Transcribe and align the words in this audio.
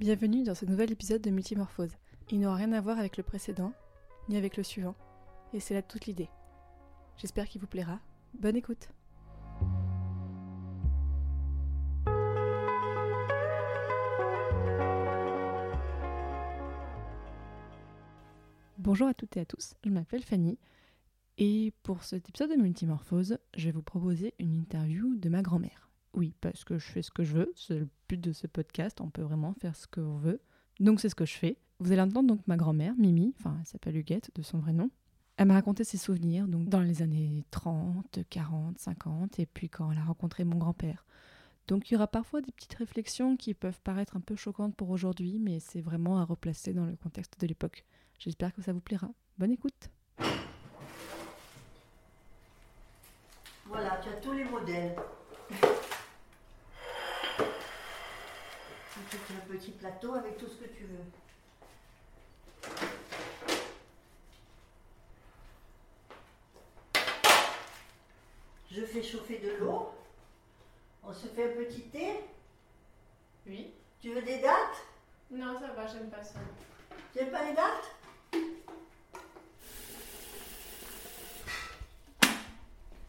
Bienvenue 0.00 0.44
dans 0.44 0.54
ce 0.54 0.64
nouvel 0.64 0.90
épisode 0.90 1.20
de 1.20 1.28
Multimorphose. 1.28 1.92
Il 2.30 2.40
n'aura 2.40 2.54
rien 2.54 2.72
à 2.72 2.80
voir 2.80 2.98
avec 2.98 3.18
le 3.18 3.22
précédent, 3.22 3.74
ni 4.30 4.38
avec 4.38 4.56
le 4.56 4.62
suivant, 4.62 4.94
et 5.52 5.60
c'est 5.60 5.74
là 5.74 5.82
toute 5.82 6.06
l'idée. 6.06 6.30
J'espère 7.18 7.46
qu'il 7.46 7.60
vous 7.60 7.66
plaira. 7.66 8.00
Bonne 8.32 8.56
écoute 8.56 8.88
Bonjour 18.78 19.06
à 19.06 19.12
toutes 19.12 19.36
et 19.36 19.40
à 19.40 19.44
tous, 19.44 19.74
je 19.84 19.90
m'appelle 19.90 20.22
Fanny, 20.22 20.58
et 21.36 21.74
pour 21.82 22.04
cet 22.04 22.26
épisode 22.30 22.52
de 22.52 22.56
Multimorphose, 22.56 23.36
je 23.54 23.66
vais 23.66 23.72
vous 23.72 23.82
proposer 23.82 24.32
une 24.38 24.54
interview 24.54 25.14
de 25.16 25.28
ma 25.28 25.42
grand-mère. 25.42 25.89
Oui, 26.14 26.34
parce 26.40 26.64
que 26.64 26.78
je 26.78 26.86
fais 26.86 27.02
ce 27.02 27.10
que 27.10 27.22
je 27.22 27.34
veux, 27.34 27.52
c'est 27.54 27.78
le 27.78 27.88
but 28.08 28.20
de 28.20 28.32
ce 28.32 28.46
podcast, 28.46 29.00
on 29.00 29.10
peut 29.10 29.22
vraiment 29.22 29.54
faire 29.54 29.76
ce 29.76 29.86
que 29.86 30.00
l'on 30.00 30.18
veut. 30.18 30.40
Donc 30.80 31.00
c'est 31.00 31.08
ce 31.08 31.14
que 31.14 31.26
je 31.26 31.36
fais. 31.36 31.56
Vous 31.78 31.92
allez 31.92 32.00
entendre 32.02 32.28
donc 32.28 32.46
ma 32.46 32.56
grand-mère, 32.56 32.94
Mimi, 32.96 33.34
enfin 33.38 33.56
elle 33.60 33.66
s'appelle 33.66 33.96
Huguette 33.96 34.30
de 34.34 34.42
son 34.42 34.58
vrai 34.58 34.72
nom. 34.72 34.90
Elle 35.36 35.46
m'a 35.46 35.54
raconté 35.54 35.84
ses 35.84 35.96
souvenirs 35.96 36.48
donc 36.48 36.68
dans 36.68 36.80
les 36.80 37.00
années 37.02 37.44
30, 37.50 38.18
40, 38.28 38.78
50 38.78 39.38
et 39.38 39.46
puis 39.46 39.70
quand 39.70 39.90
elle 39.90 39.98
a 39.98 40.04
rencontré 40.04 40.44
mon 40.44 40.58
grand-père. 40.58 41.06
Donc 41.68 41.90
il 41.90 41.94
y 41.94 41.96
aura 41.96 42.08
parfois 42.08 42.40
des 42.40 42.50
petites 42.50 42.74
réflexions 42.74 43.36
qui 43.36 43.54
peuvent 43.54 43.80
paraître 43.82 44.16
un 44.16 44.20
peu 44.20 44.34
choquantes 44.34 44.74
pour 44.74 44.90
aujourd'hui, 44.90 45.38
mais 45.38 45.60
c'est 45.60 45.80
vraiment 45.80 46.18
à 46.18 46.24
replacer 46.24 46.74
dans 46.74 46.84
le 46.84 46.96
contexte 46.96 47.40
de 47.40 47.46
l'époque. 47.46 47.84
J'espère 48.18 48.52
que 48.52 48.60
ça 48.60 48.72
vous 48.72 48.80
plaira. 48.80 49.08
Bonne 49.38 49.52
écoute. 49.52 49.88
Voilà, 53.66 54.00
tu 54.02 54.08
as 54.08 54.16
tous 54.20 54.32
les 54.32 54.44
modèles. 54.44 54.96
Tu 59.10 59.16
fais 59.16 59.34
un 59.34 59.39
petit 59.50 59.72
plateau 59.72 60.14
avec 60.14 60.36
tout 60.38 60.46
ce 60.46 60.54
que 60.54 60.68
tu 60.68 60.84
veux. 60.84 61.04
Je 68.70 68.84
fais 68.84 69.02
chauffer 69.02 69.38
de 69.38 69.56
l'eau. 69.58 69.92
On 71.02 71.12
se 71.12 71.26
fait 71.26 71.52
un 71.52 71.56
petit 71.64 71.82
thé. 71.88 72.20
Oui. 73.46 73.72
Tu 74.00 74.14
veux 74.14 74.22
des 74.22 74.38
dates? 74.38 74.86
Non, 75.30 75.58
ça 75.58 75.72
va, 75.72 75.86
j'aime 75.86 76.08
pas 76.08 76.22
ça. 76.22 76.38
Tu 77.12 77.18
n'aimes 77.18 77.32
pas 77.32 77.44
les 77.48 77.54
dates? 77.54 77.96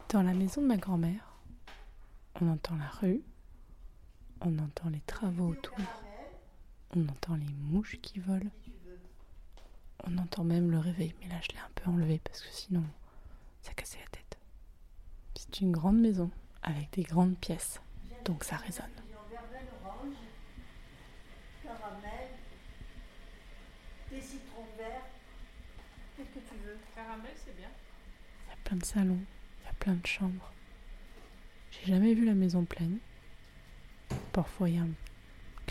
Dans 0.08 0.22
la 0.22 0.34
maison 0.34 0.60
de 0.60 0.66
ma 0.66 0.76
grand-mère, 0.76 1.38
on 2.40 2.50
entend 2.50 2.76
la 2.76 2.88
rue, 3.00 3.22
on 4.42 4.58
entend 4.58 4.90
les 4.90 5.00
travaux 5.00 5.50
autour, 5.52 5.78
on 6.94 7.08
entend 7.08 7.34
les 7.36 7.52
mouches 7.70 7.96
qui 8.02 8.18
volent, 8.18 8.50
on 10.04 10.18
entend 10.18 10.44
même 10.44 10.70
le 10.70 10.78
réveil, 10.78 11.14
mais 11.20 11.28
là 11.28 11.36
je 11.42 11.48
l'ai 11.48 11.58
un 11.58 11.70
peu 11.74 11.90
enlevé 11.90 12.20
parce 12.24 12.40
que 12.40 12.52
sinon 12.52 12.84
ça 13.62 13.72
cassait 13.72 13.98
la 13.98 14.06
tête. 14.06 14.38
C'est 15.34 15.60
une 15.60 15.72
grande 15.72 15.98
maison 16.00 16.30
avec 16.62 16.92
des 16.92 17.02
grandes 17.02 17.38
pièces, 17.38 17.80
donc 18.24 18.44
ça 18.44 18.56
résonne. 18.56 18.90
caramel, 21.62 22.28
des 24.10 24.20
citrons 24.20 24.66
verts. 24.76 25.06
Qu'est-ce 26.16 26.28
que 26.28 26.48
tu 26.48 26.54
veux 26.64 26.76
Caramel, 26.94 27.32
c'est 27.36 27.56
bien. 27.56 27.70
Il 28.46 28.50
y 28.50 28.52
a 28.52 28.56
plein 28.64 28.76
de 28.76 28.84
salons, 28.84 29.20
il 29.60 29.66
y 29.66 29.68
a 29.68 29.72
plein 29.74 29.94
de 29.94 30.06
chambres. 30.06 30.52
J'ai 31.70 31.92
jamais 31.92 32.12
vu 32.14 32.24
la 32.26 32.34
maison 32.34 32.64
pleine. 32.64 32.98
Parfois 34.32 34.68
il 34.68 34.76
y 34.76 34.78
a 34.78 34.82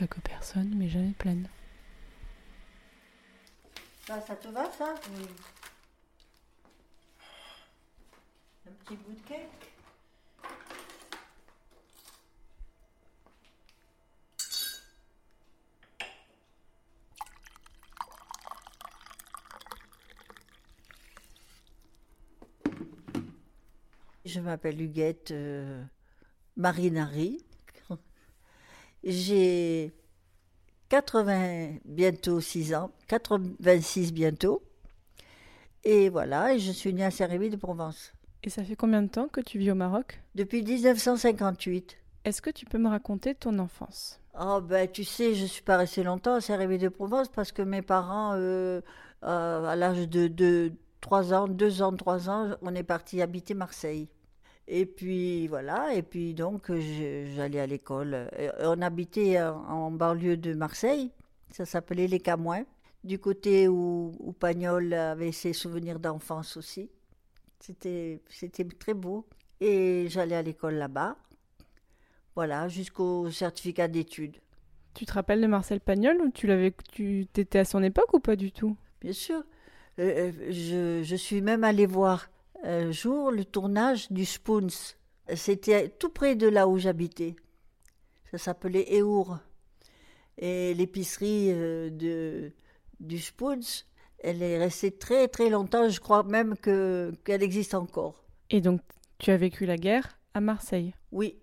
quelques 0.07 0.21
personnes, 0.21 0.73
mais 0.75 0.89
jamais 0.89 1.11
pleine. 1.11 1.47
Ça, 4.07 4.19
ça 4.19 4.35
te 4.35 4.47
va 4.47 4.66
ça. 4.72 4.95
Un 8.67 8.72
petit 8.84 8.95
bout 8.95 9.13
de 9.13 9.22
cake? 9.28 9.67
Je 24.25 24.40
m'appelle 24.40 24.81
Huguette 24.81 25.29
euh, 25.31 25.84
Marinari. 26.56 27.44
J'ai 29.03 29.91
80, 30.89 31.78
bientôt 31.85 32.39
6 32.39 32.75
ans, 32.75 32.91
86 33.07 34.13
bientôt. 34.13 34.62
Et 35.84 36.09
voilà, 36.09 36.53
et 36.53 36.59
je 36.59 36.72
suis 36.72 36.94
née 36.94 37.03
à 37.03 37.11
Saint-Rémy 37.11 37.50
de 37.50 37.56
Provence. 37.56 38.13
Et 38.44 38.50
ça 38.50 38.63
fait 38.63 38.75
combien 38.75 39.01
de 39.01 39.07
temps 39.07 39.28
que 39.28 39.41
tu 39.41 39.57
vis 39.57 39.72
au 39.72 39.75
Maroc? 39.75 40.22
Depuis 40.35 40.63
1958. 40.63 41.97
Est-ce 42.23 42.41
que 42.41 42.51
tu 42.51 42.66
peux 42.66 42.78
me 42.78 42.90
raconter 42.90 43.34
ton 43.34 43.57
enfance? 43.57 44.19
Oh 44.40 44.61
ben 44.61 44.88
tu 44.90 45.03
sais, 45.03 45.34
je 45.34 45.45
suis 45.45 45.63
pas 45.63 45.78
restée 45.78 46.03
longtemps 46.03 46.35
à 46.35 46.41
Saint-Rémy 46.41 46.78
de 46.78 46.90
Provence 46.90 47.29
parce 47.29 47.51
que 47.51 47.63
mes 47.63 47.81
parents, 47.81 48.34
euh, 48.35 48.81
euh, 49.23 49.66
à 49.66 49.75
l'âge 49.75 50.07
de, 50.07 50.28
de 50.28 50.72
3 51.01 51.34
ans, 51.34 51.47
2 51.47 51.81
ans, 51.81 51.95
3 51.95 52.29
ans, 52.29 52.56
on 52.61 52.75
est 52.75 52.84
parti 52.84 53.22
habiter 53.22 53.56
Marseille. 53.56 54.07
Et 54.67 54.85
puis 54.85 55.47
voilà, 55.47 55.94
et 55.94 56.01
puis 56.01 56.33
donc 56.33 56.72
j'allais 57.35 57.59
à 57.59 57.67
l'école. 57.67 58.29
On 58.61 58.81
habitait 58.81 59.41
en, 59.41 59.91
banlieue 59.91 60.38
de 60.38 60.53
Marseille, 60.53 61.11
ça 61.51 61.66
s'appelait 61.66 62.07
les 62.07 62.19
Camouins, 62.19 62.63
du 63.03 63.19
côté 63.19 63.67
où, 63.67 64.13
où 64.19 64.31
Pagnol 64.31 64.94
avait 64.94 65.31
ses 65.31 65.53
souvenirs 65.53 65.99
d'enfance 65.99 66.57
aussi. 66.57 66.89
C'était 67.59 68.22
c'était 68.29 68.63
très 68.63 68.94
beau. 68.94 69.25
Et 69.59 70.07
j'allais 70.09 70.35
à 70.35 70.41
l'école 70.41 70.73
là-bas, 70.73 71.16
voilà, 72.35 72.67
jusqu'au 72.67 73.29
certificat 73.29 73.88
d'études. 73.88 74.38
Tu 74.95 75.05
te 75.05 75.13
rappelles 75.13 75.39
de 75.39 75.47
Marcel 75.47 75.79
Pagnol 75.79 76.19
ou 76.19 76.31
tu 76.31 76.47
l'avais, 76.47 76.73
tu 76.91 77.28
t'étais 77.31 77.59
à 77.59 77.66
son 77.66 77.83
époque 77.83 78.11
ou 78.13 78.19
pas 78.19 78.35
du 78.35 78.51
tout? 78.51 78.75
Bien 79.01 79.13
sûr. 79.13 79.43
Euh, 79.99 80.31
euh, 80.31 80.31
je, 80.49 81.03
je 81.03 81.16
suis 81.16 81.41
même 81.41 81.63
allée 81.63 81.85
voir 81.85 82.29
un 82.63 82.91
jour 82.91 83.31
le 83.31 83.45
tournage 83.45 84.11
du 84.11 84.25
Spoons. 84.25 84.94
C'était 85.35 85.89
tout 85.89 86.09
près 86.09 86.35
de 86.35 86.47
là 86.47 86.67
où 86.67 86.77
j'habitais. 86.77 87.35
Ça 88.31 88.38
s'appelait 88.38 88.97
Eour. 88.97 89.38
Et 90.38 90.73
l'épicerie 90.73 91.51
euh, 91.51 91.89
de, 91.89 92.51
du 92.99 93.19
Spoons, 93.19 93.83
elle 94.19 94.41
est 94.41 94.57
restée 94.57 94.91
très 94.91 95.27
très 95.27 95.49
longtemps. 95.49 95.89
Je 95.89 95.99
crois 95.99 96.23
même 96.23 96.57
que 96.57 97.11
qu'elle 97.23 97.44
existe 97.44 97.73
encore. 97.73 98.23
Et 98.49 98.61
donc 98.61 98.81
tu 99.19 99.31
as 99.31 99.38
vécu 99.38 99.66
la 99.66 99.78
guerre 99.78 100.17
à 100.33 100.41
Marseille? 100.41 100.93
Oui, 101.11 101.38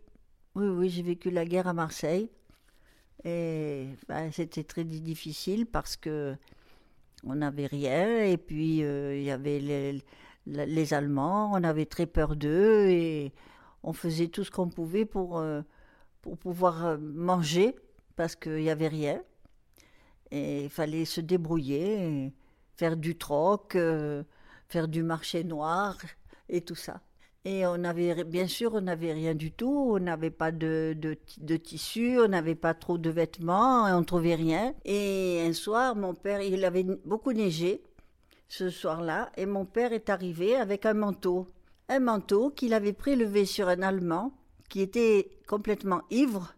oui, 0.55 0.67
oui, 0.67 0.89
j'ai 0.89 1.03
vécu 1.03 1.31
la 1.31 1.45
guerre 1.45 1.69
à 1.69 1.73
Marseille. 1.75 2.31
Et 3.25 3.89
ben, 4.09 4.31
c'était 4.33 4.65
très 4.65 4.85
di- 4.85 5.01
difficile 5.01 5.67
parce 5.67 5.97
que 5.97 6.35
on 7.25 7.35
n'avait 7.35 7.67
rien. 7.67 8.25
Et 8.25 8.37
puis, 8.37 8.83
euh, 8.83 9.17
il 9.17 9.25
y 9.25 9.31
avait 9.31 9.59
les, 9.59 10.03
les 10.49 10.95
Allemands. 10.95 11.51
On 11.53 11.63
avait 11.65 11.87
très 11.87 12.07
peur 12.07 12.37
d'eux. 12.37 12.89
Et 12.89 13.33
on 13.83 13.93
faisait 13.93 14.29
tout 14.29 14.45
ce 14.45 14.51
qu'on 14.51 14.69
pouvait 14.69 15.05
pour, 15.05 15.39
euh, 15.39 15.63
pour 16.23 16.37
pouvoir 16.39 16.85
euh, 16.85 16.97
manger 16.99 17.77
parce 18.17 18.35
qu'il 18.35 18.57
n'y 18.57 18.71
avait 18.71 18.89
rien. 18.89 19.23
Et 20.31 20.65
il 20.65 20.71
fallait 20.71 21.05
se 21.05 21.21
débrouiller, 21.21 22.33
faire 22.77 22.97
du 22.97 23.17
troc, 23.17 23.77
euh, 23.77 24.25
faire 24.69 24.89
du 24.89 25.03
marché 25.03 25.45
noir 25.45 25.97
et 26.49 26.61
tout 26.61 26.75
ça. 26.75 27.01
Et 27.45 27.65
on 27.65 27.85
avait, 27.85 28.25
bien 28.25 28.47
sûr, 28.47 28.75
on 28.75 28.83
n'avait 28.83 29.13
rien 29.13 29.35
du 29.35 29.53
tout. 29.53 29.93
On 29.95 30.01
n'avait 30.01 30.31
pas 30.31 30.53
de, 30.53 30.95
de, 30.99 31.17
de 31.39 31.57
tissu, 31.57 32.19
on 32.19 32.29
n'avait 32.29 32.57
pas 32.57 32.75
trop 32.75 32.99
de 32.99 33.09
vêtements, 33.09 33.85
on 33.85 34.03
trouvait 34.03 34.35
rien. 34.35 34.75
Et 34.85 35.47
un 35.49 35.53
soir, 35.55 35.97
mon 35.97 36.15
père, 36.15 36.43
il 36.43 36.65
avait 36.65 36.83
beaucoup 36.83 37.33
neigé 37.33 37.83
ce 38.49 38.71
soir-là, 38.71 39.31
et 39.37 39.47
mon 39.47 39.65
père 39.67 39.93
est 39.93 40.09
arrivé 40.09 40.57
avec 40.57 40.87
un 40.87 40.95
manteau. 40.95 41.47
Un 41.89 42.01
manteau 42.01 42.51
qu'il 42.51 42.73
avait 42.75 42.93
prélevé 42.95 43.45
sur 43.45 43.69
un 43.69 43.83
Allemand 43.83 44.33
qui 44.69 44.81
était 44.81 45.31
complètement 45.47 46.03
ivre 46.11 46.55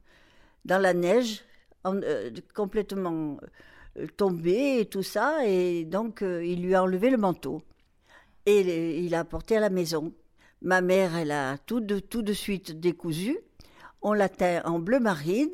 dans 0.65 0.79
la 0.79 0.95
neige, 0.95 1.45
en- 1.85 2.01
euh, 2.03 2.31
complètement 2.55 3.39
euh, 3.99 4.07
tombé 4.17 4.79
et 4.81 4.87
tout 4.87 5.03
ça. 5.03 5.47
Et 5.47 5.85
donc, 5.85 6.23
euh, 6.23 6.45
il 6.45 6.63
lui 6.63 6.75
a 6.75 6.83
enlevé 6.83 7.11
le 7.11 7.17
manteau. 7.17 7.63
Et 8.47 8.99
il- 9.05 9.11
l'a 9.11 9.21
apporté 9.21 9.57
à 9.57 9.61
la 9.61 9.71
maison. 9.71 10.13
Ma 10.63 10.81
mère, 10.81 11.17
elle 11.17 11.31
a 11.33 11.59
tout 11.59 11.81
de, 11.81 11.99
tout 11.99 12.23
de 12.23 12.33
suite 12.33 12.79
décousu. 12.81 13.39
On 14.03 14.13
l'a 14.13 14.29
teint 14.29 14.63
en 14.65 14.79
bleu 14.79 15.01
marine 15.01 15.51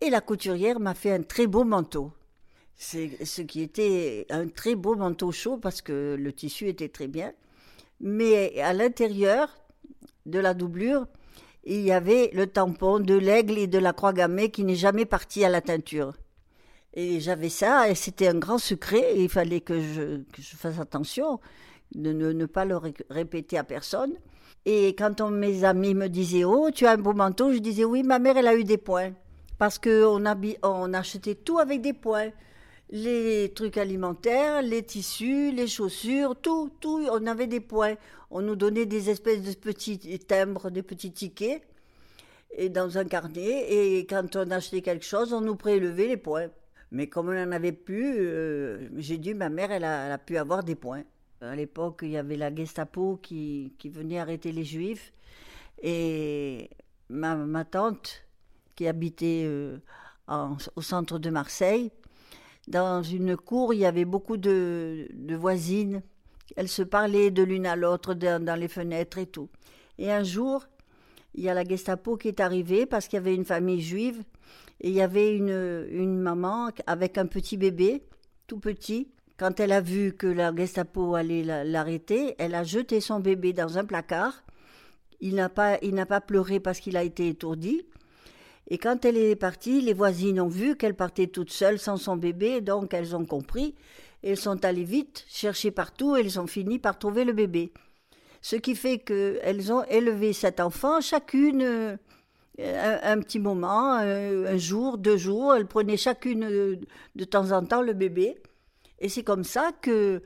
et 0.00 0.10
la 0.10 0.20
couturière 0.20 0.80
m'a 0.80 0.94
fait 0.94 1.12
un 1.12 1.22
très 1.22 1.46
beau 1.46 1.64
manteau. 1.64 2.12
C'est 2.76 3.24
ce 3.24 3.42
qui 3.42 3.62
était 3.62 4.26
un 4.30 4.48
très 4.48 4.74
beau 4.74 4.96
manteau 4.96 5.30
chaud 5.30 5.56
parce 5.56 5.82
que 5.82 6.16
le 6.18 6.32
tissu 6.32 6.68
était 6.68 6.88
très 6.88 7.06
bien. 7.06 7.32
Mais 8.00 8.60
à 8.60 8.72
l'intérieur 8.72 9.56
de 10.26 10.38
la 10.40 10.54
doublure, 10.54 11.06
il 11.64 11.80
y 11.82 11.92
avait 11.92 12.30
le 12.34 12.46
tampon 12.48 12.98
de 12.98 13.14
l'aigle 13.14 13.58
et 13.58 13.68
de 13.68 13.78
la 13.78 13.92
croix 13.92 14.12
gammée 14.12 14.50
qui 14.50 14.64
n'est 14.64 14.74
jamais 14.74 15.04
parti 15.04 15.44
à 15.44 15.48
la 15.48 15.60
teinture. 15.60 16.14
Et 16.94 17.20
j'avais 17.20 17.48
ça, 17.48 17.88
et 17.88 17.94
c'était 17.94 18.28
un 18.28 18.38
grand 18.38 18.58
secret, 18.58 19.14
et 19.16 19.22
il 19.22 19.28
fallait 19.30 19.60
que 19.60 19.80
je, 19.80 20.20
fasse 20.56 20.78
attention 20.78 21.40
de 21.94 22.12
ne, 22.12 22.46
pas 22.46 22.64
le 22.64 22.76
ré- 22.76 22.94
répéter 23.08 23.56
à 23.56 23.64
personne. 23.64 24.12
Et 24.66 24.88
quand 24.88 25.20
mes 25.30 25.64
amis 25.64 25.94
me 25.94 26.08
disaient 26.08 26.44
Oh, 26.44 26.70
tu 26.72 26.86
as 26.86 26.92
un 26.92 26.98
beau 26.98 27.14
manteau, 27.14 27.52
je 27.52 27.58
disais 27.58 27.84
Oui, 27.84 28.02
ma 28.02 28.18
mère, 28.18 28.36
elle 28.36 28.46
a 28.46 28.54
eu 28.54 28.64
des 28.64 28.76
points. 28.78 29.12
Parce 29.58 29.78
qu'on 29.78 30.22
on 30.62 30.92
achetait 30.94 31.34
tout 31.36 31.58
avec 31.58 31.80
des 31.80 31.92
points. 31.92 32.30
Les 32.94 33.50
trucs 33.54 33.78
alimentaires, 33.78 34.60
les 34.60 34.82
tissus, 34.82 35.50
les 35.50 35.66
chaussures, 35.66 36.36
tout, 36.36 36.70
tout, 36.78 37.02
on 37.10 37.26
avait 37.26 37.46
des 37.46 37.60
points. 37.60 37.94
On 38.30 38.42
nous 38.42 38.54
donnait 38.54 38.84
des 38.84 39.08
espèces 39.08 39.42
de 39.42 39.54
petits 39.54 39.98
timbres, 40.18 40.68
des 40.68 40.82
petits 40.82 41.10
tickets, 41.10 41.62
et 42.50 42.68
dans 42.68 42.98
un 42.98 43.06
carnet. 43.06 43.64
Et 43.72 44.00
quand 44.04 44.36
on 44.36 44.50
achetait 44.50 44.82
quelque 44.82 45.06
chose, 45.06 45.32
on 45.32 45.40
nous 45.40 45.56
prélevait 45.56 46.06
les 46.06 46.18
points. 46.18 46.48
Mais 46.90 47.06
comme 47.06 47.30
on 47.30 47.32
n'en 47.32 47.52
avait 47.52 47.72
plus, 47.72 48.14
euh, 48.18 48.90
j'ai 48.98 49.16
dit, 49.16 49.32
ma 49.32 49.48
mère, 49.48 49.70
elle 49.72 49.84
a, 49.84 50.18
pu 50.18 50.36
avoir 50.36 50.62
des 50.62 50.74
points. 50.74 51.04
À 51.40 51.56
l'époque, 51.56 52.00
il 52.02 52.10
y 52.10 52.18
avait 52.18 52.36
la 52.36 52.54
Gestapo 52.54 53.18
qui, 53.22 53.72
venait 53.86 54.18
arrêter 54.18 54.52
les 54.52 54.64
Juifs. 54.64 55.14
Et 55.82 56.68
ma, 57.08 57.64
tante, 57.64 58.22
qui 58.76 58.86
habitait 58.86 59.44
euh, 59.46 59.78
au 60.76 60.82
centre 60.82 61.18
de 61.18 61.30
Marseille, 61.30 61.90
dans 62.68 63.02
une 63.02 63.36
cour, 63.36 63.74
il 63.74 63.80
y 63.80 63.86
avait 63.86 64.04
beaucoup 64.04 64.36
de, 64.36 65.08
voisines. 65.34 66.02
Elles 66.56 66.68
se 66.68 66.82
parlaient 66.82 67.30
de 67.30 67.42
l'une 67.42 67.66
à 67.66 67.76
l'autre 67.76 68.14
dans, 68.14 68.58
les 68.58 68.68
fenêtres 68.68 69.18
et 69.18 69.26
tout. 69.26 69.48
Et 69.98 70.12
un 70.12 70.22
jour, 70.22 70.66
il 71.34 71.44
y 71.44 71.48
a 71.48 71.54
la 71.54 71.64
Gestapo 71.64 72.16
qui 72.16 72.28
est 72.28 72.40
arrivée 72.40 72.86
parce 72.86 73.08
qu'il 73.08 73.16
y 73.16 73.20
avait 73.20 73.34
une 73.34 73.44
famille 73.44 73.80
juive 73.80 74.22
et 74.80 74.88
il 74.88 74.94
y 74.94 75.00
avait 75.00 75.36
une, 75.36 75.86
une 75.90 76.18
maman 76.18 76.70
avec 76.86 77.18
un 77.18 77.26
petit 77.26 77.56
bébé, 77.56 78.04
tout 78.46 78.58
petit. 78.58 79.08
Quand 79.38 79.58
elle 79.60 79.72
a 79.72 79.80
vu 79.80 80.12
que 80.12 80.26
la 80.26 80.54
Gestapo 80.54 81.14
allait 81.14 81.42
la- 81.42 81.64
l'arrêter, 81.64 82.34
elle 82.38 82.54
a 82.54 82.64
jeté 82.64 83.00
son 83.00 83.18
bébé 83.20 83.52
dans 83.52 83.78
un 83.78 83.84
placard. 83.84 84.44
Il 85.20 85.34
n'a 85.36 85.48
pas, 85.48 85.78
il 85.82 85.94
n'a 85.94 86.06
pas 86.06 86.20
pleuré 86.20 86.60
parce 86.60 86.80
qu'il 86.80 86.96
a 86.96 87.02
été 87.02 87.28
étourdi. 87.28 87.86
Et 88.68 88.78
quand 88.78 89.04
elle 89.04 89.16
est 89.16 89.36
partie, 89.36 89.80
les 89.80 89.92
voisines 89.92 90.40
ont 90.40 90.48
vu 90.48 90.76
qu'elle 90.76 90.94
partait 90.94 91.26
toute 91.26 91.50
seule 91.50 91.78
sans 91.78 91.96
son 91.96 92.16
bébé, 92.16 92.60
donc 92.60 92.94
elles 92.94 93.14
ont 93.16 93.24
compris. 93.24 93.74
Elles 94.22 94.36
sont 94.36 94.64
allées 94.64 94.84
vite 94.84 95.24
chercher 95.28 95.70
partout 95.70 96.16
et 96.16 96.20
elles 96.20 96.38
ont 96.38 96.46
fini 96.46 96.78
par 96.78 96.98
trouver 96.98 97.24
le 97.24 97.32
bébé. 97.32 97.72
Ce 98.40 98.56
qui 98.56 98.74
fait 98.74 98.98
qu'elles 98.98 99.72
ont 99.72 99.84
élevé 99.84 100.32
cet 100.32 100.60
enfant, 100.60 101.00
chacune 101.00 101.62
euh, 101.62 101.96
un, 102.58 103.18
petit 103.20 103.38
moment, 103.38 103.98
euh, 104.00 104.54
un 104.54 104.58
jour, 104.58 104.98
deux 104.98 105.16
jours. 105.16 105.54
Elles 105.54 105.66
prenaient 105.66 105.96
chacune 105.96 106.78
de 107.14 107.24
temps 107.24 107.52
en 107.52 107.64
temps 107.64 107.82
le 107.82 107.92
bébé. 107.92 108.36
Et 109.00 109.08
c'est 109.08 109.22
comme 109.24 109.44
ça 109.44 109.72
que, 109.80 110.22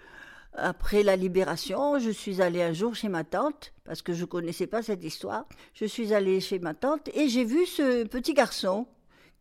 après 0.56 1.03
la 1.03 1.17
libération, 1.17 1.99
je 1.99 2.11
suis 2.11 2.41
allée 2.41 2.62
un 2.62 2.73
jour 2.73 2.94
chez 2.94 3.08
ma 3.08 3.25
tante, 3.25 3.73
parce 3.85 4.03
que 4.03 4.12
je 4.12 4.23
ne 4.23 4.26
connaissais 4.26 4.67
pas 4.67 4.82
cette 4.82 5.05
histoire. 5.05 5.47
Je 5.75 5.85
suis 5.85 6.14
allée 6.14 6.41
chez 6.41 6.58
ma 6.58 6.75
tante 6.75 7.08
et 7.14 7.29
j'ai 7.29 7.44
vu 7.44 7.67
ce 7.67 8.05
petit 8.05 8.35
garçon 8.35 8.87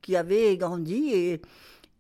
qui 0.01 0.15
avait 0.15 0.55
grandi 0.57 1.39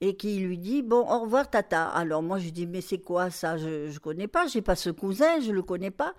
et, 0.01 0.15
qui 0.15 0.39
lui 0.39 0.57
dit 0.57 0.83
Bon, 0.83 1.09
au 1.09 1.21
revoir, 1.21 1.49
tata. 1.49 1.87
Alors 1.87 2.21
moi, 2.21 2.39
je 2.39 2.49
dis 2.49 2.67
Mais 2.67 2.81
c'est 2.81 2.99
quoi 2.99 3.31
ça? 3.31 3.57
Je 3.57 3.91
ne 3.91 3.99
connais 3.99 4.27
pas, 4.27 4.47
j'ai 4.47 4.61
pas 4.61 4.75
ce 4.75 4.89
cousin, 4.89 5.39
je 5.39 5.49
ne 5.49 5.55
le 5.55 5.63
connais 5.63 5.91
pas. 5.91 6.13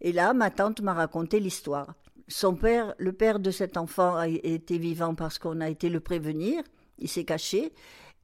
Et 0.00 0.12
là, 0.12 0.34
ma 0.34 0.50
tante 0.50 0.80
m'a 0.80 0.92
raconté 0.92 1.40
l'histoire. 1.40 1.94
Son 2.28 2.54
père, 2.54 2.94
le 2.98 3.12
père 3.12 3.38
de 3.38 3.50
cet 3.50 3.76
enfant, 3.76 4.16
a 4.16 4.28
été 4.28 4.78
vivant 4.78 5.14
parce 5.14 5.38
qu'on 5.38 5.60
a 5.60 5.68
été 5.68 5.88
le 5.88 6.00
prévenir. 6.00 6.62
Il 6.98 7.08
s'est 7.08 7.24
caché. 7.24 7.72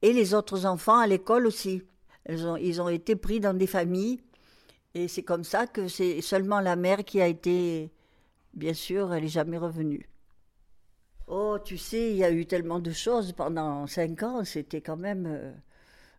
Et 0.01 0.13
les 0.13 0.33
autres 0.33 0.65
enfants 0.65 0.97
à 0.97 1.07
l'école 1.07 1.45
aussi. 1.45 1.83
Ils 2.29 2.47
ont, 2.47 2.57
ils 2.57 2.81
ont 2.81 2.89
été 2.89 3.15
pris 3.15 3.39
dans 3.39 3.53
des 3.53 3.67
familles. 3.67 4.21
Et 4.93 5.07
c'est 5.07 5.23
comme 5.23 5.43
ça 5.43 5.67
que 5.67 5.87
c'est 5.87 6.21
seulement 6.21 6.59
la 6.59 6.75
mère 6.75 7.03
qui 7.05 7.21
a 7.21 7.27
été. 7.27 7.91
Bien 8.53 8.73
sûr, 8.73 9.13
elle 9.13 9.23
n'est 9.23 9.29
jamais 9.29 9.57
revenue. 9.57 10.07
Oh, 11.27 11.57
tu 11.63 11.77
sais, 11.77 12.11
il 12.11 12.17
y 12.17 12.23
a 12.23 12.31
eu 12.31 12.45
tellement 12.45 12.79
de 12.79 12.91
choses 12.91 13.31
pendant 13.33 13.87
cinq 13.87 14.23
ans. 14.23 14.43
C'était 14.43 14.81
quand 14.81 14.97
même. 14.97 15.25
euh, 15.27 15.51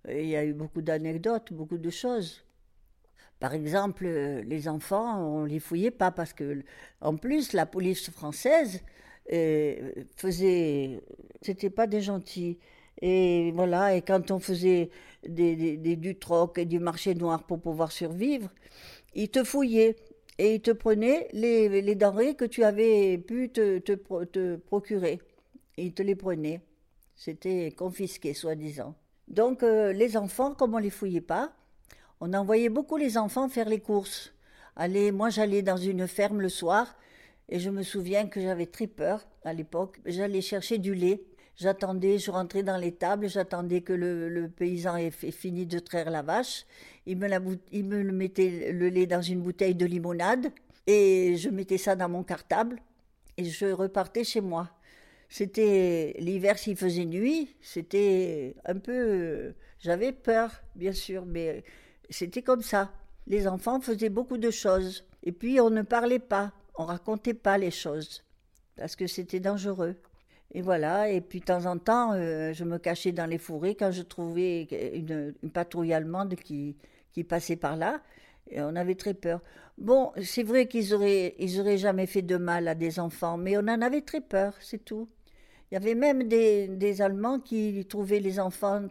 il 0.09 0.29
y 0.29 0.37
a 0.37 0.45
eu 0.45 0.53
beaucoup 0.55 0.83
d'anecdotes, 0.83 1.53
beaucoup 1.53 1.79
de 1.79 1.91
choses. 1.91 2.45
Par 3.41 3.55
exemple, 3.55 4.05
euh, 4.07 4.43
les 4.43 4.69
enfants, 4.69 5.21
on 5.21 5.45
les 5.45 5.59
fouillait 5.61 5.91
pas 5.91 6.11
parce 6.13 6.33
que, 6.33 6.63
en 7.01 7.17
plus, 7.17 7.53
la 7.53 7.67
police 7.67 8.11
française 8.11 8.81
euh, 9.33 9.93
faisait, 10.17 11.03
c'était 11.43 11.71
pas 11.71 11.87
des 11.87 12.01
gentils. 12.01 12.59
Et 13.03 13.53
voilà, 13.55 13.95
et 13.97 14.03
quand 14.03 14.31
on 14.31 14.39
faisait 14.39 14.91
des, 15.29 15.77
du 15.97 16.19
troc 16.19 16.57
et 16.57 16.65
du 16.65 16.79
marché 16.79 17.15
noir 17.15 17.45
pour 17.45 17.61
pouvoir 17.61 17.93
survivre, 17.93 18.49
ils 19.15 19.29
te 19.29 19.45
fouillaient 19.45 19.97
et 20.39 20.55
ils 20.55 20.63
te 20.63 20.71
prenaient 20.71 21.29
les, 21.33 21.83
les 21.83 21.95
denrées 21.95 22.35
que 22.35 22.45
tu 22.45 22.65
avais 22.65 23.19
pu 23.19 23.51
te, 23.51 23.79
te 23.79 23.93
te 24.25 24.57
procurer. 24.57 25.21
Ils 25.77 25.93
te 25.93 26.03
les 26.03 26.15
prenaient. 26.15 26.61
C'était 27.17 27.73
confisqué, 27.73 28.35
soi-disant. 28.35 28.95
Donc, 29.29 29.63
euh, 29.63 29.93
les 29.93 30.17
enfants, 30.17 30.55
comme 30.55 30.75
on 30.75 30.79
les 30.79 30.91
fouillait 30.91 31.21
pas, 31.21 31.53
on 32.21 32.33
envoyait 32.35 32.69
beaucoup 32.69 32.97
les 32.97 33.19
enfants 33.19 33.49
faire 33.49 33.69
les 33.69 33.81
courses. 33.81 34.33
Allez, 34.77 35.13
moi, 35.13 35.29
j'allais 35.31 35.63
dans 35.63 35.77
une 35.77 36.07
ferme 36.07 36.41
le 36.41 36.49
soir 36.49 36.97
et 37.49 37.59
je 37.59 37.71
me 37.71 37.83
souviens 37.83 38.27
que 38.27 38.41
j'avais 38.41 38.67
très 38.67 38.87
peur 38.87 39.27
à 39.45 39.53
l'époque. 39.53 40.01
J'allais 40.07 40.41
chercher 40.41 40.79
du 40.79 40.95
lait. 40.95 41.23
J'attendais, 41.63 42.19
je 42.19 42.33
rentrais 42.33 42.65
dans 42.65 42.77
l'étable, 42.77 43.29
j'attendais 43.29 43.83
que 43.83 43.93
le, 43.93 44.49
paysan 44.49 44.97
ait, 44.97 45.13
fini 45.13 45.65
de 45.65 45.79
traire 45.79 46.11
la 46.11 46.23
vache. 46.23 46.67
Il 47.07 47.19
me, 47.19 47.29
il 47.71 47.85
me 47.85 48.03
mettait 48.03 48.73
le 48.73 48.89
lait 48.89 49.07
dans 49.07 49.23
une 49.23 49.43
bouteille 49.43 49.77
de 49.77 49.87
limonade 49.87 50.51
et 50.89 51.37
je 51.37 51.49
mettais 51.51 51.79
ça 51.79 51.95
dans 51.95 52.09
mon 52.09 52.25
cartable 52.25 52.81
et 53.37 53.45
je 53.45 53.67
repartais 53.67 54.25
chez 54.25 54.41
moi. 54.41 54.71
C'était 55.29 56.17
l'hiver 56.19 56.59
s'il 56.59 56.77
faisait 56.77 57.05
nuit, 57.05 57.55
c'était 57.61 58.57
un 58.65 58.79
peu. 58.79 59.55
J'avais 59.79 60.11
peur, 60.11 60.51
bien 60.75 60.93
sûr, 60.93 61.25
mais 61.25 61.63
c'était 62.11 62.43
comme 62.43 62.63
ça. 62.63 62.91
Les 63.29 63.47
enfants 63.47 63.81
faisaient 63.81 64.09
beaucoup 64.09 64.37
de 64.37 64.51
choses. 64.51 65.05
Et 65.23 65.31
puis 65.31 65.61
on 65.61 65.71
ne 65.71 65.83
parlait 65.83 66.19
pas, 66.19 66.51
on 66.75 66.87
racontait 66.87 67.35
pas 67.35 67.57
les 67.57 67.71
choses, 67.71 68.25
parce 68.75 68.97
que 68.97 69.07
c'était 69.07 69.39
dangereux. 69.39 69.95
Et 70.55 70.61
voilà, 70.61 71.09
et 71.09 71.23
puis 71.23 71.41
de 71.41 71.47
temps 71.47 71.65
en 71.65 71.79
temps, 71.79 72.13
euh, 72.13 72.53
je 72.53 72.65
me 72.65 72.77
cachais 72.79 73.13
dans 73.13 73.25
les 73.25 73.39
fourrés 73.39 73.75
quand 73.75 73.91
je 73.91 74.03
trouvais 74.03 74.65
une, 74.95 75.33
patrouille 75.51 75.95
allemande 75.95 76.35
qui, 76.35 76.77
passait 77.27 77.57
par 77.57 77.77
là, 77.77 78.03
et 78.51 78.61
on 78.61 78.77
avait 78.77 78.95
très 78.95 79.15
peur. 79.15 79.41
Bon, 79.79 80.13
c'est 80.23 80.43
vrai 80.43 80.67
qu'ils 80.67 80.93
auraient, 80.95 81.35
jamais 81.79 82.07
fait 82.07 82.21
de 82.21 82.37
mal 82.37 82.69
à 82.69 82.75
des 82.75 83.01
enfants, 83.01 83.39
mais 83.39 83.57
on 83.57 83.61
en 83.61 83.81
avait 83.81 84.03
très 84.03 84.21
peur, 84.21 84.55
c'est 84.61 84.85
tout. 84.85 85.09
Il 85.71 85.75
y 85.75 85.77
avait 85.79 85.95
même 85.95 86.29
des, 86.29 87.01
Allemands 87.01 87.41
qui 87.41 87.87
trouvaient 87.87 88.21
les 88.21 88.39
enfants 88.39 88.83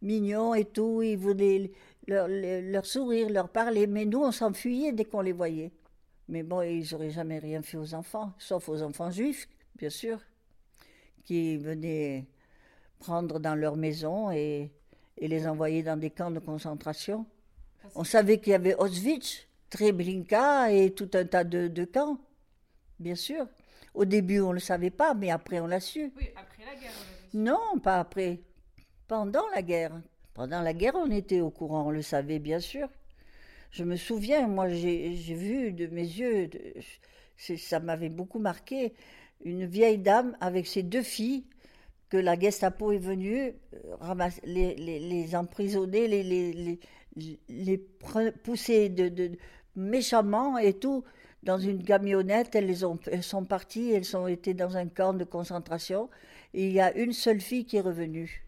mignons 0.00 0.54
et 0.54 0.64
tout, 0.64 1.02
ils 1.02 1.18
voulaient 1.18 1.70
leur, 2.06 2.28
leur, 2.28 2.62
leur 2.62 2.86
sourire, 2.86 3.28
leur 3.28 3.50
parler, 3.50 3.86
mais 3.86 4.06
nous, 4.06 4.20
on 4.20 4.32
s'enfuyait 4.32 4.92
dès 4.92 5.04
qu'on 5.04 5.20
les 5.20 5.32
voyait. 5.32 5.72
Mais 6.28 6.42
bon, 6.42 6.62
ils 6.62 6.86
n'auraient 6.92 7.10
jamais 7.10 7.38
rien 7.38 7.60
fait 7.60 7.76
aux 7.76 7.92
enfants, 7.92 8.32
sauf 8.38 8.70
aux 8.70 8.80
enfants 8.80 9.10
juifs, 9.10 9.48
bien 9.76 9.90
sûr, 9.90 10.18
qui 11.24 11.56
venaient 11.56 12.26
prendre 12.98 13.38
dans 13.40 13.54
leur 13.54 13.76
maison 13.76 14.30
et, 14.30 14.70
et 15.18 15.28
les 15.28 15.46
envoyer 15.46 15.82
dans 15.82 15.96
des 15.98 16.10
camps 16.10 16.30
de 16.30 16.38
concentration. 16.40 17.26
On 17.94 18.04
savait 18.04 18.38
qu'il 18.38 18.52
y 18.52 18.54
avait 18.54 18.74
Auschwitz, 18.74 19.46
Treblinka 19.70 20.72
et 20.72 20.92
tout 20.92 21.10
un 21.14 21.24
tas 21.24 21.44
de, 21.44 21.68
de 21.68 21.84
camps, 21.84 22.18
bien 22.98 23.14
sûr. 23.14 23.46
Au 23.94 24.04
début, 24.04 24.40
on 24.40 24.50
ne 24.50 24.54
le 24.54 24.60
savait 24.60 24.90
pas, 24.90 25.14
mais 25.14 25.30
après, 25.30 25.60
on 25.60 25.66
l'a 25.66 25.80
su. 25.80 26.12
Oui, 26.16 26.28
après 26.36 26.64
la 26.64 26.80
guerre. 26.80 26.92
Non, 27.34 27.78
pas 27.82 28.00
après. 28.00 28.40
Pendant 29.08 29.48
la 29.54 29.62
guerre. 29.62 30.00
Pendant 30.34 30.62
la 30.62 30.72
guerre, 30.72 30.94
on 30.94 31.10
était 31.10 31.40
au 31.40 31.50
courant, 31.50 31.86
on 31.86 31.90
le 31.90 32.02
savait, 32.02 32.38
bien 32.38 32.60
sûr. 32.60 32.88
Je 33.72 33.84
me 33.84 33.96
souviens, 33.96 34.46
moi, 34.46 34.68
j'ai 34.68 35.10
vu 35.34 35.72
de 35.72 35.86
mes 35.88 36.02
yeux, 36.02 36.48
de- 36.48 36.74
ça 37.56 37.80
m'avait 37.80 38.08
beaucoup 38.08 38.38
marqué, 38.38 38.92
une 39.42 39.66
vieille 39.66 39.98
dame 39.98 40.36
avec 40.40 40.66
ses 40.66 40.82
deux 40.82 41.02
filles 41.02 41.44
que 42.08 42.16
la 42.16 42.38
Gestapo 42.38 42.92
est 42.92 42.98
venue 42.98 43.54
euh, 43.74 43.96
ramasser, 44.00 44.40
les, 44.44 45.36
emprisonner, 45.36 46.08
les, 46.08 47.78
pousser 48.44 48.88
de, 48.88 49.38
méchamment 49.76 50.58
et 50.58 50.74
tout 50.74 51.04
dans 51.42 51.58
une 51.58 51.84
camionnette. 51.84 52.54
Elles, 52.54 52.76
elles 53.10 53.22
sont 53.22 53.44
parties, 53.44 53.92
elles 53.92 54.16
ont 54.16 54.26
été 54.26 54.54
dans 54.54 54.76
un 54.76 54.88
camp 54.88 55.14
de 55.14 55.24
concentration. 55.24 56.10
Et 56.52 56.66
il 56.66 56.72
y 56.72 56.80
a 56.80 56.92
une 56.96 57.12
seule 57.12 57.40
fille 57.40 57.64
qui 57.64 57.76
est 57.76 57.80
revenue. 57.80 58.44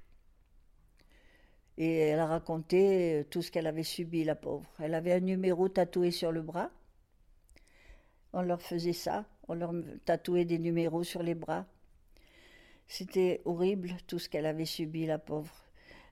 Et 1.78 1.98
elle 1.98 2.18
a 2.18 2.26
raconté 2.26 3.20
euh, 3.20 3.24
tout 3.24 3.42
ce 3.42 3.50
qu'elle 3.50 3.66
avait 3.66 3.82
subi, 3.82 4.24
la 4.24 4.34
pauvre. 4.34 4.66
Elle 4.78 4.94
avait 4.94 5.12
un 5.12 5.20
numéro 5.20 5.68
tatoué 5.68 6.10
sur 6.10 6.32
le 6.32 6.42
bras. 6.42 6.70
On 8.34 8.42
leur 8.42 8.60
faisait 8.60 8.92
ça, 8.92 9.24
on 9.48 9.54
leur 9.54 9.72
tatouait 10.04 10.44
des 10.44 10.58
numéros 10.58 11.04
sur 11.04 11.22
les 11.22 11.34
bras. 11.34 11.66
C'était 12.88 13.40
horrible 13.44 13.90
tout 14.06 14.18
ce 14.18 14.28
qu'elle 14.28 14.46
avait 14.46 14.64
subi, 14.64 15.06
la 15.06 15.18
pauvre. 15.18 15.52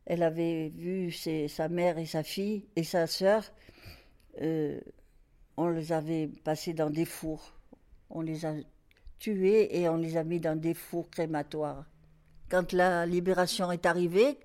elle 0.07 0.23
avait 0.23 0.71
vu 0.71 1.13
sa 1.13 1.69
mère 1.69 1.99
et 1.99 2.07
sa 2.07 2.23
fille 2.23 2.67
et 2.77 2.85
sa 2.85 3.07
sœur. 3.07 3.45
euh, 4.41 4.81
on 5.57 5.69
les 5.69 5.93
avait 5.93 6.29
passés 6.29 6.73
dans 6.73 6.91
des 6.91 7.05
fours. 7.05 7.53
On 8.09 8.23
les 8.23 8.47
a 8.47 8.55
tués 9.19 9.79
et 9.79 9.89
on 9.89 9.97
les 9.97 10.17
a 10.17 10.25
mis 10.25 10.41
dans 10.41 10.59
des 10.59 10.75
fours 10.75 11.11
crématoires. 11.11 11.85
Quand 12.49 12.73
la 12.73 13.07
libération 13.07 13.71
est 13.71 13.87
arrivée, 13.87 14.39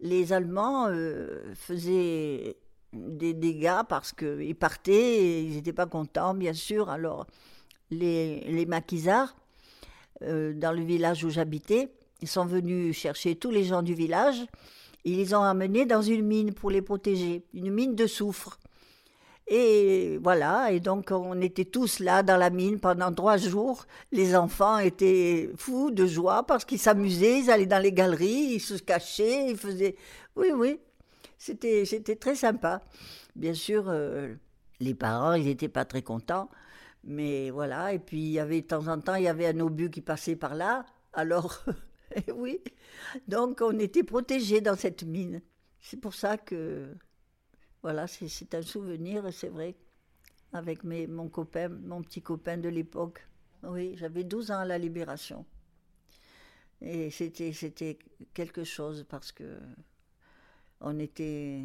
les 0.00 0.32
Allemands 0.32 0.88
euh, 0.88 1.54
faisaient 1.54 2.56
des 2.92 3.34
dégâts 3.34 3.82
parce 3.88 4.12
qu'ils 4.12 4.56
partaient 4.56 5.44
ils 5.44 5.54
n'étaient 5.54 5.72
pas 5.72 5.86
contents, 5.86 6.34
bien 6.34 6.54
sûr. 6.54 6.90
Alors, 6.90 7.26
les, 7.92 8.66
maquisards, 8.66 9.34
euh, 10.22 10.52
dans 10.54 10.72
le 10.72 10.82
village 10.82 11.24
où 11.24 11.30
j'habitais, 11.30 11.88
ils 12.20 12.28
sont 12.28 12.44
venus 12.44 12.96
chercher 12.96 13.36
tous 13.36 13.50
les 13.50 13.64
gens 13.64 13.82
du 13.82 13.94
village. 13.94 14.44
Ils 15.04 15.16
les 15.16 15.34
ont 15.34 15.42
amenés 15.42 15.84
dans 15.84 16.02
une 16.02 16.24
mine 16.24 16.54
pour 16.54 16.70
les 16.70 16.82
protéger, 16.82 17.44
une 17.54 17.72
mine 17.72 17.94
de 17.94 18.06
soufre. 18.06 18.58
Et 19.48 20.18
voilà, 20.22 20.70
et 20.70 20.78
donc 20.78 21.10
on 21.10 21.40
était 21.40 21.64
tous 21.64 21.98
là 21.98 22.22
dans 22.22 22.36
la 22.36 22.48
mine 22.48 22.78
pendant 22.78 23.12
trois 23.12 23.36
jours. 23.36 23.86
Les 24.12 24.36
enfants 24.36 24.78
étaient 24.78 25.50
fous 25.56 25.90
de 25.90 26.06
joie 26.06 26.44
parce 26.46 26.64
qu'ils 26.64 26.78
s'amusaient, 26.78 27.40
ils 27.40 27.50
allaient 27.50 27.66
dans 27.66 27.82
les 27.82 27.92
galeries, 27.92 28.54
ils 28.54 28.60
se 28.60 28.74
cachaient, 28.74 29.50
ils 29.50 29.56
faisaient... 29.56 29.96
Oui, 30.36 30.52
oui, 30.54 30.78
c'était, 31.38 31.84
c'était 31.84 32.16
très 32.16 32.36
sympa. 32.36 32.80
Bien 33.34 33.52
sûr, 33.52 33.86
euh, 33.88 34.34
les 34.78 34.94
parents, 34.94 35.34
ils 35.34 35.46
n'étaient 35.46 35.68
pas 35.68 35.84
très 35.84 36.02
contents, 36.02 36.48
mais 37.04 37.50
voilà, 37.50 37.92
et 37.92 37.98
puis 37.98 38.18
il 38.18 38.32
y 38.32 38.38
avait 38.38 38.62
de 38.62 38.66
temps 38.66 38.88
en 38.88 39.00
temps, 39.00 39.16
il 39.16 39.24
y 39.24 39.28
avait 39.28 39.46
un 39.46 39.60
obus 39.60 39.90
qui 39.90 40.00
passait 40.00 40.36
par 40.36 40.54
là, 40.54 40.86
alors, 41.12 41.64
oui, 42.34 42.60
donc 43.28 43.60
on 43.62 43.78
était 43.78 44.04
protégés 44.04 44.60
dans 44.60 44.76
cette 44.76 45.04
mine. 45.04 45.42
C'est 45.80 45.98
pour 46.00 46.14
ça 46.14 46.38
que 46.38 46.94
voilà, 47.82 48.06
c'est 48.06 48.28
c'est 48.28 48.54
un 48.54 48.62
souvenir, 48.62 49.32
c'est 49.32 49.48
vrai, 49.48 49.76
avec 50.52 50.84
mes, 50.84 51.06
mon 51.06 51.28
copain, 51.28 51.68
mon 51.68 52.02
petit 52.02 52.22
copain 52.22 52.56
de 52.58 52.68
l'époque. 52.68 53.26
Oui, 53.64 53.94
j'avais 53.96 54.24
12 54.24 54.50
ans 54.52 54.60
à 54.60 54.64
la 54.64 54.78
libération. 54.78 55.44
Et 56.80 57.10
c'était 57.10 57.52
c'était 57.52 57.98
quelque 58.34 58.64
chose 58.64 59.04
parce 59.08 59.32
que 59.32 59.58
on 60.80 60.98
était 60.98 61.64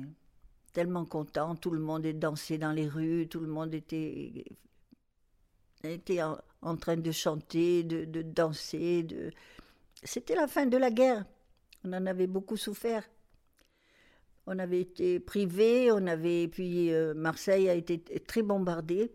tellement 0.73 1.05
contents, 1.05 1.55
tout 1.55 1.71
le 1.71 1.79
monde 1.79 2.05
dansait 2.07 2.59
dans 2.59 2.71
les 2.71 2.87
rues, 2.87 3.27
tout 3.27 3.39
le 3.39 3.47
monde 3.47 3.73
était, 3.73 4.45
était 5.83 6.21
en, 6.21 6.77
train 6.77 6.97
de 6.97 7.11
chanter, 7.11 7.83
de, 7.83 8.21
danser. 8.21 9.03
De... 9.03 9.31
C'était 10.03 10.35
la 10.35 10.47
fin 10.47 10.65
de 10.65 10.77
la 10.77 10.91
guerre. 10.91 11.25
On 11.83 11.93
en 11.93 12.05
avait 12.05 12.27
beaucoup 12.27 12.57
souffert. 12.57 13.03
On 14.45 14.59
avait 14.59 14.81
été 14.81 15.19
privés, 15.19 15.91
on 15.91 16.07
avait 16.07 16.47
puis 16.47 16.93
euh, 16.93 17.13
Marseille 17.13 17.69
a 17.69 17.73
été 17.73 17.99
très 17.99 18.41
bombardée. 18.41 19.11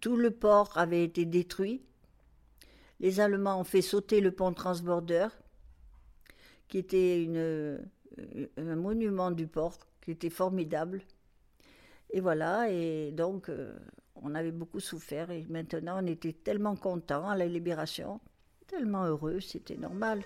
Tout 0.00 0.16
le 0.16 0.30
port 0.30 0.76
avait 0.76 1.04
été 1.04 1.24
détruit. 1.26 1.82
Les 3.00 3.20
Allemands 3.20 3.60
ont 3.60 3.64
fait 3.64 3.82
sauter 3.82 4.20
le 4.20 4.32
pont 4.32 4.52
transbordeur, 4.52 5.30
qui 6.66 6.78
était 6.78 7.26
euh, 7.28 7.78
un 8.56 8.76
monument 8.76 9.30
du 9.30 9.46
port, 9.46 9.78
qui 10.00 10.10
était 10.10 10.30
formidable. 10.30 11.02
Et 12.10 12.20
voilà, 12.20 12.70
et 12.70 13.12
donc 13.12 13.50
euh, 13.50 13.78
on 14.22 14.34
avait 14.34 14.52
beaucoup 14.52 14.80
souffert. 14.80 15.30
Et 15.30 15.46
maintenant, 15.48 16.02
on 16.02 16.06
était 16.06 16.32
tellement 16.32 16.76
contents 16.76 17.28
à 17.28 17.36
la 17.36 17.46
libération, 17.46 18.20
tellement 18.66 19.04
heureux, 19.04 19.40
c'était 19.40 19.76
normal. 19.76 20.22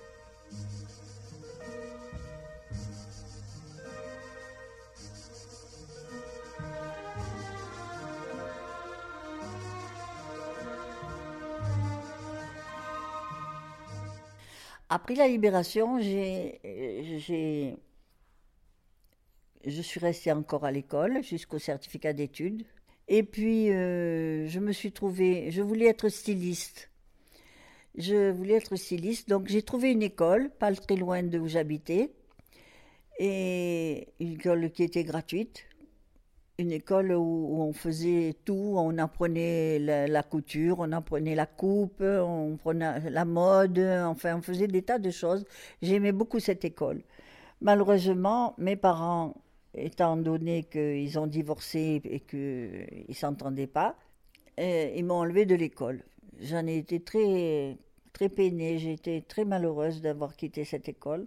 Après 14.95 15.15
la 15.15 15.27
libération, 15.27 16.01
j'ai, 16.03 16.61
je 19.65 19.81
suis 19.81 20.01
restée 20.01 20.33
encore 20.33 20.67
à 20.67 20.71
l'école 20.71 21.23
jusqu'au 21.23 21.59
certificat 21.59 22.13
d'études. 22.13 22.67
Et 23.14 23.25
puis, 23.25 23.71
euh, 23.71 24.49
je 24.49 24.59
me 24.59 24.73
suis 24.73 24.90
trouvée, 24.90 25.50
je 25.50 25.61
voulais 25.61 25.85
être 25.85 26.09
styliste. 26.09 26.88
Je 27.99 28.31
voulais 28.31 28.54
être 28.54 28.75
styliste, 28.76 29.28
donc 29.28 29.49
j'ai 29.49 29.61
trouvé 29.61 29.92
une 29.92 30.02
école, 30.02 30.49
pas 30.59 30.73
très 30.75 30.97
loin 30.97 31.23
de 31.23 31.38
où 31.38 31.47
j'habitais, 31.47 32.14
et 33.19 34.09
une 34.19 34.33
école 34.33 34.71
qui 34.71 34.83
était 34.83 35.04
gratuite. 35.04 35.66
Une 36.57 36.73
école 36.73 37.12
où, 37.12 37.61
on 37.61 37.75
faisait 37.75 38.35
tout, 38.47 38.76
on 38.78 38.97
apprenait 38.97 39.78
la, 39.78 40.07
la, 40.07 40.23
couture, 40.23 40.76
on 40.78 40.90
apprenait 40.92 41.35
la 41.35 41.45
coupe, 41.45 42.00
on 42.00 42.57
prenait 42.57 43.11
la 43.11 43.26
mode, 43.26 43.78
enfin 43.78 44.38
on 44.38 44.42
faisait 44.42 44.69
des 44.69 44.81
tas 44.81 44.99
de 44.99 45.11
choses. 45.11 45.45
J'aimais 45.83 46.12
beaucoup 46.12 46.40
cette 46.40 46.64
école. 46.64 47.02
Malheureusement, 47.61 48.54
mes 48.57 48.76
parents 48.76 49.35
étant 49.75 50.17
donné 50.17 50.64
qu'ils 50.64 51.19
ont 51.19 51.26
divorcé 51.26 52.00
et 52.05 52.21
qu'ils 52.21 53.07
ne 53.09 53.14
s'entendaient 53.14 53.67
pas, 53.67 53.97
et 54.59 54.93
ils 54.97 55.05
m'ont 55.05 55.17
enlevé 55.21 55.47
de 55.47 55.55
l'école. 55.55 56.05
J'en 56.41 56.67
ai 56.67 56.76
été 56.76 57.00
très, 57.00 57.76
très 58.12 58.29
peinée, 58.29 58.79
j'ai 58.79 58.93
été 58.93 59.23
très 59.23 59.45
malheureuse 59.45 60.02
d'avoir 60.02 60.37
quitté 60.37 60.64
cette 60.64 60.88
école. 60.88 61.26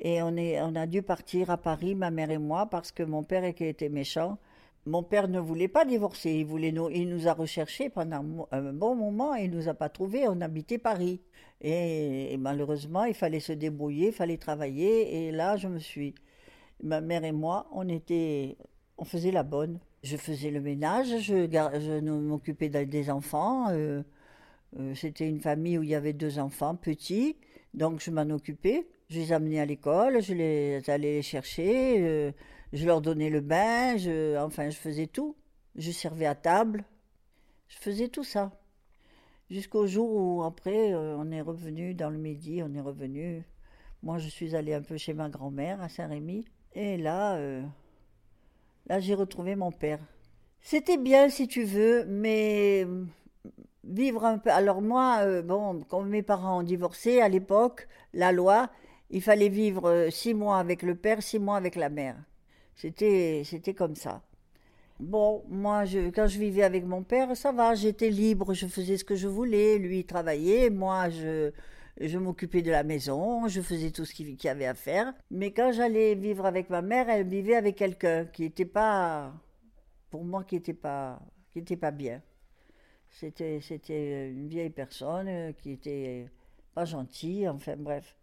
Et 0.00 0.22
on, 0.22 0.74
a 0.76 0.86
dû 0.86 1.02
partir 1.02 1.50
à 1.50 1.56
Paris, 1.56 1.96
ma 1.96 2.10
mère 2.10 2.30
et 2.30 2.38
moi, 2.38 2.66
parce 2.66 2.92
que 2.92 3.02
mon 3.02 3.24
père 3.24 3.44
était 3.44 3.88
méchant. 3.88 4.38
Mon 4.86 5.02
père 5.02 5.28
ne 5.28 5.40
voulait 5.40 5.68
pas 5.68 5.84
divorcer, 5.84 6.30
il, 6.30 6.46
voulait 6.46 6.72
nous, 6.72 6.88
il 6.88 7.08
nous 7.08 7.28
a 7.28 7.34
recherchés 7.34 7.90
pendant 7.90 8.48
un 8.52 8.72
bon 8.72 8.94
moment 8.94 9.34
il 9.34 9.50
ne 9.50 9.56
nous 9.56 9.68
a 9.68 9.74
pas 9.74 9.88
trouvés, 9.88 10.26
on 10.28 10.40
habitait 10.40 10.78
Paris. 10.78 11.20
Et 11.60 12.36
malheureusement, 12.38 13.04
il 13.04 13.14
fallait 13.14 13.40
se 13.40 13.52
débrouiller, 13.52 14.06
il 14.08 14.12
fallait 14.12 14.38
travailler, 14.38 15.26
et 15.26 15.32
là, 15.32 15.56
je 15.56 15.68
me 15.68 15.80
suis 15.80 16.14
ma 16.82 17.00
mère 17.00 17.24
et 17.24 17.32
moi, 17.32 17.68
on 17.72 17.88
était, 17.88 18.56
on 18.96 19.04
faisait 19.04 19.30
la 19.30 19.42
bonne. 19.42 19.80
Je 20.02 20.16
faisais 20.16 20.50
le 20.50 20.60
ménage, 20.60 21.18
je, 21.20 22.00
m'occupais 22.00 22.68
des 22.68 23.10
enfants. 23.10 23.68
Euh, 23.70 24.02
euh, 24.78 24.94
C'était 24.94 25.28
une 25.28 25.40
famille 25.40 25.78
où 25.78 25.82
il 25.82 25.90
y 25.90 25.94
avait 25.94 26.12
deux 26.12 26.38
enfants 26.38 26.76
petits, 26.76 27.36
donc 27.74 28.00
je 28.00 28.10
m'en 28.10 28.28
occupais. 28.30 28.86
Je 29.08 29.18
les 29.18 29.32
amenais 29.32 29.58
à 29.58 29.64
l'école, 29.66 30.22
je 30.22 30.34
les 30.34 30.82
allais 30.88 31.16
les 31.16 31.22
chercher, 31.22 31.96
euh, 32.06 32.32
je 32.72 32.86
leur 32.86 33.00
donnais 33.00 33.30
le 33.30 33.40
bain, 33.40 33.96
enfin 34.38 34.70
je 34.70 34.76
faisais 34.76 35.06
tout. 35.06 35.34
Je 35.76 35.90
servais 35.90 36.26
à 36.26 36.34
table, 36.34 36.84
je 37.68 37.78
faisais 37.78 38.08
tout 38.08 38.24
ça. 38.24 38.52
Jusqu'au 39.50 39.86
jour 39.86 40.10
où 40.10 40.42
après 40.42 40.94
on 40.94 41.30
est 41.30 41.40
revenu 41.40 41.94
dans 41.94 42.10
le 42.10 42.18
midi, 42.18 42.62
on 42.62 42.74
est 42.74 42.80
revenu. 42.80 43.42
Moi 44.02 44.18
je 44.18 44.28
suis 44.28 44.54
allée 44.54 44.74
un 44.74 44.82
peu 44.82 44.96
chez 44.98 45.14
ma 45.14 45.28
grand-mère 45.30 45.80
à 45.80 45.88
Saint-Rémy. 45.88 46.44
Et 46.74 46.96
là, 46.96 47.36
euh, 47.36 47.62
là 48.86 49.00
j'ai 49.00 49.14
retrouvé 49.14 49.56
mon 49.56 49.72
père. 49.72 50.00
C'était 50.60 50.98
bien 50.98 51.28
si 51.28 51.48
tu 51.48 51.64
veux, 51.64 52.04
mais 52.06 52.86
vivre 53.84 54.24
un 54.24 54.38
peu. 54.38 54.50
Alors 54.50 54.82
moi, 54.82 55.18
euh, 55.22 55.42
bon, 55.42 55.84
quand 55.88 56.02
mes 56.02 56.22
parents 56.22 56.60
ont 56.60 56.62
divorcé 56.62 57.20
à 57.20 57.28
l'époque, 57.28 57.88
la 58.12 58.32
loi, 58.32 58.70
il 59.10 59.22
fallait 59.22 59.48
vivre 59.48 60.08
six 60.10 60.34
mois 60.34 60.58
avec 60.58 60.82
le 60.82 60.94
père, 60.94 61.22
six 61.22 61.38
mois 61.38 61.56
avec 61.56 61.76
la 61.76 61.88
mère. 61.88 62.16
C'était, 62.76 63.42
c'était 63.44 63.74
comme 63.74 63.96
ça. 63.96 64.22
Bon, 65.00 65.44
moi, 65.48 65.84
quand 66.14 66.26
je 66.26 66.38
vivais 66.38 66.64
avec 66.64 66.84
mon 66.84 67.02
père, 67.04 67.36
ça 67.36 67.52
va, 67.52 67.74
j'étais 67.74 68.10
libre, 68.10 68.52
je 68.52 68.66
faisais 68.66 68.96
ce 68.96 69.04
que 69.04 69.14
je 69.14 69.28
voulais. 69.28 69.78
Lui, 69.78 70.00
il 70.00 70.04
travaillait, 70.04 70.70
moi, 70.70 71.08
je, 71.08 71.52
je 72.00 72.18
m'occupais 72.18 72.62
de 72.62 72.70
la 72.70 72.84
maison, 72.84 73.48
je 73.48 73.60
faisais 73.60 73.90
tout 73.90 74.04
ce 74.04 74.12
qu'il 74.14 74.42
y 74.42 74.48
avait 74.48 74.66
à 74.66 74.74
faire. 74.74 75.12
Mais 75.30 75.52
quand 75.52 75.72
j'allais 75.72 76.14
vivre 76.14 76.46
avec 76.46 76.70
ma 76.70 76.82
mère, 76.82 77.08
elle 77.08 77.26
vivait 77.26 77.56
avec 77.56 77.76
quelqu'un 77.76 78.26
qui 78.26 78.42
n'était 78.42 78.64
pas, 78.64 79.32
pour 80.10 80.24
moi, 80.24 80.44
qui 80.44 80.56
n'était 80.56 80.74
pas, 80.74 81.20
qui 81.52 81.60
était 81.60 81.76
pas 81.76 81.90
bien. 81.90 82.22
C'était, 83.10 83.60
c'était 83.60 84.30
une 84.30 84.48
vieille 84.48 84.70
personne 84.70 85.54
qui 85.54 85.72
était 85.72 86.26
pas 86.74 86.84
gentille, 86.84 87.48
enfin 87.48 87.74
bref. 87.76 88.14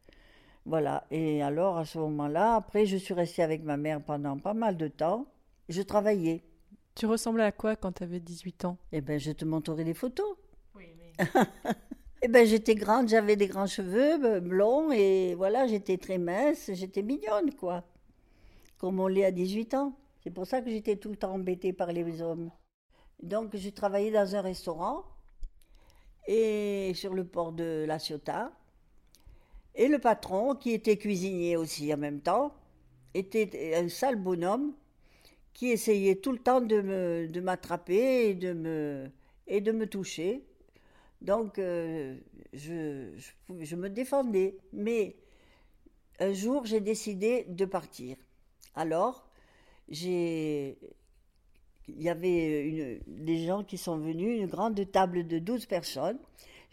Voilà. 0.65 1.05
Et 1.11 1.43
alors, 1.43 1.77
à 1.77 1.85
ce 1.85 1.97
moment-là, 1.99 2.55
après, 2.55 2.85
je 2.85 2.97
suis 2.97 3.13
restée 3.13 3.43
avec 3.43 3.63
ma 3.63 3.77
mère 3.77 4.01
pendant 4.01 4.37
pas 4.37 4.53
mal 4.53 4.77
de 4.77 4.87
temps. 4.87 5.27
Je 5.69 5.81
travaillais. 5.81 6.43
Tu 6.95 7.05
ressemblais 7.05 7.43
à 7.43 7.51
quoi 7.51 7.75
quand 7.75 7.91
tu 7.91 8.03
avais 8.03 8.19
18 8.19 8.65
ans? 8.65 8.77
Eh 8.91 9.01
bien, 9.01 9.17
je 9.17 9.31
te 9.31 9.45
montrerai 9.45 9.83
des 9.83 9.93
photos. 9.93 10.37
Oui, 10.75 10.85
mais. 10.97 11.25
Eh 12.25 12.27
ben, 12.27 12.43
j'étais 12.43 12.73
grande, 12.73 13.07
j'avais 13.07 13.35
des 13.35 13.45
grands 13.45 13.67
cheveux 13.67 14.39
blonds 14.39 14.91
et 14.91 15.35
voilà, 15.35 15.67
j'étais 15.67 15.97
très 15.99 16.17
mince, 16.17 16.71
j'étais 16.73 17.03
mignonne, 17.03 17.53
quoi. 17.53 17.83
Comme 18.79 18.99
on 18.99 19.05
l'est 19.05 19.25
à 19.25 19.29
18 19.29 19.75
ans. 19.75 19.95
C'est 20.23 20.31
pour 20.31 20.47
ça 20.47 20.63
que 20.63 20.71
j'étais 20.71 20.95
tout 20.95 21.09
le 21.09 21.17
temps 21.17 21.33
embêtée 21.33 21.71
par 21.71 21.91
les 21.91 22.23
hommes. 22.23 22.49
Donc, 23.21 23.55
j'ai 23.55 23.71
travaillé 23.71 24.09
dans 24.09 24.35
un 24.35 24.41
restaurant 24.41 25.03
et 26.25 26.93
sur 26.95 27.13
le 27.13 27.25
port 27.25 27.51
de 27.51 27.85
La 27.87 27.99
Ciotat. 27.99 28.51
Et 29.75 29.87
le 29.87 29.99
patron, 29.99 30.55
qui 30.55 30.71
était 30.71 30.97
cuisinier 30.97 31.57
aussi 31.57 31.93
en 31.93 31.97
même 31.97 32.21
temps, 32.21 32.55
était 33.13 33.75
un 33.75 33.87
sale 33.87 34.15
bonhomme 34.15 34.73
qui 35.53 35.69
essayait 35.69 36.15
tout 36.15 36.31
le 36.31 36.39
temps 36.39 36.61
de 36.61 36.81
me 36.81 37.27
de 37.27 37.39
m'attraper 37.39 38.29
et 38.29 38.33
de 38.33 38.53
me 38.53 39.11
et 39.45 39.61
de 39.61 39.71
me 39.71 39.85
toucher. 39.85 40.43
Donc 41.21 41.59
euh, 41.59 42.17
je, 42.53 43.75
me 43.75 43.89
défendais. 43.89 44.57
Mais 44.73 45.15
un 46.19 46.33
jour, 46.33 46.65
j'ai 46.65 46.79
décidé 46.79 47.45
de 47.49 47.65
partir. 47.65 48.17
Alors, 48.75 49.27
il 49.89 50.75
y 51.87 52.09
avait 52.09 53.01
des 53.07 53.45
gens 53.45 53.63
qui 53.63 53.77
sont 53.77 53.97
venus, 53.97 54.39
une 54.39 54.47
grande 54.47 54.91
table 54.91 55.27
de 55.27 55.39
12 55.39 55.65
personnes. 55.65 56.19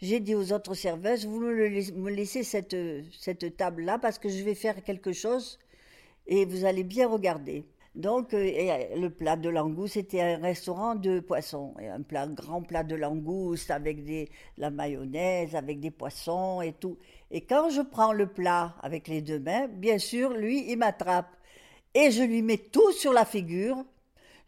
J'ai 0.01 0.19
dit 0.19 0.35
aux 0.35 0.51
autres 0.51 0.73
serveuses, 0.73 1.25
vous 1.25 1.39
me, 1.39 2.09
laissez 2.09 2.43
cette, 2.43 2.75
cette 3.17 3.55
table-là 3.55 3.99
parce 3.99 4.19
que 4.19 4.27
je 4.27 4.43
vais 4.43 4.55
faire 4.55 4.83
quelque 4.83 5.13
chose 5.13 5.59
et 6.27 6.45
vous 6.45 6.65
allez 6.65 6.83
bien 6.83 7.07
regarder. 7.07 7.63
Donc, 7.95 8.33
euh, 8.33 8.37
euh, 8.37 8.95
le 8.95 9.09
plat 9.11 9.35
de 9.35 9.49
langouste, 9.49 9.93
c'était 9.93 10.21
un 10.21 10.37
restaurant 10.37 10.95
de 10.95 11.19
poissons. 11.19 11.75
Et 11.79 11.87
un 11.87 12.27
grand 12.27 12.63
plat 12.63 12.83
de 12.83 12.95
langouste 12.95 13.69
avec 13.69 14.03
des, 14.03 14.29
la 14.57 14.71
mayonnaise, 14.71 15.55
avec 15.55 15.79
des 15.79 15.91
poissons 15.91 16.61
et 16.61 16.73
tout. 16.73 16.97
Et 17.29 17.41
quand 17.41 17.69
je 17.69 17.81
prends 17.81 18.11
le 18.11 18.27
plat 18.27 18.75
avec 18.81 19.07
les 19.07 19.21
deux 19.21 19.39
mains, 19.39 19.67
bien 19.67 19.99
sûr, 19.99 20.31
lui, 20.31 20.71
il 20.71 20.77
m'attrape. 20.77 21.35
Et 21.93 22.09
je 22.09 22.23
lui 22.23 22.41
mets 22.41 22.57
tout 22.57 22.91
sur 22.93 23.13
la 23.13 23.25
figure. 23.25 23.77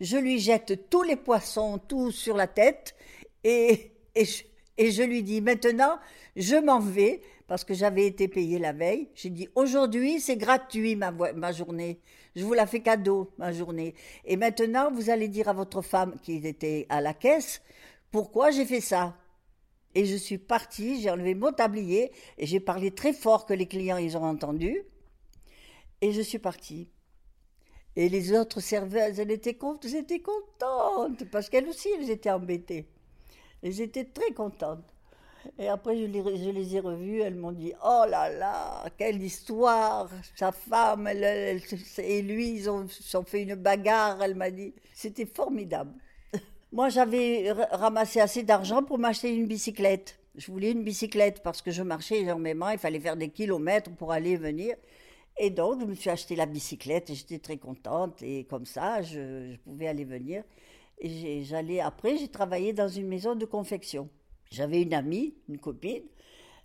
Je 0.01 0.17
lui 0.17 0.39
jette 0.39 0.89
tous 0.89 1.03
les 1.03 1.15
poissons, 1.15 1.77
tout 1.77 2.09
sur 2.11 2.35
la 2.35 2.47
tête. 2.47 2.95
Et, 3.43 3.91
et, 4.15 4.25
et 4.77 4.91
je 4.91 5.03
lui 5.03 5.21
dis, 5.21 5.41
maintenant, 5.41 5.99
je 6.35 6.55
m'en 6.55 6.79
vais 6.79 7.21
parce 7.47 7.63
que 7.63 7.73
j'avais 7.73 8.07
été 8.07 8.27
payé 8.27 8.57
la 8.57 8.73
veille. 8.73 9.09
J'ai 9.13 9.29
dit, 9.29 9.47
aujourd'hui, 9.55 10.19
c'est 10.19 10.37
gratuit 10.37 10.95
ma, 10.95 11.51
journée. 11.51 11.99
Je 12.35 12.43
vous 12.43 12.53
la 12.53 12.65
fais 12.65 12.81
cadeau, 12.81 13.31
ma 13.37 13.51
journée. 13.51 13.93
Et 14.25 14.35
maintenant, 14.35 14.91
vous 14.91 15.09
allez 15.09 15.27
dire 15.27 15.47
à 15.47 15.53
votre 15.53 15.81
femme 15.81 16.15
qui 16.21 16.35
était 16.45 16.85
à 16.89 17.01
la 17.01 17.13
caisse, 17.13 17.61
pourquoi 18.11 18.51
j'ai 18.51 18.65
fait 18.65 18.81
ça? 18.81 19.15
Et 19.93 20.05
je 20.05 20.15
suis 20.15 20.37
partie, 20.37 21.01
j'ai 21.01 21.09
enlevé 21.09 21.35
mon 21.35 21.53
tablier 21.53 22.11
et 22.37 22.45
j'ai 22.45 22.59
parlé 22.59 22.91
très 22.91 23.13
fort 23.13 23.45
que 23.45 23.53
les 23.53 23.67
clients, 23.67 23.97
ils 23.97 24.17
ont 24.17 24.23
entendu. 24.23 24.83
Et 26.01 26.11
je 26.11 26.21
suis 26.21 26.39
partie. 26.39 26.89
Et 27.95 28.09
les 28.09 28.33
autres 28.33 28.59
serveuses, 28.59 29.19
elles 29.19 29.31
étaient 29.31 29.55
contentes 29.55 31.23
parce 31.31 31.49
qu'elles 31.49 31.69
aussi, 31.69 31.87
elles 31.97 32.09
étaient 32.09 32.31
embêtées. 32.31 32.87
Elles 33.63 33.79
étaient 33.79 34.03
très 34.05 34.31
contentes. 34.33 34.94
Et 35.57 35.67
après, 35.67 35.97
je 35.97 36.05
les, 36.05 36.75
ai 36.75 36.79
revues, 36.79 37.21
elles 37.21 37.35
m'ont 37.35 37.51
dit 37.51 37.73
Oh 37.83 38.03
là 38.09 38.29
là, 38.29 38.85
quelle 38.97 39.21
histoire 39.21 40.09
Sa 40.35 40.51
femme 40.51 41.07
et 41.07 42.21
lui, 42.21 42.49
ils 42.51 42.69
ont, 42.69 42.87
fait 43.25 43.43
une 43.43 43.55
bagarre, 43.55 44.21
elle 44.21 44.35
m'a 44.35 44.51
dit. 44.51 44.73
C'était 44.93 45.25
formidable. 45.25 45.93
Moi, 46.71 46.89
j'avais 46.89 47.51
ra- 47.51 47.67
ramassé 47.71 48.19
assez 48.19 48.43
d'argent 48.43 48.83
pour 48.83 48.97
m'acheter 48.97 49.33
une 49.33 49.47
bicyclette. 49.47 50.19
Je 50.35 50.51
voulais 50.51 50.71
une 50.71 50.83
bicyclette 50.83 51.41
parce 51.43 51.61
que 51.61 51.71
je 51.71 51.81
marchais 51.81 52.19
énormément, 52.19 52.69
il 52.69 52.77
fallait 52.77 52.99
faire 52.99 53.15
des 53.15 53.29
kilomètres 53.29 53.91
pour 53.95 54.11
aller 54.11 54.31
et 54.31 54.37
venir. 54.37 54.75
Et 55.37 55.49
donc, 55.49 55.81
je 55.81 55.85
me 55.85 55.95
suis 55.95 56.09
acheté 56.09 56.35
la 56.35 56.45
bicyclette 56.45 57.09
et 57.09 57.15
j'étais 57.15 57.39
très 57.39 57.57
contente. 57.57 58.21
Et 58.21 58.45
comme 58.45 58.65
ça, 58.65 59.01
je, 59.01 59.55
pouvais 59.57 59.87
aller 59.87 60.05
venir. 60.05 60.43
Et 60.99 61.43
j'allais, 61.43 61.81
après, 61.81 62.17
j'ai 62.17 62.29
travaillé 62.29 62.73
dans 62.73 62.87
une 62.87 63.07
maison 63.07 63.35
de 63.35 63.45
confection. 63.45 64.09
J'avais 64.51 64.81
une 64.81 64.93
amie, 64.93 65.35
une 65.49 65.59
copine. 65.59 66.03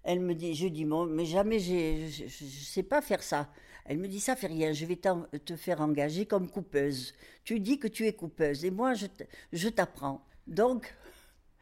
Elle 0.03 0.21
me 0.21 0.35
dit, 0.35 0.55
je 0.55 0.69
dis, 0.69 0.85
mais 0.85 1.25
jamais, 1.25 1.59
je 1.59 2.25
ne 2.25 2.29
sais 2.29 2.83
pas 2.83 3.03
faire 3.03 3.23
ça. 3.23 3.51
Elle 3.85 3.99
me 3.99 4.09
dit, 4.09 4.21
ça 4.21 4.37
fait 4.37 4.47
rien, 4.47 4.73
je 4.73 4.87
vais 4.87 4.97
te 4.97 5.57
faire 5.57 5.81
engager 5.81 6.27
comme 6.27 6.49
coupeuse. 6.49 7.15
Tu 7.45 7.61
dis 7.61 7.79
que 7.79 7.89
tu 7.89 8.07
es 8.07 8.13
coupeuse 8.13 8.65
et 8.65 8.71
moi, 8.71 8.95
je 8.95 9.69
t'apprends. 9.69 10.25
Donc, 10.47 10.95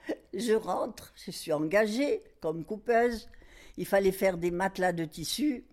je 0.35 0.53
rentre, 0.53 1.12
je 1.16 1.31
suis 1.31 1.53
engagée 1.53 2.23
comme 2.40 2.64
coupeuse. 2.64 3.29
Il 3.77 3.87
fallait 3.87 4.12
faire 4.12 4.38
des 4.38 4.51
matelas 4.51 4.92
de 4.92 5.05
tissu 5.05 5.64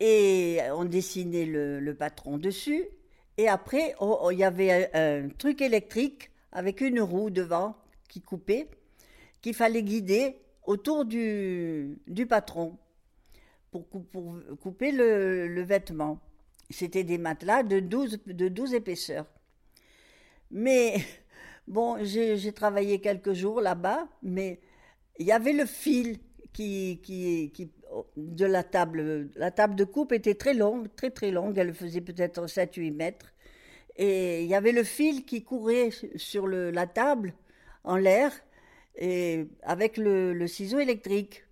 et 0.00 0.58
on 0.72 0.84
dessinait 0.84 1.44
le, 1.44 1.80
le 1.80 1.94
patron 1.94 2.38
dessus. 2.38 2.86
Et 3.36 3.48
après, 3.48 3.94
oh, 4.00 4.18
oh, 4.22 4.30
il 4.30 4.38
y 4.38 4.44
avait 4.44 4.90
un, 4.94 5.24
un 5.24 5.28
truc 5.28 5.60
électrique 5.60 6.30
avec 6.52 6.80
une 6.80 7.00
roue 7.00 7.30
devant 7.30 7.76
qui 8.08 8.20
coupait, 8.20 8.68
qu'il 9.42 9.54
fallait 9.54 9.82
guider 9.82 10.36
autour 10.64 11.04
du, 11.04 11.98
du 12.06 12.26
patron 12.26 12.78
pour, 13.70 13.88
cou- 13.88 14.00
pour 14.12 14.34
couper 14.60 14.92
le, 14.92 15.62
vêtement. 15.62 16.20
C'était 16.70 17.04
des 17.04 17.18
matelas 17.18 17.62
de 17.62 17.80
12, 17.80 18.20
de 18.26 18.48
12 18.48 18.74
épaisseurs. 18.74 19.26
Mais 20.50 20.96
bon, 21.68 21.98
j'ai 22.04 22.52
travaillé 22.52 23.00
quelques 23.00 23.32
jours 23.32 23.60
là-bas, 23.60 24.08
mais 24.22 24.60
il 25.18 25.26
y 25.26 25.32
avait 25.32 25.52
le 25.52 25.66
fil 25.66 26.18
qui, 26.52 27.00
de 28.16 28.44
la 28.46 28.62
table. 28.62 29.30
La 29.36 29.50
table 29.50 29.74
de 29.76 29.84
coupe 29.84 30.12
était 30.12 30.34
très 30.34 30.54
longue, 30.54 30.88
très 30.96 31.10
très 31.10 31.30
longue, 31.30 31.58
elle 31.58 31.74
faisait 31.74 32.00
peut-être 32.00 32.46
7-8 32.46 32.92
mètres. 32.92 33.32
Et 33.96 34.42
il 34.44 34.48
y 34.48 34.54
avait 34.54 34.72
le 34.72 34.84
fil 34.84 35.24
qui 35.24 35.42
courait 35.42 35.90
sur 36.16 36.46
le, 36.46 36.70
la 36.70 36.86
table 36.86 37.34
en 37.84 37.96
l'air 37.96 38.32
et 39.00 39.48
avec 39.62 39.96
le, 39.96 40.46
ciseau 40.46 40.78
électrique. 40.78 41.42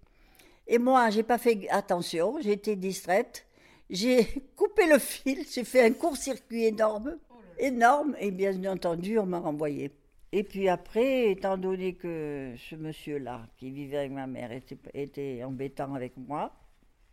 Et 0.66 0.78
moi, 0.78 1.08
j'ai 1.10 1.22
pas 1.22 1.38
fait 1.38 1.66
attention, 1.70 2.38
j'ai 2.40 2.52
été 2.52 2.76
distraite. 2.76 3.46
J'ai 3.88 4.24
coupé 4.56 4.86
le 4.86 4.98
fil, 4.98 5.44
j'ai 5.50 5.64
fait 5.64 5.82
un 5.82 5.92
court-circuit 5.92 6.66
énorme, 6.66 7.16
énorme, 7.58 8.14
et 8.20 8.30
bien 8.30 8.62
entendu, 8.66 9.18
on 9.18 9.24
m'a 9.24 9.40
renvoyé. 9.40 9.90
Et 10.30 10.44
puis 10.44 10.68
après, 10.68 11.30
étant 11.30 11.56
donné 11.56 11.94
que 11.94 12.52
ce 12.58 12.76
monsieur-là, 12.76 13.48
qui 13.56 13.70
vivait 13.70 13.96
avec 13.96 14.12
ma 14.12 14.26
mère, 14.26 14.50
était, 14.92 15.42
embêtant 15.42 15.94
avec 15.94 16.18
moi, 16.18 16.52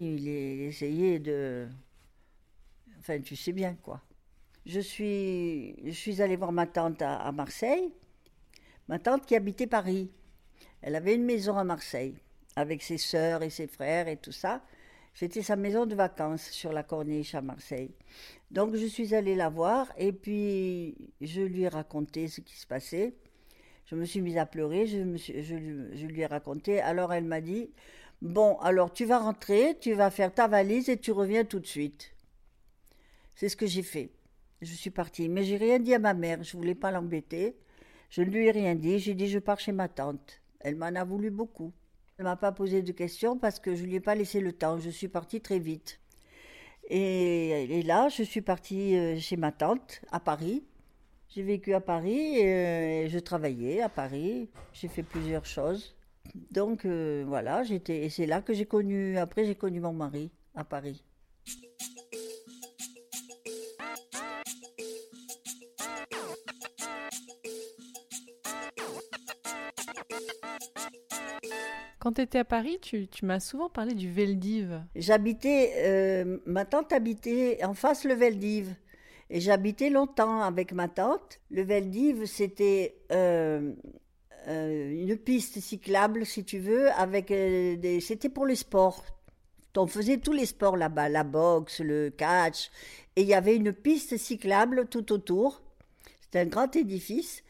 il 0.02 0.28
a 0.28 0.68
essayé 0.68 1.20
de... 1.20 1.66
Enfin, 3.00 3.22
tu 3.22 3.38
sais 3.38 3.54
bien 3.54 3.76
quoi. 3.82 4.02
Je 4.66 4.82
suis, 4.82 5.76
je 5.86 5.92
suis 5.92 6.22
allée 6.22 6.36
voir 6.36 6.52
ma 6.52 6.68
tante 6.68 7.02
à 7.02 7.32
Marseille, 7.32 7.94
ma 8.90 9.00
tante 9.00 9.26
qui 9.26 9.36
habitait 9.36 9.68
Paris. 9.68 10.10
Elle 10.86 10.96
avait 10.96 11.16
une 11.16 11.26
maison 11.26 11.58
à 11.58 11.64
Marseille, 11.64 12.14
avec 12.56 12.84
ses 12.84 13.00
sœurs 13.00 13.42
et 13.42 13.50
ses 13.50 13.66
frères 13.66 14.08
et 14.08 14.18
tout 14.18 14.32
ça. 14.32 14.62
C'était 15.16 15.42
sa 15.42 15.56
maison 15.56 15.88
de 15.88 15.96
vacances 15.96 16.52
sur 16.52 16.72
la 16.72 16.84
corniche 16.84 17.34
à 17.34 17.42
Marseille. 17.42 17.90
Donc 18.52 18.76
je 18.76 18.86
suis 18.86 19.16
allée 19.16 19.34
la 19.34 19.50
voir 19.50 19.92
et 19.98 20.14
puis 20.14 20.96
je 21.22 21.42
lui 21.42 21.64
ai 21.64 21.70
raconté 21.70 22.28
ce 22.28 22.40
qui 22.40 22.56
se 22.56 22.68
passait. 22.68 23.16
Je 23.88 23.96
me 23.96 24.06
suis 24.06 24.22
mise 24.22 24.38
à 24.38 24.46
pleurer, 24.46 24.86
je, 24.86 25.00
je 25.18 26.06
lui 26.06 26.22
ai 26.22 26.28
raconté. 26.28 26.80
Alors 26.82 27.14
elle 27.14 27.24
m'a 27.24 27.42
dit, 27.42 27.72
bon, 28.22 28.56
alors 28.60 28.94
tu 28.94 29.06
vas 29.06 29.18
rentrer, 29.18 29.80
tu 29.82 29.94
vas 29.94 30.12
faire 30.12 30.32
ta 30.32 30.48
valise 30.48 30.88
et 30.88 30.98
tu 30.98 31.12
reviens 31.12 31.46
tout 31.46 31.60
de 31.60 31.66
suite. 31.66 32.14
C'est 33.34 33.50
ce 33.50 33.58
que 33.58 33.66
j'ai 33.66 33.82
fait. 33.82 34.12
Je 34.62 34.76
suis 34.76 34.92
partie, 34.92 35.30
mais 35.30 35.46
j'ai 35.46 35.58
rien 35.58 35.80
dit 35.80 35.96
à 35.96 36.00
ma 36.00 36.14
mère, 36.14 36.44
je 36.44 36.56
voulais 36.56 36.76
pas 36.76 36.92
l'embêter. 36.92 37.58
Je 38.12 38.22
ne 38.22 38.30
lui 38.30 38.46
ai 38.46 38.52
rien 38.52 38.76
dit, 38.76 39.00
j'ai 39.00 39.16
dit 39.16 39.28
je 39.28 39.40
pars 39.40 39.60
chez 39.60 39.72
ma 39.72 39.90
tante. 39.90 40.42
Elle 40.60 40.76
m'en 40.76 40.88
a 40.88 41.04
voulu 41.04 41.32
beaucoup. 41.32 41.74
Elle 42.18 42.26
m'a 42.26 42.36
pas 42.36 42.52
posé 42.52 42.82
de 42.82 42.92
questions 42.92 43.38
parce 43.38 43.60
que 43.60 43.76
je 43.76 43.84
lui 43.84 43.96
ai 43.96 44.00
pas 44.00 44.16
laissé 44.16 44.40
le 44.40 44.54
temps, 44.54 44.80
je 44.80 44.90
suis 44.90 45.08
partie 45.08 45.42
très 45.42 45.60
vite. 45.60 46.00
Et, 46.90 47.82
là, 47.84 48.10
je 48.10 48.24
suis 48.24 48.42
partie 48.42 48.96
euh, 48.96 49.18
chez 49.18 49.38
ma 49.38 49.52
tante 49.52 50.02
à 50.12 50.20
Paris. 50.20 50.64
J'ai 51.30 51.42
vécu 51.44 51.74
à 51.74 51.82
Paris 51.82 52.38
et, 52.38 52.46
euh, 52.46 53.04
et 53.06 53.10
je 53.10 53.20
travaillais 53.20 53.82
à 53.82 53.90
Paris. 53.90 54.50
J'ai 54.74 54.88
fait 54.88 55.04
plusieurs 55.04 55.46
choses. 55.46 55.96
Donc 56.52 56.86
euh, 56.86 57.24
voilà, 57.28 57.64
j'étais 57.64 58.06
et 58.06 58.10
c'est 58.10 58.26
là 58.26 58.42
que 58.42 58.54
j'ai 58.54 58.66
connu. 58.66 59.18
Après, 59.18 59.46
j'ai 59.46 59.56
connu 59.56 59.80
mon 59.80 59.94
mari 59.94 60.32
à 60.56 60.64
Paris. 60.64 61.04
Quand 72.00 72.14
tu 72.14 72.22
étais 72.22 72.38
à 72.38 72.46
Paris, 72.46 72.78
tu, 72.82 73.08
m'as 73.24 73.40
souvent 73.40 73.68
parlé 73.68 73.96
du 73.96 74.12
Veldiv. 74.12 74.80
J'habitais, 74.96 75.74
euh, 75.78 76.38
ma 76.46 76.64
tante 76.64 76.94
habitait 76.94 77.64
en 77.64 77.74
face 77.74 78.04
le 78.04 78.14
Veldiv. 78.14 78.76
Et 79.32 79.40
j'habitais 79.40 79.90
longtemps 79.90 80.42
avec 80.42 80.72
ma 80.72 80.88
tante. 80.88 81.40
Le 81.50 81.64
Veldiv, 81.64 82.26
c'était 82.26 82.96
euh, 83.12 83.74
euh, 84.48 84.92
une 84.92 85.18
piste 85.18 85.60
cyclable, 85.60 86.28
si 86.28 86.46
tu 86.46 86.60
veux, 86.60 86.92
avec 86.92 87.30
des... 87.30 88.00
C'était 88.02 88.30
pour 88.30 88.46
les 88.46 88.56
sports. 88.56 89.04
On 89.76 89.88
faisait 89.88 90.18
tous 90.18 90.32
les 90.32 90.46
sports 90.46 90.78
là-bas, 90.78 91.10
la 91.10 91.24
boxe, 91.24 91.80
le 91.80 92.12
catch. 92.12 92.70
Et 93.16 93.24
il 93.24 93.28
y 93.28 93.34
avait 93.34 93.56
une 93.56 93.74
piste 93.74 94.16
cyclable 94.18 94.88
tout 94.90 95.12
autour. 95.12 95.64
C'était 96.22 96.40
un 96.40 96.46
grand 96.46 96.76
édifice. 96.76 97.44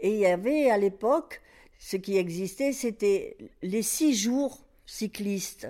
Et 0.00 0.14
il 0.14 0.18
y 0.18 0.26
avait 0.26 0.70
à 0.70 0.78
l'époque, 0.78 1.40
ce 1.80 1.96
qui 1.96 2.16
existait, 2.16 2.72
c'était 2.72 3.36
les 3.62 3.82
six 3.82 4.14
jours 4.14 4.64
cyclistes. 4.86 5.66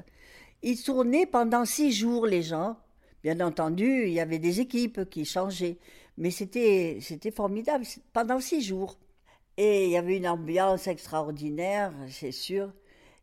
Ils 0.63 0.83
tournaient 0.83 1.25
pendant 1.25 1.65
six 1.65 1.91
jours, 1.93 2.27
les 2.27 2.43
gens, 2.43 2.77
Bien 3.23 3.41
entendu, 3.41 4.05
il 4.07 4.13
y 4.13 4.21
avait 4.21 4.39
des 4.39 4.61
équipes 4.61 5.09
qui 5.11 5.27
changeaient, 5.27 5.77
mais 6.17 6.31
c'était 6.31 7.01
formidable 7.35 7.85
pendant 8.15 8.41
six 8.41 8.63
jours. 8.63 8.99
Et 9.59 9.87
il 9.87 9.91
y 9.91 9.99
avait 9.99 10.17
une 10.17 10.27
ambiance 10.27 10.87
extraordinaire, 10.87 11.93
c'est 12.09 12.33
sûr. 12.33 12.73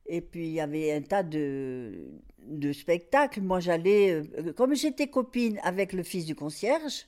Et 0.05 0.21
puis 0.21 0.47
il 0.47 0.53
y 0.53 0.61
avait 0.61 0.93
un 0.93 1.01
tas 1.01 1.23
de, 1.23 2.11
de 2.45 2.73
spectacles. 2.73 3.41
Moi, 3.41 3.59
j'allais, 3.59 4.11
euh, 4.11 4.53
comme 4.53 4.75
j'étais 4.75 5.07
copine 5.07 5.59
avec 5.63 5.93
le 5.93 6.03
fils 6.03 6.25
du 6.25 6.35
concierge, 6.35 7.07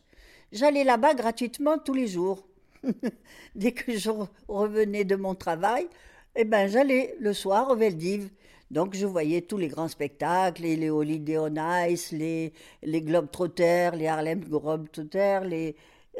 j'allais 0.52 0.84
là-bas 0.84 1.14
gratuitement 1.14 1.78
tous 1.78 1.94
les 1.94 2.08
jours. 2.08 2.49
Dès 3.56 3.72
que 3.72 3.98
je 3.98 4.10
revenais 4.48 5.04
de 5.04 5.16
mon 5.16 5.36
travail, 5.36 5.88
eh 6.36 6.46
ben, 6.46 6.68
j'allais 6.68 7.16
le 7.20 7.34
soir 7.34 7.70
au 7.70 7.76
Veldiv. 7.76 8.30
Donc 8.72 8.96
je 8.96 9.06
voyais 9.06 9.42
tous 9.42 9.58
les 9.58 9.68
grands 9.68 9.88
spectacles, 9.88 10.62
les, 10.62 10.76
les 10.76 10.90
Holiday 10.90 11.40
on 11.40 11.56
Ice, 11.88 12.12
les, 12.12 12.54
les 12.84 13.02
Globetrotters, 13.02 13.96
les 13.96 14.08
Harlem 14.08 14.42
Globetrotters, 14.42 15.42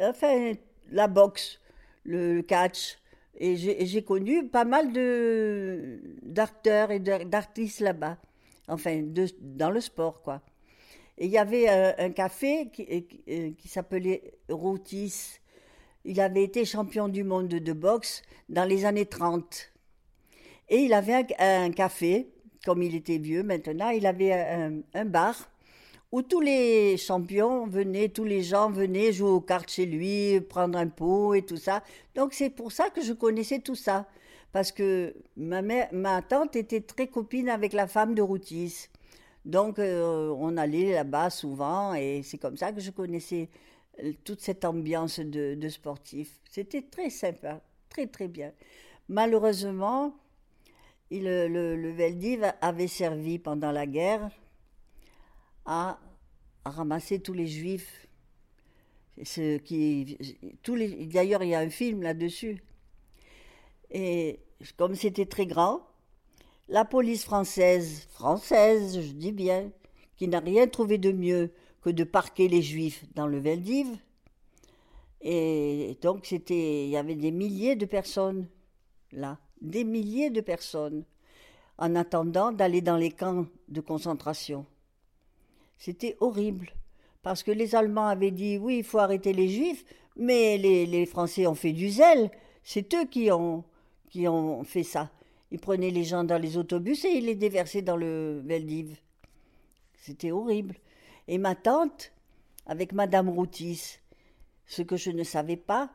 enfin, 0.00 0.52
la 0.90 1.06
boxe, 1.06 1.60
le, 2.04 2.42
catch. 2.42 2.98
Et 3.36 3.56
j'ai 3.56 4.02
connu 4.02 4.48
pas 4.48 4.64
mal 4.64 4.92
d'acteurs 6.22 6.90
et 6.90 6.98
d'artistes 6.98 7.80
là-bas, 7.80 8.18
enfin, 8.68 9.02
dans 9.40 9.70
le 9.70 9.80
sport, 9.80 10.20
quoi. 10.20 10.42
Et 11.16 11.26
il 11.26 11.30
y 11.30 11.38
avait 11.38 11.68
un, 11.68 11.94
un 11.98 12.10
café 12.10 12.68
qui, 12.72 13.06
qui, 13.06 13.54
qui 13.54 13.68
s'appelait 13.68 14.34
Routis. 14.48 15.40
Il 16.04 16.20
avait 16.20 16.44
été 16.44 16.64
champion 16.64 17.08
du 17.08 17.24
monde 17.24 17.48
de 17.48 17.72
boxe 17.72 18.22
dans 18.48 18.64
les 18.64 18.84
années 18.84 19.06
30. 19.06 19.70
Et 20.70 20.78
il 20.78 20.92
avait 20.94 21.26
un, 21.38 21.70
café, 21.72 22.28
comme 22.64 22.82
il 22.82 22.94
était 22.94 23.18
vieux 23.18 23.42
maintenant, 23.42 23.90
il 23.90 24.06
avait 24.06 24.32
un, 24.32 25.04
bar 25.04 25.34
où 26.12 26.22
tous 26.22 26.40
les 26.40 26.96
champions 26.96 27.66
venaient, 27.66 28.08
tous 28.08 28.24
les 28.24 28.42
gens 28.42 28.70
venaient 28.70 29.12
jouer 29.12 29.30
aux 29.30 29.40
cartes 29.40 29.70
chez 29.70 29.86
lui, 29.86 30.40
prendre 30.40 30.78
un 30.78 30.88
pot 30.88 31.34
et 31.34 31.42
tout 31.42 31.56
ça. 31.56 31.82
Donc 32.14 32.34
c'est 32.34 32.50
pour 32.50 32.72
ça 32.72 32.90
que 32.90 33.02
je 33.02 33.12
connaissais 33.12 33.58
tout 33.58 33.74
ça. 33.74 34.06
Parce 34.52 34.72
que 34.72 35.14
ma, 35.36 36.22
tante 36.22 36.56
était 36.56 36.80
très 36.80 37.06
copine 37.08 37.48
avec 37.48 37.72
la 37.72 37.86
femme 37.86 38.14
de 38.14 38.22
Routis. 38.22 38.88
Donc 39.44 39.78
euh, 39.78 40.34
on 40.38 40.56
allait 40.56 40.92
là-bas 40.92 41.30
souvent 41.30 41.94
et 41.94 42.22
c'est 42.24 42.38
comme 42.38 42.56
ça 42.56 42.72
que 42.72 42.80
je 42.80 42.90
connaissais 42.90 43.48
toute 44.24 44.40
cette 44.40 44.64
ambiance 44.64 45.20
de, 45.20 45.54
de 45.54 45.68
sportif. 45.68 46.40
C'était 46.50 46.82
très 46.82 47.10
sympa, 47.10 47.60
très 47.88 48.06
très 48.06 48.28
bien. 48.28 48.52
Malheureusement, 49.08 50.14
le, 51.10 51.48
le, 51.48 51.90
Veldiv 51.90 52.52
avait 52.60 52.86
servi 52.86 53.38
pendant 53.38 53.72
la 53.72 53.86
guerre 53.86 54.30
à, 55.66 55.98
ramasser 56.64 57.20
tous 57.20 57.32
les 57.32 57.46
juifs. 57.46 58.06
Ce 59.22 59.58
qui, 59.58 60.16
d'ailleurs, 61.06 61.42
il 61.42 61.50
y 61.50 61.54
a 61.54 61.60
un 61.60 61.70
film 61.70 62.02
là-dessus. 62.02 62.62
Et 63.90 64.40
comme 64.76 64.94
c'était 64.94 65.26
très 65.26 65.46
grand, 65.46 65.86
la 66.68 66.84
police 66.84 67.24
française, 67.24 68.06
française, 68.10 69.00
je 69.00 69.12
dis 69.12 69.32
bien, 69.32 69.70
qui 70.16 70.28
n'a 70.28 70.40
rien 70.40 70.68
trouvé 70.68 70.98
de 70.98 71.12
mieux 71.12 71.52
que 71.82 71.90
de 71.90 72.04
parquer 72.04 72.48
les 72.48 72.62
juifs 72.62 73.04
dans 73.14 73.26
le 73.26 73.38
Veldiv. 73.38 73.88
Et 75.22 75.98
donc, 76.02 76.26
c'était, 76.26 76.84
il 76.84 76.90
y 76.90 76.96
avait 76.96 77.14
des 77.14 77.30
milliers 77.30 77.76
de 77.76 77.86
personnes 77.86 78.46
là 79.12 79.38
des 79.60 79.84
milliers 79.84 80.30
de 80.30 80.40
personnes 80.40 81.04
en 81.78 81.94
attendant 81.94 82.52
d'aller 82.52 82.80
dans 82.80 82.96
les 82.96 83.10
camps 83.10 83.46
de 83.68 83.80
concentration. 83.80 84.66
C'était 85.78 86.16
horrible, 86.20 86.70
parce 87.22 87.42
que 87.42 87.50
les 87.50 87.74
Allemands 87.74 88.08
avaient 88.08 88.30
dit 88.30 88.58
oui, 88.58 88.78
il 88.78 88.84
faut 88.84 88.98
arrêter 88.98 89.32
les 89.32 89.48
Juifs, 89.48 89.84
mais 90.16 90.58
les, 90.58 91.06
Français 91.06 91.46
ont 91.46 91.54
fait 91.54 91.72
du 91.72 91.88
zèle, 91.88 92.30
c'est 92.62 92.94
eux 92.94 93.06
qui 93.06 93.30
ont, 93.30 93.64
qui 94.10 94.28
ont 94.28 94.64
fait 94.64 94.82
ça. 94.82 95.10
Ils 95.50 95.58
prenaient 95.58 95.90
les 95.90 96.04
gens 96.04 96.22
dans 96.22 96.38
les 96.38 96.56
autobus 96.56 97.04
et 97.04 97.12
ils 97.16 97.26
les 97.26 97.34
déversaient 97.34 97.82
dans 97.82 97.96
le 97.96 98.40
Veldiv. 98.44 98.96
C'était 99.96 100.30
horrible. 100.30 100.76
Et 101.30 101.38
ma 101.38 101.54
tante, 101.54 102.10
avec 102.66 102.92
Madame 102.92 103.28
Routis, 103.28 104.00
ce 104.66 104.82
que 104.82 104.96
je 104.96 105.12
ne 105.12 105.22
savais 105.22 105.56
pas, 105.56 105.88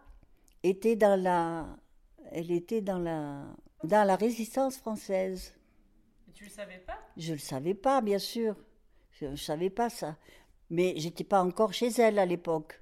était 0.64 0.96
dans 0.96 1.22
la 1.22 1.78
elle 2.32 2.52
était 2.52 2.80
dans 2.80 3.00
la, 3.00 3.44
dans 3.84 4.08
la 4.08 4.16
résistance 4.16 4.78
française. 4.78 5.54
tu 6.34 6.46
le 6.46 6.50
savais 6.50 6.80
pas? 6.80 6.98
Je 7.18 7.34
le 7.34 7.40
savais 7.40 7.74
pas, 7.74 8.00
bien 8.00 8.18
sûr. 8.18 8.56
Je 9.12 9.26
ne 9.26 9.36
savais 9.36 9.70
pas 9.70 9.90
ça. 9.90 10.16
Mais 10.70 10.94
j'étais 10.96 11.26
pas 11.26 11.44
encore 11.44 11.74
chez 11.74 11.90
elle 11.90 12.18
à 12.18 12.26
l'époque. 12.26 12.82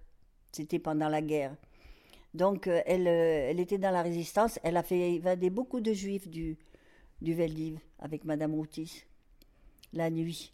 C'était 0.51 0.77
pendant 0.77 1.09
la 1.09 1.23
guerre. 1.23 1.55
Donc 2.35 2.67
euh, 2.67 2.83
elle, 2.85 3.07
euh, 3.07 3.49
elle 3.49 3.59
était 3.61 3.79
dans 3.79 3.89
la 3.89 4.03
résistance. 4.03 4.59
Elle 4.61 4.77
a 4.77 4.83
fait 4.83 5.13
évader 5.15 5.49
beaucoup 5.49 5.81
de 5.81 5.91
juifs 5.91 6.27
du, 6.27 6.59
du 7.19 7.33
Veldiv 7.33 7.79
avec 7.97 8.25
Madame 8.25 8.53
Routis 8.53 9.05
la 9.91 10.11
nuit. 10.11 10.53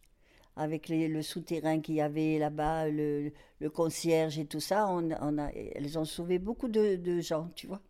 Avec 0.60 0.90
le 0.90 1.22
souterrain 1.22 1.80
qu'il 1.80 1.96
y 1.96 2.02
avait 2.02 2.38
là-bas, 2.38 2.90
le, 2.90 3.32
concierge 3.74 4.38
et 4.38 4.46
tout 4.46 4.60
ça, 4.60 4.90
elles 5.56 5.98
ont 5.98 6.04
sauvé 6.04 6.38
beaucoup 6.38 6.68
de, 6.68 7.22
gens, 7.22 7.50
tu 7.56 7.68
vois 7.68 7.82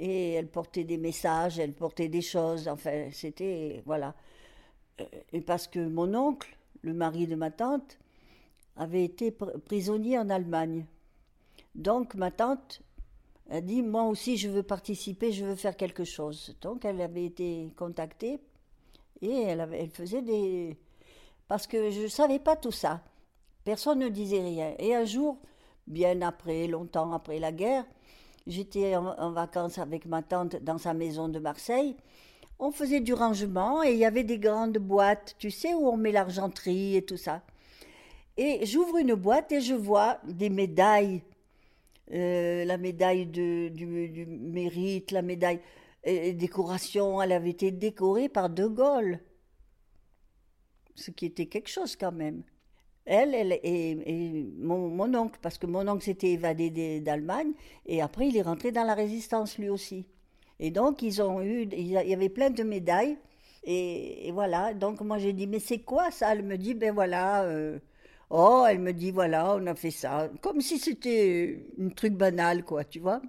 et 0.00 0.32
elle 0.34 0.48
portait 0.48 0.84
des 0.84 0.96
messages, 0.96 1.58
elle 1.58 1.72
portait 1.72 2.08
des 2.08 2.22
choses, 2.22 2.68
enfin 2.68 3.08
c'était 3.12 3.82
voilà. 3.84 4.14
Euh, 5.00 5.04
et 5.32 5.40
parce 5.40 5.66
que 5.66 5.80
mon 5.80 6.14
oncle, 6.14 6.56
le 6.82 6.94
mari 6.94 7.26
de 7.26 7.34
ma 7.34 7.50
tante, 7.50 7.98
avait 8.76 9.04
été 9.04 9.32
prisonnier 9.66 10.18
en 10.18 10.30
Allemagne. 10.30 10.86
Donc 11.74 12.14
ma 12.14 12.30
tante 12.30 12.80
a 13.50 13.60
dit 13.60 13.82
moi 13.82 14.04
aussi 14.04 14.36
je 14.36 14.48
veux 14.48 14.62
participer, 14.62 15.32
je 15.32 15.44
veux 15.44 15.56
faire 15.56 15.76
quelque 15.76 16.04
chose. 16.04 16.56
Donc 16.60 16.84
elle 16.84 17.00
avait 17.00 17.24
été 17.24 17.72
contactée 17.76 18.38
et 19.20 19.32
elle 19.32 19.90
faisait 19.90 20.22
des 20.22 20.76
parce 21.48 21.66
que 21.66 21.90
je 21.90 22.02
ne 22.02 22.08
savais 22.08 22.38
pas 22.38 22.56
tout 22.56 22.72
ça. 22.72 23.00
Personne 23.64 23.98
ne 23.98 24.08
disait 24.08 24.40
rien. 24.40 24.74
Et 24.78 24.94
un 24.94 25.04
jour, 25.04 25.38
bien 25.86 26.22
après, 26.22 26.66
longtemps 26.66 27.12
après 27.12 27.38
la 27.38 27.52
guerre, 27.52 27.84
J'étais 28.48 28.96
en, 28.96 29.30
vacances 29.30 29.76
avec 29.76 30.06
ma 30.06 30.22
tante 30.22 30.56
dans 30.62 30.78
sa 30.78 30.94
maison 30.94 31.28
de 31.28 31.38
Marseille. 31.38 31.94
On 32.58 32.72
faisait 32.72 33.00
du 33.00 33.12
rangement 33.12 33.84
et 33.84 33.92
il 33.92 33.98
y 33.98 34.06
avait 34.06 34.24
des 34.24 34.38
grandes 34.38 34.78
boîtes, 34.78 35.36
tu 35.38 35.50
sais, 35.50 35.74
où 35.74 35.86
on 35.86 35.98
met 35.98 36.12
l'argenterie 36.12 36.96
et 36.96 37.02
tout 37.02 37.18
ça. 37.18 37.42
Et 38.38 38.64
j'ouvre 38.64 38.96
une 38.96 39.14
boîte 39.14 39.52
et 39.52 39.60
je 39.60 39.74
vois 39.74 40.18
des 40.26 40.48
médailles. 40.48 41.22
Euh, 42.14 42.64
la 42.64 42.78
médaille 42.78 43.26
de, 43.26 43.68
du, 43.68 44.24
mérite, 44.26 45.10
la 45.10 45.20
médaille 45.20 45.60
décoration, 46.06 47.20
elle 47.20 47.32
avait 47.32 47.50
été 47.50 47.70
décorée 47.70 48.30
par 48.30 48.48
De 48.48 48.66
Gaulle. 48.66 49.20
Ce 50.98 51.10
qui 51.10 51.26
était 51.26 51.46
quelque 51.46 51.68
chose 51.70 51.96
quand 51.96 52.12
même 52.12 52.42
elle, 53.08 53.34
elle 53.34 53.58
et, 53.62 54.46
mon, 54.58 55.14
oncle, 55.14 55.38
parce 55.40 55.58
que 55.58 55.66
mon 55.66 55.88
oncle 55.88 56.04
s'était 56.04 56.32
évadé 56.32 57.00
d'Allemagne, 57.00 57.52
et 57.86 58.02
après 58.02 58.28
il 58.28 58.36
est 58.36 58.42
rentré 58.42 58.70
dans 58.70 58.84
la 58.84 58.94
résistance 58.94 59.58
lui 59.58 59.70
aussi. 59.70 60.06
Et 60.60 60.70
donc 60.70 61.02
ils 61.02 61.22
ont 61.22 61.40
eu, 61.42 61.62
il 61.72 61.86
y 61.86 62.14
avait 62.14 62.28
plein 62.28 62.50
de 62.50 62.62
médailles, 62.62 63.16
et, 63.64 64.30
voilà. 64.32 64.74
Donc 64.74 65.00
moi 65.00 65.18
j'ai 65.18 65.32
dit, 65.32 65.46
mais 65.46 65.58
c'est 65.58 65.80
quoi 65.80 66.10
ça? 66.10 66.32
Elle 66.32 66.44
me 66.44 66.56
dit, 66.56 66.74
ben 66.74 66.94
voilà. 66.94 67.44
Euh, 67.44 67.78
oh, 68.30 68.64
elle 68.68 68.78
me 68.78 68.92
dit, 68.92 69.10
voilà, 69.10 69.54
on 69.56 69.66
a 69.66 69.74
fait 69.74 69.90
ça. 69.90 70.30
Comme 70.40 70.60
si 70.60 70.78
c'était 70.78 71.66
un 71.80 71.88
truc 71.88 72.14
banal, 72.14 72.64
quoi, 72.64 72.84
tu 72.84 73.00
vois. 73.00 73.20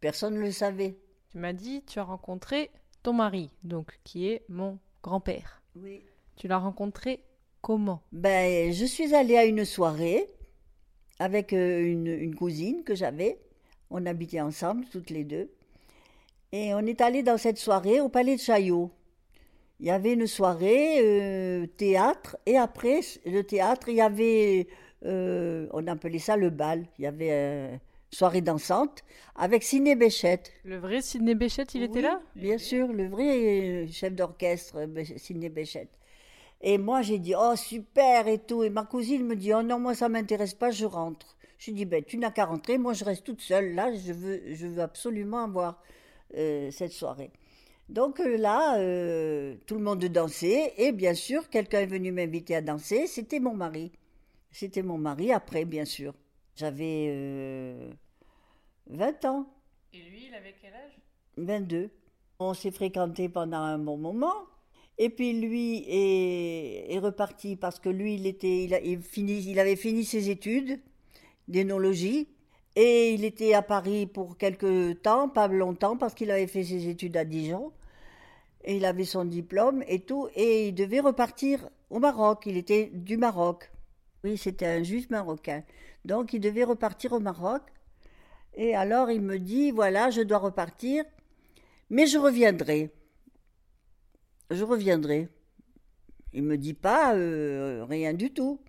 Personne 0.00 0.34
ne 0.34 0.40
le 0.40 0.52
savait. 0.52 0.96
Tu 1.30 1.38
m'as 1.38 1.52
dit, 1.52 1.82
tu 1.86 1.98
as 1.98 2.04
rencontré 2.04 2.70
ton 3.02 3.12
mari, 3.12 3.50
donc 3.62 3.98
qui 4.04 4.28
est 4.28 4.44
mon 4.48 4.78
grand-père. 5.02 5.62
Oui. 5.76 6.02
Tu 6.40 6.48
l'as 6.48 6.56
rencontré 6.56 7.20
Comment? 7.60 8.00
Ben, 8.12 8.72
je 8.72 8.86
suis 8.86 9.14
allée 9.14 9.36
à 9.36 9.44
une 9.44 9.66
soirée 9.66 10.26
avec 11.18 11.52
euh, 11.52 11.84
une, 11.84 12.34
cousine 12.34 12.82
que 12.82 12.94
j'avais. 12.94 13.38
On 13.90 14.06
habitait 14.06 14.40
ensemble, 14.40 14.86
toutes 14.90 15.10
les 15.10 15.24
deux. 15.24 15.50
Et 16.52 16.72
on 16.72 16.78
est 16.78 17.02
allé 17.02 17.22
dans 17.22 17.36
cette 17.36 17.58
soirée 17.58 18.00
au 18.00 18.08
Palais 18.08 18.36
de 18.36 18.40
Chaillot. 18.40 18.90
Il 19.80 19.86
y 19.86 19.90
avait 19.90 20.14
une 20.14 20.26
soirée 20.26 21.00
euh, 21.02 21.66
théâtre, 21.76 22.38
et 22.46 22.56
après 22.56 23.00
le 23.26 23.42
théâtre, 23.42 23.90
il 23.90 23.96
y 23.96 24.00
avait, 24.00 24.66
euh, 25.04 25.66
on 25.74 25.86
appelait 25.88 26.18
ça 26.20 26.38
le 26.38 26.48
bal. 26.48 26.86
Il 26.98 27.02
y 27.02 27.06
avait 27.06 27.74
une 27.74 27.80
soirée 28.10 28.40
dansante 28.40 29.04
avec 29.36 29.62
Sidney 29.62 29.94
Béchette. 29.94 30.52
Le 30.64 30.78
vrai 30.78 31.02
Sidney 31.02 31.34
Béchette, 31.34 31.74
il 31.74 31.82
était 31.82 32.00
là? 32.00 32.22
Bien 32.34 32.56
sûr, 32.56 32.90
le 32.90 33.08
vrai 33.08 33.88
chef 33.88 34.14
d'orchestre, 34.14 34.88
Sidney 35.18 35.50
Béchette. 35.50 35.99
Et 36.60 36.78
moi, 36.78 37.02
j'ai 37.02 37.18
dit, 37.18 37.34
oh, 37.38 37.56
super 37.56 38.28
et 38.28 38.38
tout. 38.38 38.62
Et 38.62 38.70
ma 38.70 38.84
cousine 38.84 39.24
me 39.26 39.36
dit, 39.36 39.52
oh 39.54 39.62
non, 39.62 39.78
moi, 39.78 39.94
ça 39.94 40.08
m'intéresse 40.08 40.54
pas, 40.54 40.70
je 40.70 40.86
rentre. 40.86 41.36
Je 41.58 41.70
dis, 41.72 41.84
ben, 41.84 42.02
tu 42.04 42.18
n'as 42.18 42.30
qu'à 42.30 42.44
rentrer, 42.46 42.78
moi, 42.78 42.92
je 42.92 43.04
reste 43.04 43.24
toute 43.24 43.40
seule. 43.40 43.74
Là, 43.74 43.92
je 43.94 44.12
veux, 44.12 44.42
je 44.54 44.66
veux 44.66 44.82
absolument 44.82 45.44
avoir 45.44 45.82
euh, 46.36 46.70
cette 46.70 46.92
soirée. 46.92 47.30
Donc 47.90 48.20
euh, 48.20 48.36
là, 48.36 48.78
euh, 48.78 49.56
tout 49.66 49.74
le 49.74 49.80
monde 49.80 50.04
dansait. 50.04 50.74
Et 50.78 50.92
bien 50.92 51.14
sûr, 51.14 51.48
quelqu'un 51.50 51.80
est 51.80 51.86
venu 51.86 52.12
m'inviter 52.12 52.54
à 52.54 52.60
danser. 52.60 53.08
C'était 53.08 53.40
mon 53.40 53.54
mari. 53.54 53.90
C'était 54.52 54.82
mon 54.82 54.96
mari 54.96 55.32
après, 55.32 55.64
bien 55.64 55.84
sûr. 55.84 56.14
J'avais 56.54 57.06
euh, 57.08 57.90
20 58.86 59.24
ans, 59.24 59.46
Et 59.92 60.02
lui, 60.02 60.26
il 60.28 60.34
avait 60.34 60.54
quel 60.60 60.72
âge? 60.72 60.98
22. 61.36 61.90
On 62.38 62.54
s'est 62.54 62.70
fréquenté 62.70 63.28
pendant 63.28 63.58
un 63.58 63.78
bon 63.78 63.96
moment. 63.96 64.34
Et 65.02 65.08
puis 65.08 65.32
lui 65.32 65.82
est, 65.88 66.98
reparti 66.98 67.56
parce 67.56 67.78
que 67.80 67.88
lui, 67.88 68.16
il, 68.16 68.26
était, 68.26 68.64
il, 68.64 69.30
il 69.30 69.58
avait 69.58 69.74
fini 69.74 70.04
ses 70.04 70.28
études 70.28 70.78
d'énologie. 71.48 72.28
Et 72.76 73.14
il 73.14 73.24
était 73.24 73.54
à 73.54 73.62
Paris 73.62 74.06
pour 74.06 74.36
quelques 74.36 75.00
temps, 75.00 75.30
pas 75.30 75.48
longtemps, 75.48 75.96
parce 75.96 76.12
qu'il 76.12 76.30
avait 76.30 76.46
fait 76.46 76.64
ses 76.64 76.86
études 76.86 77.16
à 77.16 77.24
Dijon. 77.24 77.72
Et 78.62 78.76
il 78.76 78.84
avait 78.84 79.06
son 79.06 79.24
diplôme 79.24 79.82
et 79.88 80.00
tout. 80.00 80.28
Et 80.36 80.68
il 80.68 80.74
devait 80.74 81.00
repartir 81.00 81.66
au 81.88 81.98
Maroc. 81.98 82.42
Il 82.44 82.58
était 82.58 82.90
du 82.92 83.16
Maroc. 83.16 83.70
Oui, 84.22 84.36
c'était 84.36 84.66
un 84.66 84.82
juif 84.82 85.08
marocain. 85.08 85.62
Donc 86.04 86.34
il 86.34 86.40
devait 86.40 86.64
repartir 86.64 87.14
au 87.14 87.20
Maroc. 87.20 87.62
Et 88.54 88.74
alors 88.74 89.10
il 89.10 89.22
me 89.22 89.38
dit, 89.38 89.70
voilà, 89.70 90.10
je 90.10 90.20
dois 90.20 90.40
repartir, 90.40 91.04
mais 91.88 92.06
je 92.06 92.18
reviendrai. 92.18 92.90
Je 94.50 94.64
reviendrai. 94.64 95.28
Il 96.32 96.42
me 96.42 96.56
dit 96.56 96.74
pas 96.74 97.14
euh, 97.14 97.84
rien 97.88 98.14
du 98.14 98.32
tout. 98.32 98.60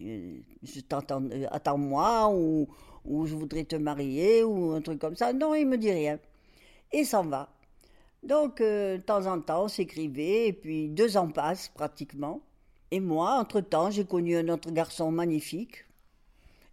Euh, 0.00 0.38
Je 0.62 0.80
t'entends, 0.80 1.22
euh, 1.30 1.46
attends-moi 1.50 2.30
ou, 2.32 2.68
je 3.26 3.34
voudrais 3.34 3.64
te 3.64 3.76
marier 3.76 4.44
ou 4.44 4.72
un 4.72 4.80
truc 4.80 5.00
comme 5.00 5.16
ça. 5.16 5.32
Non, 5.32 5.54
il 5.54 5.66
me 5.66 5.76
dit 5.76 5.90
rien. 5.90 6.18
Et 6.92 7.04
s'en 7.04 7.24
va. 7.24 7.52
Donc, 8.22 8.58
de 8.60 8.98
temps 8.98 9.26
en 9.26 9.40
temps, 9.40 9.64
on 9.64 9.68
s'écrivait, 9.68 10.48
et 10.48 10.52
puis 10.52 10.88
deux 10.88 11.16
ans 11.16 11.28
passent 11.28 11.68
pratiquement. 11.68 12.40
Et 12.90 13.00
moi, 13.00 13.38
entre-temps, 13.38 13.90
j'ai 13.90 14.04
connu 14.04 14.36
un 14.36 14.48
autre 14.48 14.70
garçon 14.70 15.10
magnifique. 15.10 15.84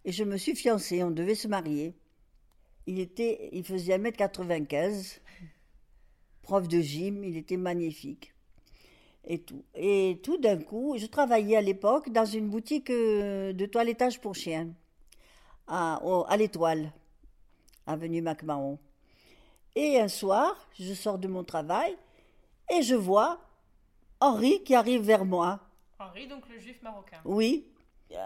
Et 0.04 0.12
je 0.12 0.24
me 0.24 0.36
suis 0.36 0.56
fiancée, 0.56 1.02
on 1.02 1.10
devait 1.10 1.34
se 1.34 1.48
marier. 1.48 1.94
Il, 2.86 3.00
était, 3.00 3.48
il 3.52 3.64
faisait 3.64 3.98
1m95, 3.98 5.20
prof 6.42 6.68
de 6.68 6.80
gym, 6.80 7.24
il 7.24 7.36
était 7.36 7.56
magnifique. 7.56 8.35
Et 9.28 9.40
tout, 9.40 9.64
et 9.74 10.20
tout 10.22 10.38
d'un 10.38 10.58
coup, 10.58 10.96
je 10.96 11.06
travaillais 11.06 11.56
à 11.56 11.60
l'époque 11.60 12.10
dans 12.10 12.24
une 12.24 12.48
boutique 12.48 12.90
euh, 12.90 13.52
de 13.52 13.66
toilettage 13.66 14.20
pour 14.20 14.36
chiens, 14.36 14.68
à, 15.66 16.36
l'Étoile, 16.38 16.92
avenue 17.86 18.22
MacMahon. 18.22 18.78
Et 19.74 20.00
un 20.00 20.06
soir, 20.06 20.68
je 20.78 20.94
sors 20.94 21.18
de 21.18 21.26
mon 21.26 21.42
travail 21.42 21.96
et 22.72 22.82
je 22.82 22.94
vois 22.94 23.40
Henri 24.20 24.62
qui 24.62 24.76
arrive 24.76 25.02
vers 25.02 25.24
moi. 25.24 25.58
Henri, 25.98 26.28
donc 26.28 26.48
le 26.48 26.60
juif 26.60 26.80
marocain. 26.82 27.18
Oui. 27.24 27.66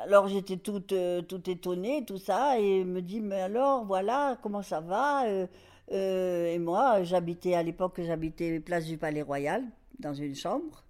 Alors 0.04 0.28
j'étais 0.28 0.58
toute, 0.58 0.92
euh, 0.92 1.22
toute 1.22 1.48
étonnée, 1.48 2.04
tout 2.04 2.18
ça, 2.18 2.60
et 2.60 2.80
il 2.80 2.86
me 2.86 3.00
dit, 3.00 3.20
mais 3.20 3.40
alors, 3.40 3.86
voilà, 3.86 4.38
comment 4.42 4.62
ça 4.62 4.80
va 4.80 5.26
Euh, 5.26 5.46
euh, 5.92 6.52
Et 6.52 6.58
moi, 6.58 7.02
j'habitais, 7.02 7.54
à 7.54 7.62
l'époque, 7.62 8.00
j'habitais 8.02 8.60
place 8.60 8.84
du 8.84 8.98
Palais 8.98 9.22
Royal, 9.22 9.64
dans 9.98 10.12
une 10.12 10.34
chambre. 10.34 10.84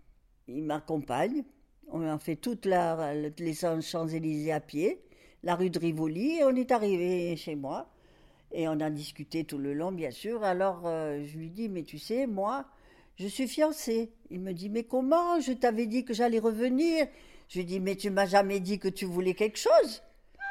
Il 0.53 0.65
m'accompagne. 0.65 1.45
On 1.93 2.03
a 2.03 2.19
fait 2.19 2.37
toute 2.37 2.67
la, 2.67 3.15
les 3.15 3.55
Champs-Élysées 3.55 4.53
à 4.53 4.61
pied, 4.61 5.01
la 5.43 5.55
rue 5.55 5.71
de 5.71 5.79
Rivoli, 5.79 6.39
et 6.39 6.45
on 6.45 6.55
est 6.55 6.73
arrivé 6.73 7.37
chez 7.37 7.55
moi. 7.55 7.89
Et 8.53 8.67
on 8.67 8.81
a 8.81 8.91
discuté 8.91 9.45
tout 9.45 9.59
le 9.59 9.75
long, 9.75 9.93
bien 9.93 10.11
sûr. 10.11 10.43
Alors, 10.43 10.83
euh, 10.87 11.23
je 11.25 11.39
lui 11.39 11.51
dis, 11.51 11.69
mais 11.69 11.85
tu 11.85 11.99
sais, 11.99 12.27
moi, 12.27 12.67
je 13.17 13.29
suis 13.29 13.47
fiancée. 13.47 14.13
Il 14.31 14.41
me 14.41 14.53
dit, 14.53 14.69
mais 14.69 14.83
comment? 14.83 15.41
Je 15.41 15.53
t'avais 15.53 15.87
dit 15.87 16.05
que 16.05 16.15
j'allais 16.15 16.41
revenir. 16.41 17.07
Je 17.49 17.59
lui 17.59 17.65
dis, 17.65 17.79
mais 17.79 17.95
tu 17.95 18.11
m'as 18.11 18.27
jamais 18.27 18.59
dit 18.59 18.79
que 18.81 18.89
tu 18.89 19.05
voulais 19.05 19.35
quelque 19.35 19.59
chose 19.59 20.03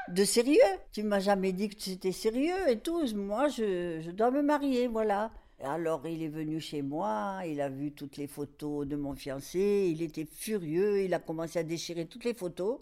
de 0.10 0.24
sérieux. 0.24 0.60
Tu 0.94 1.04
m'as 1.04 1.20
jamais 1.20 1.52
dit 1.52 1.70
que 1.70 1.76
c'était 1.78 2.14
sérieux 2.14 2.70
et 2.70 2.80
tout. 2.80 3.06
Moi, 3.16 3.50
je, 3.50 4.00
je 4.02 4.12
dois 4.12 4.32
me 4.32 4.42
marier, 4.42 4.88
voilà. 4.88 5.32
Alors, 5.62 6.08
il 6.08 6.24
est 6.24 6.30
venu 6.30 6.62
chez 6.62 6.82
moi, 6.82 7.42
il 7.46 7.60
a 7.60 7.68
vu 7.68 7.92
toutes 7.92 8.16
les 8.16 8.28
photos 8.28 8.88
de 8.88 8.96
mon 8.96 9.14
fiancé, 9.14 9.90
il 9.92 10.02
était 10.02 10.26
furieux, 10.26 11.04
il 11.04 11.14
a 11.14 11.20
commencé 11.20 11.60
à 11.60 11.64
déchirer 11.64 12.06
toutes 12.06 12.24
les 12.24 12.34
photos. 12.34 12.80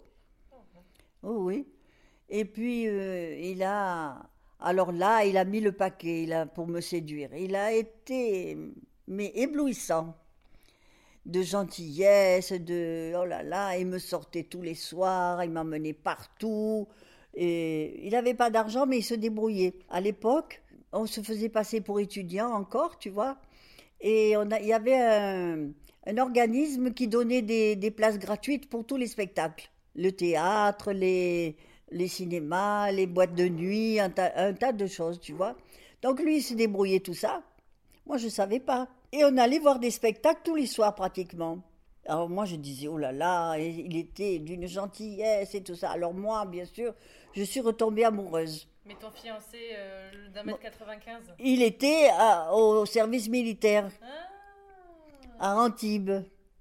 Oh 1.24 1.38
oui. 1.40 1.66
Et 2.28 2.44
puis, 2.44 2.86
euh, 2.86 3.36
il 3.36 3.62
a. 3.64 4.22
Alors 4.60 4.92
là, 4.92 5.24
il 5.24 5.36
a 5.36 5.44
mis 5.44 5.60
le 5.60 5.72
paquet 5.72 6.24
il 6.24 6.32
a, 6.32 6.46
pour 6.46 6.68
me 6.68 6.80
séduire. 6.80 7.34
Il 7.34 7.56
a 7.56 7.72
été, 7.72 8.56
mais 9.08 9.32
éblouissant. 9.34 10.14
De 11.26 11.42
gentillesse, 11.42 12.52
de. 12.52 13.12
Oh 13.16 13.24
là 13.24 13.42
là, 13.42 13.76
il 13.76 13.86
me 13.86 13.98
sortait 13.98 14.44
tous 14.44 14.62
les 14.62 14.74
soirs, 14.74 15.42
il 15.42 15.50
m'emmenait 15.50 15.92
partout. 15.92 16.86
Et 17.34 18.06
il 18.06 18.12
n'avait 18.12 18.34
pas 18.34 18.50
d'argent, 18.50 18.86
mais 18.86 18.98
il 18.98 19.02
se 19.02 19.14
débrouillait. 19.14 19.74
À 19.90 20.00
l'époque, 20.00 20.62
on 20.92 21.06
se 21.06 21.20
faisait 21.20 21.48
passer 21.48 21.80
pour 21.80 22.00
étudiant 22.00 22.50
encore, 22.52 22.98
tu 22.98 23.10
vois. 23.10 23.38
Et 24.00 24.32
il 24.32 24.66
y 24.66 24.72
avait 24.72 24.96
un, 24.96 25.72
organisme 26.18 26.92
qui 26.92 27.08
donnait 27.08 27.42
des, 27.42 27.90
places 27.90 28.18
gratuites 28.18 28.68
pour 28.68 28.86
tous 28.86 28.96
les 28.96 29.06
spectacles. 29.06 29.70
Le 29.96 30.12
théâtre, 30.12 30.92
les, 30.92 31.56
les 31.90 32.08
cinémas, 32.08 32.92
les 32.92 33.06
boîtes 33.06 33.34
de 33.34 33.48
nuit, 33.48 33.98
un 33.98 34.10
tas, 34.10 34.32
un 34.36 34.54
tas 34.54 34.72
de 34.72 34.86
choses, 34.86 35.20
tu 35.20 35.32
vois. 35.32 35.56
Donc 36.02 36.20
lui, 36.20 36.36
il 36.36 36.42
s'est 36.42 36.54
débrouillé 36.54 37.00
tout 37.00 37.14
ça. 37.14 37.42
Moi, 38.06 38.16
je 38.16 38.26
ne 38.26 38.30
savais 38.30 38.60
pas. 38.60 38.88
Et 39.12 39.24
on 39.24 39.36
allait 39.36 39.58
voir 39.58 39.78
des 39.78 39.90
spectacles 39.90 40.40
tous 40.44 40.54
les 40.54 40.66
soirs 40.66 40.94
pratiquement. 40.94 41.58
Alors 42.06 42.28
moi, 42.28 42.46
je 42.46 42.56
disais, 42.56 42.88
oh 42.88 42.96
là 42.96 43.12
là, 43.12 43.58
il 43.58 43.96
était 43.96 44.38
d'une 44.38 44.66
gentillesse 44.66 45.54
et 45.54 45.62
tout 45.62 45.74
ça. 45.74 45.90
Alors 45.90 46.14
moi, 46.14 46.46
bien 46.46 46.64
sûr, 46.64 46.94
je 47.34 47.42
suis 47.42 47.60
retombée 47.60 48.04
amoureuse. 48.04 48.66
Mais 48.88 48.94
ton 48.94 49.10
fiancé 49.10 49.58
euh, 49.76 50.10
d'un 50.34 50.42
mètre 50.44 50.60
95 50.60 51.34
Il 51.38 51.62
était 51.62 52.08
à- 52.18 52.54
au 52.54 52.86
service 52.86 53.28
militaire 53.28 53.90
Ah 54.02 54.06
à 55.40 55.56
Antibes, 55.56 56.10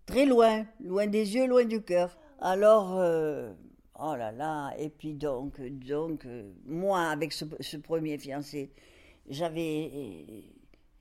très 0.06 0.26
loin, 0.28 0.66
loin 0.80 1.08
des 1.08 1.34
yeux, 1.36 1.48
loin 1.48 1.63
du 1.66 1.82
cœur. 1.82 2.16
Alors, 2.40 2.96
euh, 3.00 3.52
oh 4.00 4.16
là 4.16 4.32
là, 4.32 4.72
et 4.78 4.90
puis 4.90 5.16
donc, 5.16 5.60
donc, 5.60 6.26
euh, 6.28 6.52
moi, 6.66 7.06
avec 7.10 7.34
ce, 7.34 7.46
ce 7.60 7.78
premier 7.78 8.20
fiancé, 8.20 8.72
j'avais, 9.28 10.44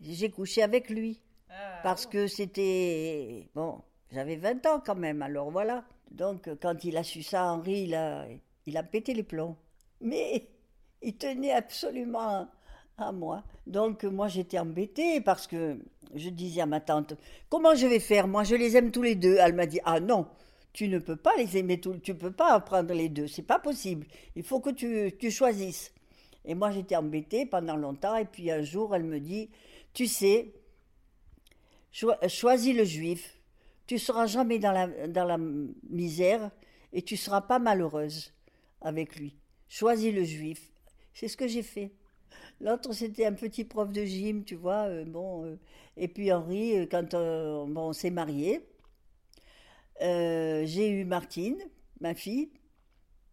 j'ai 0.01 0.31
couché 0.31 0.63
avec 0.63 0.89
lui 0.89 1.21
Ah, 1.51 1.81
parce 1.83 2.07
que 2.07 2.27
c'était, 2.29 3.47
bon, 3.55 3.83
j'avais 4.11 4.37
20 4.37 4.65
ans 4.67 4.81
quand 4.85 4.95
même, 4.97 5.21
alors 5.21 5.51
voilà. 5.51 5.85
Donc, 6.11 6.49
quand 6.63 6.83
il 6.85 6.97
a 6.97 7.03
su 7.03 7.23
ça, 7.23 7.53
Henri, 7.53 7.83
il 7.83 7.95
a, 7.95 8.25
il 8.65 8.77
a 8.79 8.83
pété 8.83 9.13
les 9.13 9.23
plombs. 9.23 9.57
Mais 10.01 10.49
il 11.07 11.17
tenait 11.17 11.53
absolument 11.53 12.49
à 12.99 13.13
moi. 13.13 13.45
Donc, 13.67 14.05
moi, 14.05 14.29
j'étais 14.29 14.59
embêtée 14.59 15.21
parce 15.21 15.47
que 15.47 15.79
je 16.15 16.29
disais 16.29 16.61
à 16.61 16.67
ma 16.67 16.81
tante, 16.81 17.15
comment 17.49 17.75
je 17.75 17.87
vais 17.87 18.01
faire? 18.01 18.29
Moi, 18.29 18.45
je 18.45 18.55
les 18.55 18.77
aime 18.77 18.91
tous 18.91 19.03
les 19.03 19.15
deux. 19.15 19.37
Elle 19.41 19.55
m'a 19.55 19.67
dit, 19.67 19.81
ah 19.85 20.01
non, 20.01 20.27
tu 20.73 20.89
ne 20.89 20.99
peux 20.99 21.17
pas 21.17 21.35
les 21.39 21.57
aimer 21.57 21.81
tous, 21.81 21.99
tu 22.01 22.15
peux 22.15 22.33
pas 22.33 22.57
en 22.57 22.61
prendre 22.61 22.93
les 22.93 23.09
deux, 23.09 23.29
c'est 23.29 23.43
pas 23.43 23.59
possible. 23.59 24.07
Il 24.35 24.43
faut 24.43 24.61
que 24.61 24.71
tu, 24.71 25.13
tu 25.19 25.31
choisisses. 25.31 25.93
Et 26.45 26.55
moi, 26.55 26.71
j'étais 26.71 26.97
embêtée 26.97 27.47
pendant 27.47 27.77
longtemps. 27.77 28.17
Et 28.17 28.25
puis 28.25 28.51
un 28.51 28.63
jour, 28.63 28.95
elle 28.95 29.05
me 29.05 29.21
dit, 29.21 29.49
tu 29.95 30.07
sais, 30.07 30.53
Cho- 31.93 32.13
choisis 32.29 32.77
le 32.77 32.85
juif. 32.85 33.41
Tu 33.87 33.99
seras 33.99 34.27
jamais 34.27 34.59
dans 34.59 34.73
la, 34.73 35.09
dans 35.09 35.25
la 35.25 35.39
misère 35.39 36.51
et 36.93 37.03
tu 37.03 37.17
seras 37.17 37.41
pas 37.41 37.59
malheureuse 37.59 38.33
avec 38.81 39.17
lui. 39.17 39.37
Choisis 39.69 40.13
le 40.13 40.25
juif. 40.25 40.73
C'est 41.17 41.29
ce 41.29 41.37
que 41.39 41.49
j'ai 41.49 41.63
fait. 41.63 41.93
L'autre, 42.61 42.93
c'était 42.93 43.25
un 43.25 43.33
petit 43.33 43.65
prof 43.65 43.91
de 43.91 44.05
gym, 44.05 44.45
tu 44.45 44.55
vois. 44.55 44.85
euh, 44.89 45.07
bon, 45.07 45.47
euh, 45.47 45.57
et 45.97 46.09
puis 46.09 46.31
Henri, 46.31 46.77
euh, 46.79 46.87
quand 46.91 47.13
bon, 47.13 47.89
on 47.89 47.93
s'est 47.95 48.11
mariés, 48.11 48.61
euh, 50.03 50.65
j'ai 50.67 50.91
eu 50.91 51.05
Martine, 51.07 51.57
ma 52.01 52.13
fille. 52.13 52.51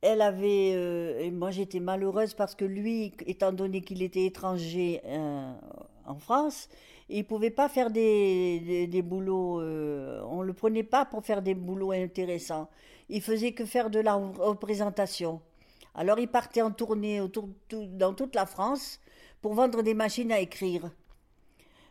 Elle 0.02 0.22
avait. 0.22 1.30
moi, 1.32 1.52
j'étais 1.52 1.82
malheureuse 1.82 2.34
parce 2.36 2.56
que 2.56 2.64
lui, 2.64 3.14
étant 3.28 3.52
donné 3.52 3.82
qu'il 3.82 4.02
était 4.02 4.26
étranger 4.26 5.02
en 6.06 6.16
France, 6.20 6.70
il 7.10 7.26
pouvait 7.26 7.52
pas 7.52 7.68
faire 7.70 7.92
des, 7.92 8.88
des, 8.88 9.02
boulots. 9.02 9.60
on 9.62 10.42
ne 10.42 10.46
le 10.46 10.54
prenait 10.54 10.84
pas 10.84 11.06
pour 11.06 11.26
faire 11.26 11.42
des 11.42 11.54
boulots 11.56 11.92
intéressants. 11.92 12.70
Il 13.10 13.22
faisait 13.22 13.54
que 13.54 13.66
faire 13.66 13.90
de 13.90 14.00
la 14.00 14.16
représentation. 14.16 15.42
Alors, 15.96 16.20
il 16.20 16.28
partait 16.28 16.62
en 16.62 16.72
tournée 16.72 17.22
dans 17.70 18.14
toute 18.14 18.36
la 18.36 18.46
France 18.46 19.00
pour 19.42 19.54
vendre 19.54 19.84
des 19.84 19.94
machines 19.94 20.32
à 20.32 20.40
écrire. 20.40 20.92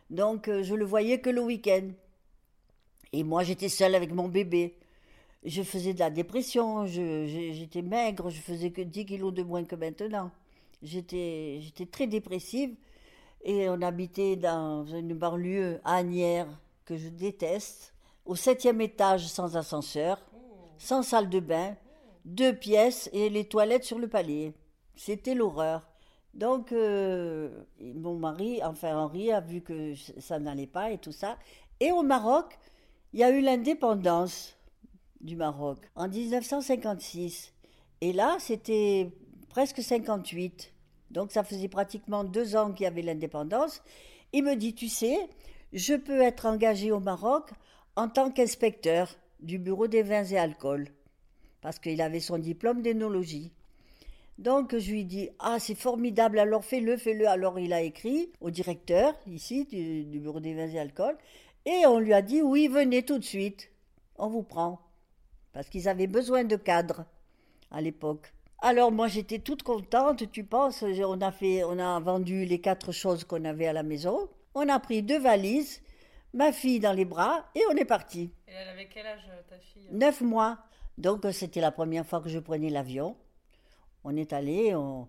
Donc, 0.09 0.47
euh, 0.47 0.63
je 0.63 0.75
le 0.75 0.85
voyais 0.85 1.19
que 1.19 1.29
le 1.29 1.41
week-end. 1.41 1.89
Et 3.13 3.23
moi, 3.23 3.43
j'étais 3.43 3.69
seule 3.69 3.95
avec 3.95 4.11
mon 4.11 4.27
bébé. 4.27 4.77
Je 5.45 5.61
faisais 5.61 5.93
de 5.93 5.99
la 5.99 6.09
dépression, 6.09 6.85
j'étais 6.85 7.81
maigre, 7.81 8.29
je 8.29 8.39
faisais 8.39 8.71
que 8.71 8.81
10 8.81 9.05
kilos 9.05 9.33
de 9.33 9.43
moins 9.43 9.65
que 9.65 9.75
maintenant. 9.75 10.31
J'étais 10.81 11.59
très 11.91 12.07
dépressive 12.07 12.75
et 13.43 13.67
on 13.69 13.81
habitait 13.81 14.37
dans 14.37 14.85
une 14.85 15.13
banlieue 15.13 15.81
Agnières 15.83 16.47
que 16.85 16.97
je 16.97 17.09
déteste, 17.09 17.93
au 18.25 18.35
septième 18.35 18.79
étage 18.81 19.27
sans 19.27 19.57
ascenseur, 19.57 20.17
sans 20.77 21.03
salle 21.03 21.29
de 21.29 21.39
bain. 21.39 21.75
Deux 22.25 22.53
pièces 22.55 23.09
et 23.13 23.29
les 23.29 23.45
toilettes 23.45 23.83
sur 23.83 23.99
le 23.99 24.07
palier. 24.07 24.53
C'était 24.95 25.35
l'horreur. 25.35 25.87
Donc, 26.33 26.71
euh, 26.71 27.63
mon 27.79 28.15
mari, 28.17 28.59
enfin 28.63 28.97
Henri, 28.97 29.31
a 29.31 29.39
vu 29.39 29.61
que 29.61 29.93
ça 30.19 30.39
n'allait 30.39 30.67
pas 30.67 30.91
et 30.91 30.97
tout 30.97 31.11
ça. 31.11 31.37
Et 31.79 31.91
au 31.91 32.01
Maroc, 32.01 32.57
il 33.13 33.19
y 33.19 33.23
a 33.23 33.29
eu 33.29 33.41
l'indépendance 33.41 34.57
du 35.21 35.35
Maroc 35.35 35.79
en 35.95 36.07
1956. 36.07 37.53
Et 38.01 38.13
là, 38.13 38.37
c'était 38.39 39.11
presque 39.49 39.81
58. 39.81 40.73
Donc, 41.11 41.31
ça 41.31 41.43
faisait 41.43 41.67
pratiquement 41.67 42.23
deux 42.23 42.55
ans 42.55 42.71
qu'il 42.71 42.85
y 42.85 42.87
avait 42.87 43.03
l'indépendance. 43.03 43.83
Il 44.31 44.43
me 44.43 44.55
dit, 44.55 44.73
tu 44.73 44.89
sais, 44.89 45.29
je 45.71 45.93
peux 45.93 46.21
être 46.21 46.47
engagé 46.47 46.91
au 46.91 46.99
Maroc 46.99 47.51
en 47.95 48.09
tant 48.09 48.31
qu'inspecteur 48.31 49.15
du 49.39 49.59
bureau 49.59 49.87
des 49.87 50.01
vins 50.01 50.23
et 50.23 50.37
alcools, 50.37 50.87
parce 51.63 51.79
qu'il 51.79 52.01
avait 52.01 52.19
son 52.19 52.37
diplôme 52.37 52.81
d'énologie. 52.81 53.51
Donc 54.37 54.77
je 54.77 54.91
lui 54.91 55.05
dis 55.05 55.29
Ah, 55.39 55.57
c'est 55.59 55.75
formidable, 55.75 56.37
alors 56.37 56.65
fais-le, 56.65 56.97
fais-le. 56.97 57.27
Alors 57.27 57.57
il 57.57 57.71
a 57.71 57.81
écrit 57.81 58.31
au 58.41 58.51
directeur, 58.51 59.15
ici, 59.27 59.65
du, 59.65 60.19
bureau 60.19 60.41
des 60.41 60.53
vins 60.53 60.67
et 60.67 60.77
alcools, 60.77 61.17
et 61.65 61.85
on 61.87 61.99
lui 61.99 62.13
a 62.13 62.21
dit 62.21 62.41
Oui, 62.41 62.67
venez 62.67 63.03
tout 63.03 63.17
de 63.17 63.23
suite, 63.23 63.71
on 64.17 64.27
vous 64.27 64.43
prend. 64.43 64.81
Parce 65.53 65.69
qu'ils 65.69 65.87
avaient 65.87 66.07
besoin 66.07 66.43
de 66.43 66.57
cadres 66.57 67.05
à 67.71 67.79
l'époque. 67.79 68.33
Alors 68.59 68.91
moi 68.91 69.07
j'étais 69.07 69.39
toute 69.39 69.63
contente, 69.63 70.29
tu 70.31 70.43
penses, 70.43 70.83
on 70.83 71.21
a, 71.21 71.31
fait, 71.31 71.63
on 71.63 71.79
a 71.79 71.99
vendu 72.01 72.43
les 72.43 72.59
quatre 72.59 72.91
choses 72.91 73.23
qu'on 73.23 73.45
avait 73.45 73.67
à 73.67 73.73
la 73.73 73.83
maison, 73.83 74.27
on 74.53 74.67
a 74.67 74.79
pris 74.79 75.01
deux 75.01 75.19
valises, 75.19 75.81
ma 76.33 76.51
fille 76.51 76.81
dans 76.81 76.93
les 76.93 77.05
bras, 77.05 77.45
et 77.55 77.61
on 77.71 77.75
est 77.75 77.85
parti. 77.85 78.31
Et 78.47 78.51
elle 78.51 78.69
avait 78.69 78.89
quel 78.93 79.05
âge 79.05 79.29
ta 79.49 79.57
fille? 79.59 79.87
Neuf 79.91 80.19
mois. 80.19 80.57
Donc 80.97 81.25
c'était 81.31 81.61
la 81.61 81.71
première 81.71 82.05
fois 82.05 82.21
que 82.21 82.29
je 82.29 82.39
prenais 82.39 82.69
l'avion. 82.69 83.15
On 84.03 84.15
est 84.15 84.33
allé, 84.33 84.75
on, 84.75 85.07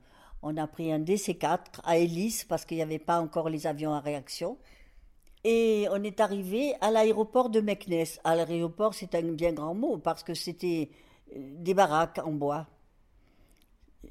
a 0.56 0.66
pris 0.66 0.92
un 0.92 1.00
DC-4 1.00 1.80
à 1.84 1.98
Hélice 1.98 2.44
parce 2.44 2.64
qu'il 2.64 2.76
n'y 2.76 2.82
avait 2.82 2.98
pas 2.98 3.20
encore 3.20 3.48
les 3.48 3.66
avions 3.66 3.92
à 3.92 4.00
réaction. 4.00 4.56
Et 5.42 5.86
on 5.90 6.02
est 6.02 6.20
arrivé 6.20 6.74
à 6.80 6.90
l'aéroport 6.90 7.50
de 7.50 7.60
Meknes. 7.60 8.06
À 8.24 8.34
l'aéroport, 8.34 8.94
c'est 8.94 9.14
un 9.14 9.22
bien 9.32 9.52
grand 9.52 9.74
mot 9.74 9.98
parce 9.98 10.22
que 10.22 10.32
c'était 10.32 10.90
euh, 11.36 11.38
des 11.58 11.74
baraques 11.74 12.20
en 12.24 12.32
bois. 12.32 12.66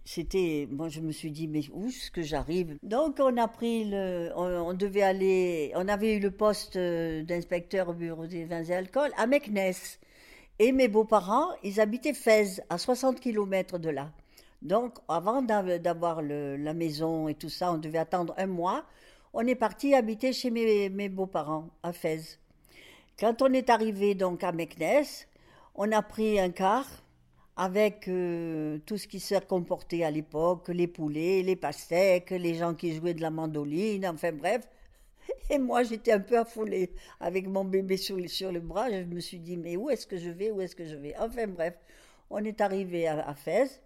C'était, 0.06 0.68
moi 0.70 0.90
je 0.90 1.02
me 1.02 1.12
suis 1.12 1.32
dit 1.32 1.48
mais 1.48 1.62
où 1.72 1.88
est-ce 1.88 2.12
que 2.12 2.22
j'arrive? 2.22 2.78
Donc 2.84 3.20
on 3.20 3.38
a 3.38 3.48
pris 3.48 3.86
le, 3.86 4.32
on, 4.36 4.74
devait 4.74 5.04
aller, 5.04 5.72
on 5.76 5.88
avait 5.88 6.16
eu 6.16 6.20
le 6.20 6.32
poste 6.32 6.76
euh, 6.76 7.24
d'inspecteur 7.24 7.90
au 7.90 7.94
bureau 7.94 8.26
des 8.26 8.46
vins 8.46 8.64
et 8.64 8.74
alcools 8.74 9.12
à 9.18 9.28
Meknes. 9.28 9.74
Et 10.60 10.72
mes 10.72 10.88
beaux-parents, 10.88 11.50
ils 11.64 11.80
habitaient 11.82 12.14
Fès, 12.14 12.62
à 12.70 12.78
60 12.78 13.20
km 13.20 13.80
de 13.80 13.90
là. 13.90 14.12
Donc, 14.62 14.94
avant 15.08 15.42
d'avoir 15.42 16.22
la 16.22 16.74
maison 16.74 17.28
et 17.28 17.36
tout 17.36 17.50
ça, 17.50 17.74
on 17.74 17.78
devait 17.78 17.98
attendre 17.98 18.34
un 18.38 18.48
mois. 18.48 18.86
On 19.34 19.46
est 19.48 19.56
parti 19.56 19.96
habiter 19.96 20.32
chez 20.32 20.52
mes, 20.52 21.10
beaux-parents 21.10 21.70
à 21.82 21.92
Fès. 21.92 22.40
Quand 23.20 23.42
on 23.42 23.52
est 23.52 23.70
arrivé 23.70 24.16
donc 24.16 24.44
à 24.44 24.52
Meknes, 24.52 25.26
on 25.76 25.92
a 25.92 26.02
pris 26.02 26.40
un 26.40 26.50
car 26.52 26.86
avec 27.56 28.08
euh, 28.08 28.80
tout 28.86 28.98
ce 28.98 29.08
qui 29.08 29.20
s'est 29.20 29.42
comporté 29.42 30.04
à 30.04 30.12
l'époque, 30.12 30.70
les 30.70 30.88
poulets, 30.88 31.44
les 31.44 31.56
pastèques, 31.56 32.32
les 32.32 32.56
gens 32.56 32.74
qui 32.74 32.96
jouaient 32.96 33.14
de 33.14 33.22
la 33.22 33.30
mandoline, 33.30 34.08
enfin 34.08 34.32
bref. 34.32 34.68
Et 35.50 35.58
moi, 35.58 35.84
j'étais 35.84 36.12
un 36.12 36.20
peu 36.20 36.38
affolée 36.38 36.92
avec 37.20 37.48
mon 37.48 37.66
bébé 37.66 37.98
sur, 37.98 38.18
le 38.18 38.60
bras. 38.60 38.90
Je 38.90 39.04
me 39.04 39.20
suis 39.20 39.40
dit, 39.40 39.58
mais 39.58 39.78
où 39.78 39.90
est-ce 39.90 40.08
que 40.08 40.18
je 40.18 40.30
vais 40.30 40.52
Où 40.52 40.62
est-ce 40.62 40.76
que 40.76 40.86
je 40.86 40.96
vais? 40.96 41.16
Enfin 41.20 41.48
bref, 41.48 41.76
on 42.30 42.44
est 42.44 42.62
arrivé 42.62 43.08
à, 43.08 43.28
à 43.28 43.34
Fès. 43.34 43.82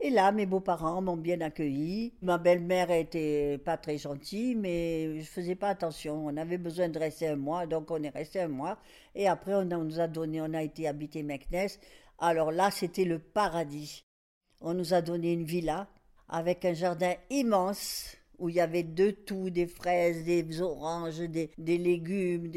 Et 0.00 0.10
là, 0.10 0.30
mes 0.30 0.46
beaux-parents 0.46 1.02
m'ont 1.02 1.16
bien 1.16 1.40
accueilli. 1.40 2.14
Ma 2.22 2.38
belle-mère 2.38 2.92
était 2.92 3.58
pas 3.58 3.76
très 3.76 3.98
gentille, 3.98 4.54
mais 4.54 5.18
je 5.18 5.24
faisais 5.24 5.56
pas 5.56 5.70
attention. 5.70 6.24
On 6.24 6.36
avait 6.36 6.58
besoin 6.58 6.88
de 6.88 6.98
rester 6.98 7.26
un 7.26 7.36
mois, 7.36 7.66
donc 7.66 7.90
on 7.90 8.00
est 8.04 8.08
resté 8.08 8.40
un 8.40 8.48
mois. 8.48 8.78
Et 9.16 9.26
après, 9.26 9.54
on, 9.54 9.64
nous 9.64 9.98
a 9.98 10.06
donné, 10.06 10.40
on 10.40 10.54
a 10.54 10.62
été 10.62 10.86
habité 10.86 11.24
Meknes. 11.24 11.68
Alors 12.20 12.52
là, 12.52 12.70
c'était 12.70 13.04
le 13.04 13.18
paradis. 13.18 14.04
On 14.60 14.72
nous 14.72 14.94
a 14.94 15.02
donné 15.02 15.32
une 15.32 15.44
villa 15.44 15.88
avec 16.28 16.64
un 16.64 16.74
jardin 16.74 17.14
immense 17.28 18.17
où 18.38 18.48
il 18.48 18.56
y 18.56 18.60
avait 18.60 18.82
de 18.82 19.10
tout, 19.10 19.50
des 19.50 19.66
fraises, 19.66 20.24
des 20.24 20.60
oranges, 20.60 21.20
des, 21.20 21.78
légumes, 21.78 22.50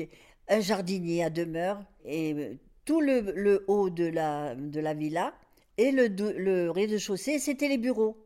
un 0.47 0.59
jardinier 0.59 1.23
à 1.23 1.29
demeure 1.29 1.81
et 2.05 2.33
euh, 2.33 2.53
tout 2.85 3.01
le, 3.01 3.63
haut 3.67 3.89
de 3.89 4.05
la, 4.05 4.55
de 4.55 4.79
la 4.79 4.93
villa 4.93 5.33
et 5.77 5.91
le, 5.91 6.69
rez-de-chaussée, 6.69 7.39
c'était 7.39 7.67
les 7.67 7.77
bureaux. 7.77 8.17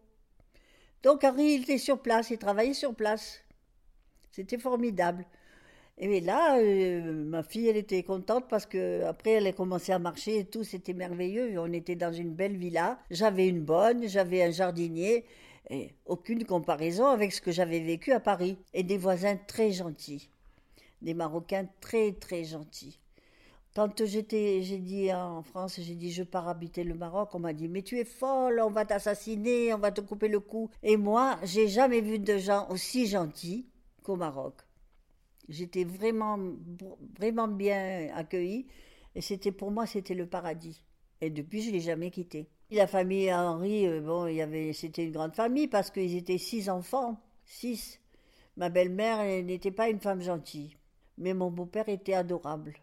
Donc 1.03 1.23
Henri, 1.23 1.53
il 1.53 1.63
était 1.63 1.77
sur 1.77 2.01
place, 2.01 2.29
il 2.31 2.37
travaillait 2.37 2.73
sur 2.73 2.95
place. 2.95 3.43
C'était 4.31 4.57
formidable. 4.57 5.25
Et 5.97 6.19
là, 6.19 6.57
euh, 6.57 7.13
ma 7.13 7.43
fille, 7.43 7.69
elle 7.69 7.77
était 7.77 8.03
contente 8.03 8.49
parce 8.49 8.65
que 8.65 9.03
après, 9.03 9.31
elle 9.31 9.47
a 9.47 9.53
commencé 9.53 9.93
à 9.93 9.99
marcher 9.99 10.39
et 10.39 10.45
tout, 10.45 10.65
c'était 10.65 10.93
merveilleux. 10.93 11.57
On 11.57 11.71
était 11.71 11.95
dans 11.95 12.11
une 12.11 12.33
belle 12.33 12.57
villa. 12.57 12.99
J'avais 13.11 13.47
une 13.47 13.61
bonne, 13.61 14.07
j'avais 14.07 14.43
un 14.43 14.51
jardinier. 14.51 15.23
Et 15.69 15.95
aucune 16.05 16.45
comparaison 16.45 17.07
avec 17.07 17.31
ce 17.31 17.41
que 17.41 17.51
j'avais 17.51 17.79
vécu 17.79 18.11
à 18.11 18.19
Paris. 18.19 18.57
Et 18.73 18.83
des 18.83 18.97
voisins 18.97 19.35
très 19.35 19.71
gentils. 19.71 20.29
Des 21.01 21.13
Marocains 21.13 21.67
très, 21.81 22.13
très 22.13 22.43
gentils. 22.43 22.99
Quand 23.75 24.05
j'étais, 24.05 24.61
j'ai 24.61 24.77
dit 24.77 25.11
en 25.13 25.43
France, 25.43 25.81
j'ai 25.81 25.95
dit 25.95 26.09
je 26.09 26.23
pars 26.23 26.47
habiter 26.47 26.85
le 26.85 26.93
Maroc, 26.93 27.35
on 27.35 27.39
m'a 27.39 27.51
dit 27.51 27.67
mais 27.67 27.81
tu 27.81 27.99
es 27.99 28.05
folle, 28.05 28.61
on 28.61 28.69
va 28.69 28.85
t'assassiner, 28.85 29.73
on 29.73 29.77
va 29.77 29.91
te 29.91 29.99
couper 29.99 30.29
le 30.29 30.39
cou. 30.39 30.69
Et 30.81 30.95
moi, 30.95 31.37
j'ai 31.43 31.67
jamais 31.67 31.99
vu 31.99 32.17
de 32.17 32.37
gens 32.37 32.69
aussi 32.69 33.05
gentils 33.05 33.67
qu'au 34.01 34.15
Maroc. 34.15 34.61
J'étais 35.49 35.83
vraiment, 35.83 36.39
vraiment 37.19 37.49
bien 37.49 38.09
accueillie 38.15 38.65
et 39.13 39.19
c'était 39.19 39.51
pour 39.51 39.71
moi 39.71 39.85
c'était 39.85 40.13
le 40.15 40.25
paradis. 40.25 40.81
Et 41.19 41.29
depuis, 41.29 41.61
je 41.61 41.71
l'ai 41.71 41.81
jamais 41.81 42.11
quitté. 42.11 42.47
La 42.71 42.87
famille 42.87 43.31
Henri, 43.33 43.87
euh, 43.87 44.01
bon, 44.01 44.27
il 44.27 44.35
y 44.35 44.41
avait, 44.41 44.73
c'était 44.73 45.05
une 45.05 45.11
grande 45.11 45.35
famille 45.35 45.67
parce 45.67 45.91
qu'ils 45.91 46.15
étaient 46.15 46.37
six 46.37 46.69
enfants, 46.69 47.17
six. 47.45 47.99
Ma 48.57 48.69
belle-mère 48.69 49.43
n'était 49.43 49.71
pas 49.71 49.89
une 49.89 49.99
femme 49.99 50.21
gentille, 50.21 50.75
mais 51.17 51.33
mon 51.33 51.51
beau-père 51.51 51.89
était 51.89 52.13
adorable 52.13 52.73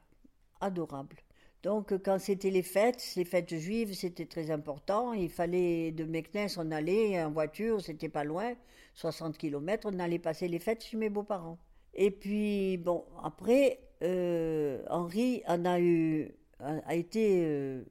adorable. 0.63 1.17
Donc 1.63 1.97
quand 2.03 2.19
c'était 2.19 2.51
les 2.51 2.63
fêtes, 2.63 3.13
les 3.17 3.25
fêtes 3.25 3.55
juives, 3.57 3.95
c'était 3.95 4.27
très 4.27 4.51
important. 4.51 5.13
Il 5.13 5.29
fallait 5.29 5.93
de 5.93 6.05
Meknes, 6.05 6.49
on 6.57 6.71
allait 6.73 7.23
en 7.23 7.31
voiture, 7.31 7.81
c'était 7.81 8.09
pas 8.09 8.25
loin, 8.25 8.55
60 8.95 9.39
km, 9.39 9.89
on 9.93 9.99
allait 9.99 10.19
passer 10.19 10.49
les 10.49 10.59
fêtes 10.59 10.85
chez 10.85 10.97
mes 10.97 11.09
beaux-parents. 11.09 11.59
Et 11.95 12.11
puis 12.11 12.79
bon, 12.79 13.05
après, 13.23 13.79
euh, 14.03 14.83
Henri 14.89 15.43
en 15.47 15.65
a 15.65 15.79
eu, 15.79 16.35
a, 16.59 16.95
été 16.95 17.43
euh, 17.45 17.85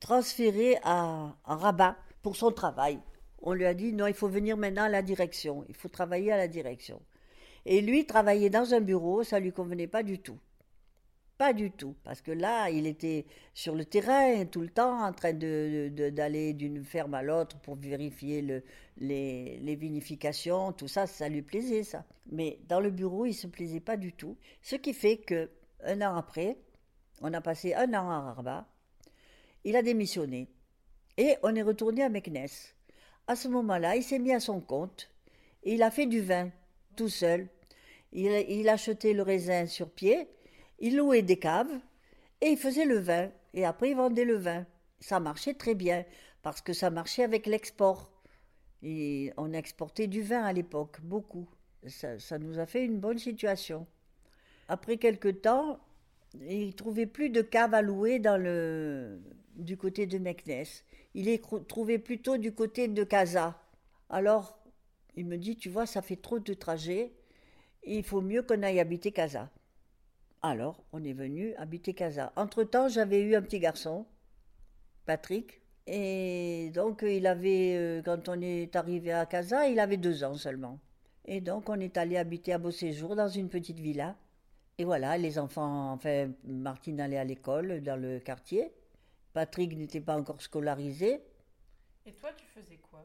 transféré 0.00 0.78
à, 0.82 1.36
Rabat 1.44 1.96
pour 2.22 2.36
son 2.36 2.52
travail. 2.52 3.00
On 3.42 3.52
lui 3.52 3.66
a 3.66 3.74
dit 3.74 3.92
non, 3.92 4.06
il 4.06 4.14
faut 4.14 4.28
venir 4.28 4.56
maintenant 4.56 4.84
à 4.84 4.88
la 4.88 5.02
direction, 5.02 5.64
il 5.68 5.74
faut 5.74 5.88
travailler 5.88 6.32
à 6.32 6.36
la 6.36 6.48
direction. 6.48 7.00
Et 7.66 7.80
lui, 7.80 8.06
travailler 8.06 8.50
dans 8.50 8.74
un 8.74 8.80
bureau, 8.80 9.22
ça 9.22 9.38
lui 9.38 9.52
convenait 9.52 9.86
pas 9.86 10.02
du 10.02 10.18
tout. 10.18 10.38
Pas 11.36 11.52
du 11.54 11.70
tout, 11.70 11.94
parce 12.04 12.20
que 12.20 12.32
là, 12.32 12.68
il 12.68 12.86
était 12.86 13.24
sur 13.54 13.74
le 13.74 13.86
terrain 13.86 14.44
tout 14.44 14.60
le 14.60 14.68
temps, 14.68 15.02
en 15.02 15.12
train 15.12 15.32
d'aller 15.32 16.52
d'une 16.52 16.84
ferme 16.84 17.14
à 17.14 17.22
l'autre 17.22 17.58
pour 17.60 17.76
vérifier 17.76 18.42
le, 18.42 18.62
les, 18.98 19.76
vinifications, 19.76 20.72
tout 20.72 20.88
ça, 20.88 21.06
ça 21.06 21.30
lui 21.30 21.40
plaisait, 21.40 21.82
ça. 21.82 22.04
Mais 22.30 22.58
dans 22.68 22.80
le 22.80 22.90
bureau, 22.90 23.24
il 23.24 23.32
se 23.32 23.46
plaisait 23.46 23.80
pas 23.80 23.96
du 23.96 24.12
tout. 24.12 24.36
Ce 24.60 24.76
qui 24.76 24.92
fait 24.92 25.16
que 25.16 25.50
un 25.82 26.02
an 26.02 26.14
après, 26.14 26.58
on 27.22 27.32
a 27.32 27.40
passé 27.40 27.72
un 27.72 27.94
an 27.94 28.10
à 28.10 28.34
Rabat, 28.34 28.66
il 29.64 29.76
a 29.76 29.82
démissionné 29.82 30.48
et 31.16 31.36
on 31.42 31.54
est 31.54 31.62
retourné 31.62 32.02
à 32.02 32.08
Meknes. 32.08 32.46
À 33.26 33.36
ce 33.36 33.48
moment-là, 33.48 33.96
il 33.96 34.02
s'est 34.02 34.18
mis 34.18 34.32
à 34.32 34.40
son 34.40 34.60
compte 34.60 35.10
et 35.62 35.74
il 35.74 35.82
a 35.82 35.90
fait 35.90 36.06
du 36.06 36.20
vin 36.20 36.50
tout 36.96 37.08
seul. 37.08 37.48
Il, 38.12 38.30
il 38.48 38.68
achetait 38.68 39.12
le 39.12 39.22
raisin 39.22 39.66
sur 39.66 39.90
pied 39.90 40.28
il 40.80 40.96
louait 40.96 41.22
des 41.22 41.38
caves 41.38 41.78
et 42.40 42.48
il 42.48 42.56
faisait 42.56 42.86
le 42.86 42.98
vin. 42.98 43.30
Et 43.52 43.64
après, 43.64 43.90
il 43.90 43.96
vendait 43.96 44.24
le 44.24 44.36
vin. 44.36 44.66
Ça 44.98 45.20
marchait 45.20 45.54
très 45.54 45.74
bien 45.74 46.04
parce 46.42 46.60
que 46.60 46.72
ça 46.72 46.90
marchait 46.90 47.22
avec 47.22 47.46
l'export. 47.46 48.10
Et 48.82 49.32
on 49.36 49.52
exportait 49.52 50.06
du 50.06 50.22
vin 50.22 50.42
à 50.42 50.52
l'époque, 50.52 51.00
beaucoup. 51.02 51.46
Ça, 51.86 52.38
nous 52.38 52.58
a 52.58 52.66
fait 52.66 52.84
une 52.84 52.98
bonne 52.98 53.18
situation. 53.18 53.86
Après 54.68 54.96
quelque 54.96 55.28
temps, 55.28 55.78
il 56.38 56.74
trouvait 56.74 57.06
plus 57.06 57.30
de 57.30 57.42
caves 57.42 57.74
à 57.74 57.82
louer 57.82 58.18
dans 58.18 58.36
le, 58.36 59.20
du 59.56 59.76
côté 59.76 60.06
de 60.06 60.18
Meknes. 60.18 60.64
Il 61.14 61.24
les 61.24 61.40
trouvait 61.40 61.98
plutôt 61.98 62.36
du 62.36 62.52
côté 62.52 62.88
de 62.88 63.04
Casa. 63.04 63.60
Alors, 64.08 64.58
il 65.16 65.26
me 65.26 65.36
dit, 65.36 65.56
tu 65.56 65.68
vois, 65.68 65.86
ça 65.86 66.02
fait 66.02 66.16
trop 66.16 66.38
de 66.38 66.54
trajets. 66.54 67.12
Il 67.84 68.04
faut 68.04 68.20
mieux 68.20 68.42
qu'on 68.42 68.62
aille 68.62 68.80
habiter 68.80 69.10
Casa. 69.12 69.50
Alors, 70.42 70.82
on 70.92 71.04
est 71.04 71.12
venu 71.12 71.54
habiter 71.56 71.94
Casa. 71.94 72.32
Entre-temps, 72.36 72.88
j'avais 72.88 73.20
eu 73.20 73.34
un 73.34 73.42
petit 73.42 73.58
garçon, 73.58 74.06
Patrick, 75.06 75.60
Et 75.86 76.70
donc, 76.74 77.02
il 77.02 77.26
avait, 77.26 77.74
euh, 77.76 78.02
quand 78.02 78.28
on 78.28 78.40
est 78.40 78.76
arrivé 78.76 79.12
à 79.12 79.26
Casa, 79.26 79.66
il 79.68 79.80
avait 79.80 79.96
deux 79.96 80.22
ans 80.24 80.34
seulement. 80.34 80.78
Et 81.24 81.40
donc, 81.40 81.68
on 81.68 81.80
est 81.80 81.96
allé 81.96 82.16
habiter 82.16 82.52
à 82.52 82.58
Beau 82.58 82.70
Séjour 82.70 83.16
dans 83.16 83.28
une 83.28 83.48
petite 83.48 83.80
villa. 83.80 84.16
Et 84.80 84.84
voilà, 84.86 85.18
les 85.18 85.38
enfants, 85.38 85.92
enfin, 85.92 86.30
Martine 86.44 87.02
allait 87.02 87.18
à 87.18 87.24
l'école 87.24 87.82
dans 87.82 88.00
le 88.00 88.18
quartier. 88.18 88.72
Patrick 89.34 89.76
n'était 89.76 90.00
pas 90.00 90.16
encore 90.16 90.40
scolarisé. 90.40 91.20
Et 92.06 92.12
toi, 92.12 92.30
tu 92.34 92.46
faisais 92.46 92.78
quoi? 92.90 93.04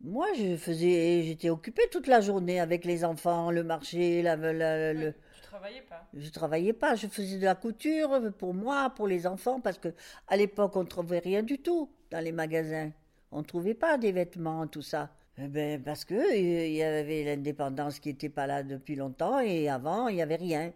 Moi, 0.00 0.28
je 0.38 0.56
faisais, 0.56 1.24
j'étais 1.24 1.50
occupée 1.50 1.88
toute 1.90 2.06
la 2.06 2.20
journée 2.20 2.60
avec 2.60 2.84
les 2.84 3.04
enfants, 3.04 3.50
le 3.50 3.64
marché, 3.64 4.22
la, 4.22 4.36
la- 4.36 4.92
le, 4.94 5.06
Ouais, 5.08 5.14
Tu 5.34 5.40
travaillais 5.42 5.82
pas 5.82 6.06
je 6.14 6.30
travaillais 6.30 6.72
pas, 6.72 6.94
je 6.94 7.08
faisais 7.08 7.38
de 7.38 7.44
la 7.44 7.56
couture 7.56 8.20
pour 8.38 8.54
moi, 8.54 8.90
pour 8.90 9.08
les 9.08 9.26
enfants, 9.26 9.60
parce 9.60 9.78
que 9.78 9.88
à 10.28 10.36
l'époque 10.36 10.76
on 10.76 10.84
trouvait 10.84 11.18
rien 11.18 11.42
du 11.42 11.58
tout 11.58 11.90
dans 12.12 12.20
les 12.22 12.30
magasins. 12.30 12.92
On 13.32 13.42
trouvait 13.42 13.74
pas 13.74 13.98
des 13.98 14.12
vêtements, 14.12 14.68
tout 14.68 14.82
ça. 14.82 15.10
Eh 15.36 15.48
ben, 15.48 15.82
parce 15.82 16.04
que 16.04 16.14
il 16.36 16.74
y 16.74 16.82
avait 16.84 17.24
l'indépendance 17.24 17.98
qui 17.98 18.10
n'était 18.10 18.28
pas 18.28 18.46
là 18.46 18.62
depuis 18.62 18.94
longtemps 18.94 19.40
et 19.40 19.68
avant 19.68 20.06
il 20.06 20.16
y 20.16 20.22
avait 20.22 20.36
rien. 20.36 20.72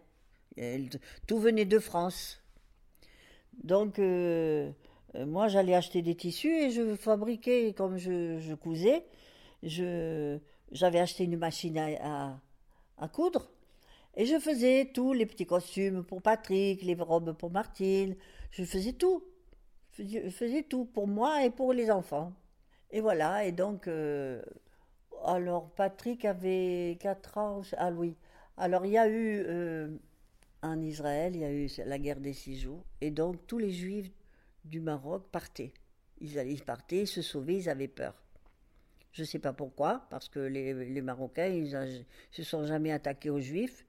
Tout 1.27 1.39
venait 1.39 1.65
de 1.65 1.79
France. 1.79 2.43
Donc 3.63 3.99
euh, 3.99 4.71
euh, 5.15 5.25
moi 5.25 5.47
j'allais 5.47 5.75
acheter 5.75 6.01
des 6.01 6.15
tissus 6.15 6.53
et 6.53 6.71
je 6.71 6.95
fabriquais 6.95 7.73
comme 7.73 7.97
je, 7.97 8.53
cousais. 8.55 9.05
Je 9.61 10.37
j'avais 10.71 10.99
acheté 10.99 11.25
une 11.25 11.37
machine 11.37 11.77
à, 11.77 12.39
coudre. 13.09 13.49
Et 14.15 14.25
je 14.25 14.39
faisais 14.39 14.91
tous 14.93 15.13
les 15.13 15.25
petits 15.25 15.45
costumes 15.45 16.03
pour 16.03 16.21
Patrick, 16.21 16.81
les 16.83 16.95
robes 16.95 17.33
pour 17.33 17.51
Martine. 17.51 18.15
Je 18.51 18.63
faisais 18.63 18.93
tout. 18.93 19.23
Je 19.97 20.29
faisais, 20.29 20.63
tout 20.63 20.85
pour 20.85 21.07
moi 21.07 21.43
et 21.45 21.51
pour 21.51 21.73
les 21.73 21.91
enfants. 21.91 22.33
Et 22.91 23.01
voilà, 23.01 23.45
et 23.45 23.51
donc, 23.51 23.87
euh, 23.87 24.41
alors 25.25 25.69
Patrick 25.71 26.25
avait 26.25 26.97
4 26.99 27.37
ans. 27.37 27.61
Ah 27.77 27.91
oui. 27.91 28.15
Alors 28.57 28.85
il 28.85 28.93
y 28.93 28.97
a 28.97 29.07
eu, 29.09 29.45
en 30.63 30.81
Israël, 30.81 31.35
il 31.35 31.41
y 31.41 31.45
a 31.45 31.51
eu 31.51 31.69
la 31.85 31.99
guerre 31.99 32.19
des 32.19 32.33
six 32.33 32.59
jours. 32.59 32.83
Et 33.01 33.11
donc 33.11 33.45
tous 33.45 33.59
les 33.59 33.71
juifs 33.71 34.09
du 34.65 34.79
Maroc 34.79 35.27
partaient. 35.31 35.73
Ils, 36.21 36.39
allaient, 36.39 36.55
partaient, 36.55 37.01
ils 37.01 37.07
se 37.07 37.21
sauvaient, 37.21 37.57
ils 37.57 37.69
avaient 37.69 37.87
peur. 37.87 38.15
Je 39.11 39.21
ne 39.21 39.27
sais 39.27 39.39
pas 39.39 39.53
pourquoi, 39.53 40.07
parce 40.09 40.29
que 40.29 40.39
les, 40.39 41.01
Marocains, 41.01 41.47
ils 41.47 41.73
ne 41.73 42.01
se 42.31 42.43
sont 42.43 42.65
jamais 42.65 42.91
attaqués 42.91 43.29
aux 43.29 43.41
juifs. 43.41 43.85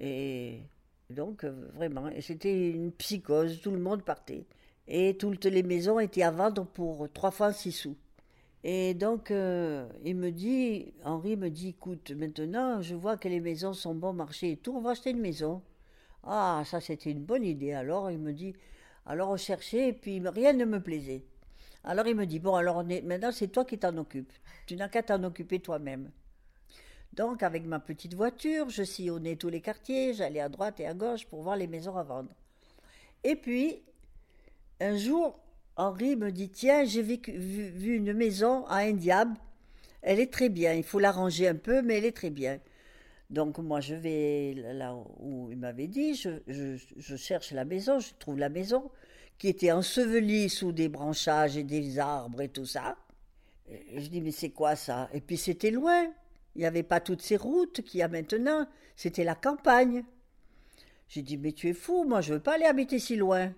Et 0.00 0.62
donc, 1.10 1.44
euh, 1.44 1.68
vraiment, 1.74 2.10
c'était 2.20 2.70
une 2.70 2.90
psychose, 2.92 3.60
tout 3.60 3.70
le 3.70 3.78
monde 3.78 4.02
partait. 4.02 4.44
Et 4.88 5.16
toutes 5.16 5.44
les 5.44 5.62
maisons 5.62 6.00
étaient 6.00 6.22
à 6.22 6.30
vendre 6.30 6.64
pour 6.66 7.08
trois 7.12 7.30
francs 7.30 7.54
six 7.54 7.72
sous. 7.72 7.96
Et 8.64 8.94
donc, 8.94 9.30
euh, 9.30 9.88
il 10.04 10.16
me 10.16 10.32
dit, 10.32 10.92
Henri 11.04 11.36
me 11.36 11.50
dit, 11.50 11.68
écoute, 11.68 12.10
maintenant, 12.10 12.82
je 12.82 12.96
vois 12.96 13.16
que 13.16 13.28
les 13.28 13.40
maisons 13.40 13.72
sont 13.72 13.94
bon 13.94 14.12
marché 14.12 14.52
et 14.52 14.56
tout, 14.56 14.72
on 14.76 14.80
va 14.80 14.90
acheter 14.90 15.10
une 15.10 15.20
maison. 15.20 15.62
Ah, 16.26 16.62
ça, 16.66 16.80
c'était 16.80 17.10
une 17.10 17.24
bonne 17.24 17.44
idée. 17.44 17.72
Alors, 17.72 18.10
il 18.10 18.18
me 18.18 18.32
dit, 18.32 18.54
alors 19.06 19.30
on 19.30 19.36
cherchait, 19.36 19.88
et 19.88 19.92
puis 19.92 20.20
rien 20.26 20.52
ne 20.52 20.64
me 20.64 20.80
plaisait. 20.80 21.22
Alors, 21.84 22.06
il 22.08 22.16
me 22.16 22.26
dit, 22.26 22.40
bon, 22.40 22.56
alors 22.56 22.84
maintenant, 22.84 23.30
c'est 23.32 23.48
toi 23.48 23.64
qui 23.64 23.78
t'en 23.78 23.96
occupes. 23.96 24.32
Tu 24.66 24.74
n'as 24.76 24.88
qu'à 24.88 25.04
t'en 25.04 25.22
occuper 25.22 25.60
toi-même. 25.60 26.10
Donc, 27.12 27.42
avec 27.42 27.64
ma 27.64 27.78
petite 27.78 28.14
voiture, 28.14 28.68
je 28.68 28.82
sillonnais 28.82 29.36
tous 29.36 29.48
les 29.48 29.60
quartiers, 29.60 30.12
j'allais 30.12 30.40
à 30.40 30.48
droite 30.48 30.80
et 30.80 30.86
à 30.86 30.94
gauche 30.94 31.26
pour 31.26 31.42
voir 31.42 31.56
les 31.56 31.68
maisons 31.68 31.96
à 31.96 32.02
vendre. 32.02 32.30
Et 33.24 33.36
puis, 33.36 33.82
un 34.80 34.96
jour, 34.96 35.38
Henri 35.76 36.16
me 36.16 36.30
dit 36.32 36.50
Tiens, 36.50 36.84
j'ai 36.84 37.02
vu, 37.02 37.96
une 37.96 38.12
maison 38.12 38.66
à 38.66 38.78
Indiab. 38.78 39.30
Elle 40.02 40.20
est 40.20 40.32
très 40.32 40.48
bien. 40.48 40.74
Il 40.74 40.82
faut 40.82 40.98
l'arranger 40.98 41.48
un 41.48 41.54
peu, 41.54 41.82
mais 41.82 41.98
elle 41.98 42.04
est 42.04 42.16
très 42.16 42.30
bien. 42.30 42.58
Donc, 43.30 43.58
moi, 43.58 43.80
je 43.80 43.94
vais 43.94 44.54
là 44.54 44.94
où 45.18 45.48
il 45.50 45.58
m'avait 45.58 45.88
dit 45.88 46.14
je, 46.14 46.30
je- 46.46 47.16
cherche 47.16 47.52
la 47.52 47.64
maison, 47.64 47.98
je 47.98 48.10
trouve 48.18 48.38
la 48.38 48.48
maison 48.48 48.90
qui 49.38 49.48
était 49.48 49.72
ensevelie 49.72 50.48
sous 50.48 50.72
des 50.72 50.88
branchages 50.88 51.56
et 51.56 51.64
des 51.64 51.98
arbres 51.98 52.40
et 52.42 52.48
tout 52.48 52.66
ça. 52.66 52.96
Je 53.96 54.06
dis 54.08 54.20
Mais 54.20 54.30
c'est 54.32 54.50
quoi 54.50 54.76
ça? 54.76 55.08
Et 55.12 55.20
puis, 55.20 55.36
c'était 55.36 55.70
loin. 55.70 56.06
Il 56.54 56.60
n'y 56.60 56.66
avait 56.66 56.82
pas 56.82 57.00
toutes 57.00 57.22
ces 57.22 57.36
routes 57.36 57.82
qu'il 57.82 58.00
y 58.00 58.02
a 58.02 58.08
maintenant. 58.08 58.66
C'était 58.96 59.24
la 59.24 59.34
campagne. 59.34 60.04
J'ai 61.08 61.22
dit, 61.22 61.36
mais 61.36 61.52
tu 61.52 61.68
es 61.68 61.72
fou, 61.72 62.04
moi 62.04 62.20
je 62.20 62.34
veux 62.34 62.40
pas 62.40 62.54
aller 62.54 62.64
habiter 62.64 62.98
si 62.98 63.16
loin. 63.16 63.52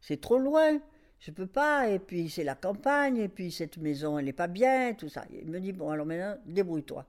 C'est 0.00 0.20
trop 0.20 0.38
loin. 0.38 0.80
Je 1.20 1.30
peux 1.30 1.46
pas. 1.46 1.88
Et 1.88 1.98
puis 1.98 2.28
c'est 2.30 2.44
la 2.44 2.54
campagne. 2.54 3.16
Et 3.18 3.28
puis 3.28 3.50
cette 3.52 3.78
maison, 3.78 4.18
elle 4.18 4.26
n'est 4.26 4.32
pas 4.32 4.48
bien. 4.48 4.94
Tout 4.94 5.08
ça. 5.08 5.24
Il 5.32 5.48
me 5.50 5.60
dit, 5.60 5.72
bon, 5.72 5.90
alors 5.90 6.06
maintenant, 6.06 6.36
débrouille-toi. 6.46 7.06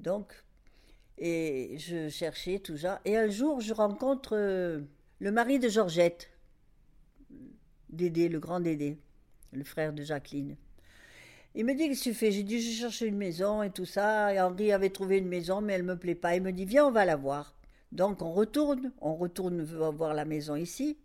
Donc, 0.00 0.32
et 1.18 1.76
je 1.78 2.08
cherchais 2.08 2.58
tout 2.58 2.76
ça. 2.76 3.00
Et 3.04 3.16
un 3.16 3.28
jour, 3.28 3.60
je 3.60 3.72
rencontre 3.72 4.36
euh, 4.36 4.80
le 5.18 5.30
mari 5.30 5.58
de 5.58 5.68
Georgette. 5.68 6.30
Dédé, 7.88 8.28
le 8.28 8.40
grand 8.40 8.60
Dédé, 8.60 8.98
le 9.52 9.64
frère 9.64 9.92
de 9.92 10.02
Jacqueline. 10.02 10.56
Il 11.54 11.64
me 11.64 11.74
dit, 11.74 11.88
qu'est-ce 11.88 12.04
que 12.04 12.10
tu 12.10 12.14
fais? 12.14 12.32
J'ai 12.32 12.42
dit, 12.42 12.60
je 12.60 12.80
cherche 12.80 13.00
une 13.00 13.16
maison 13.16 13.62
et 13.62 13.70
tout 13.70 13.86
ça. 13.86 14.34
Et 14.34 14.40
Henri 14.40 14.72
avait 14.72 14.90
trouvé 14.90 15.18
une 15.18 15.28
maison, 15.28 15.62
mais 15.62 15.72
elle 15.72 15.84
me 15.84 15.96
plaît 15.96 16.14
pas. 16.14 16.36
Il 16.36 16.42
me 16.42 16.52
dit, 16.52 16.66
viens, 16.66 16.86
on 16.86 16.90
va 16.90 17.06
la 17.06 17.16
voir. 17.16 17.54
Donc 17.92 18.20
on 18.20 18.32
retourne, 18.32 18.92
on 19.00 19.14
retourne 19.14 19.62
voir 19.62 20.12
la 20.12 20.26
maison 20.26 20.56
ici. 20.56 20.98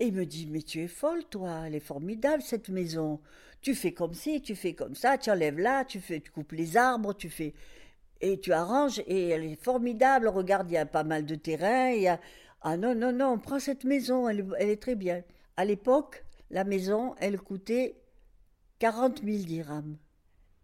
Et 0.00 0.06
il 0.06 0.14
me 0.14 0.24
dit, 0.24 0.46
mais 0.46 0.62
tu 0.62 0.80
es 0.80 0.88
folle, 0.88 1.24
toi, 1.24 1.64
elle 1.66 1.74
est 1.74 1.80
formidable 1.80 2.42
cette 2.42 2.68
maison. 2.68 3.20
Tu 3.60 3.74
fais 3.74 3.92
comme 3.92 4.14
ci, 4.14 4.40
tu 4.40 4.54
fais 4.54 4.74
comme 4.74 4.94
ça, 4.94 5.18
tu 5.18 5.30
enlèves 5.30 5.58
là, 5.58 5.84
tu 5.84 6.00
fais, 6.00 6.20
tu 6.20 6.30
coupes 6.30 6.52
les 6.52 6.76
arbres, 6.76 7.14
tu 7.14 7.28
fais 7.28 7.54
et 8.20 8.38
tu 8.40 8.52
arranges 8.52 9.00
et 9.06 9.28
elle 9.30 9.44
est 9.44 9.62
formidable. 9.62 10.28
Regarde, 10.28 10.70
il 10.70 10.74
y 10.74 10.76
a 10.78 10.86
pas 10.86 11.04
mal 11.04 11.24
de 11.26 11.34
terrain. 11.34 11.90
Il 11.90 12.02
y 12.02 12.08
a 12.08 12.20
ah 12.62 12.76
non 12.76 12.94
non 12.94 13.12
non, 13.12 13.38
prends 13.38 13.60
cette 13.60 13.84
maison, 13.84 14.28
elle, 14.28 14.46
elle 14.58 14.70
est 14.70 14.82
très 14.82 14.94
bien. 14.96 15.22
À 15.56 15.64
l'époque, 15.64 16.24
la 16.50 16.64
maison, 16.64 17.14
elle 17.20 17.38
coûtait 17.40 17.96
40 18.78 19.22
000 19.22 19.44
dirhams. 19.46 19.96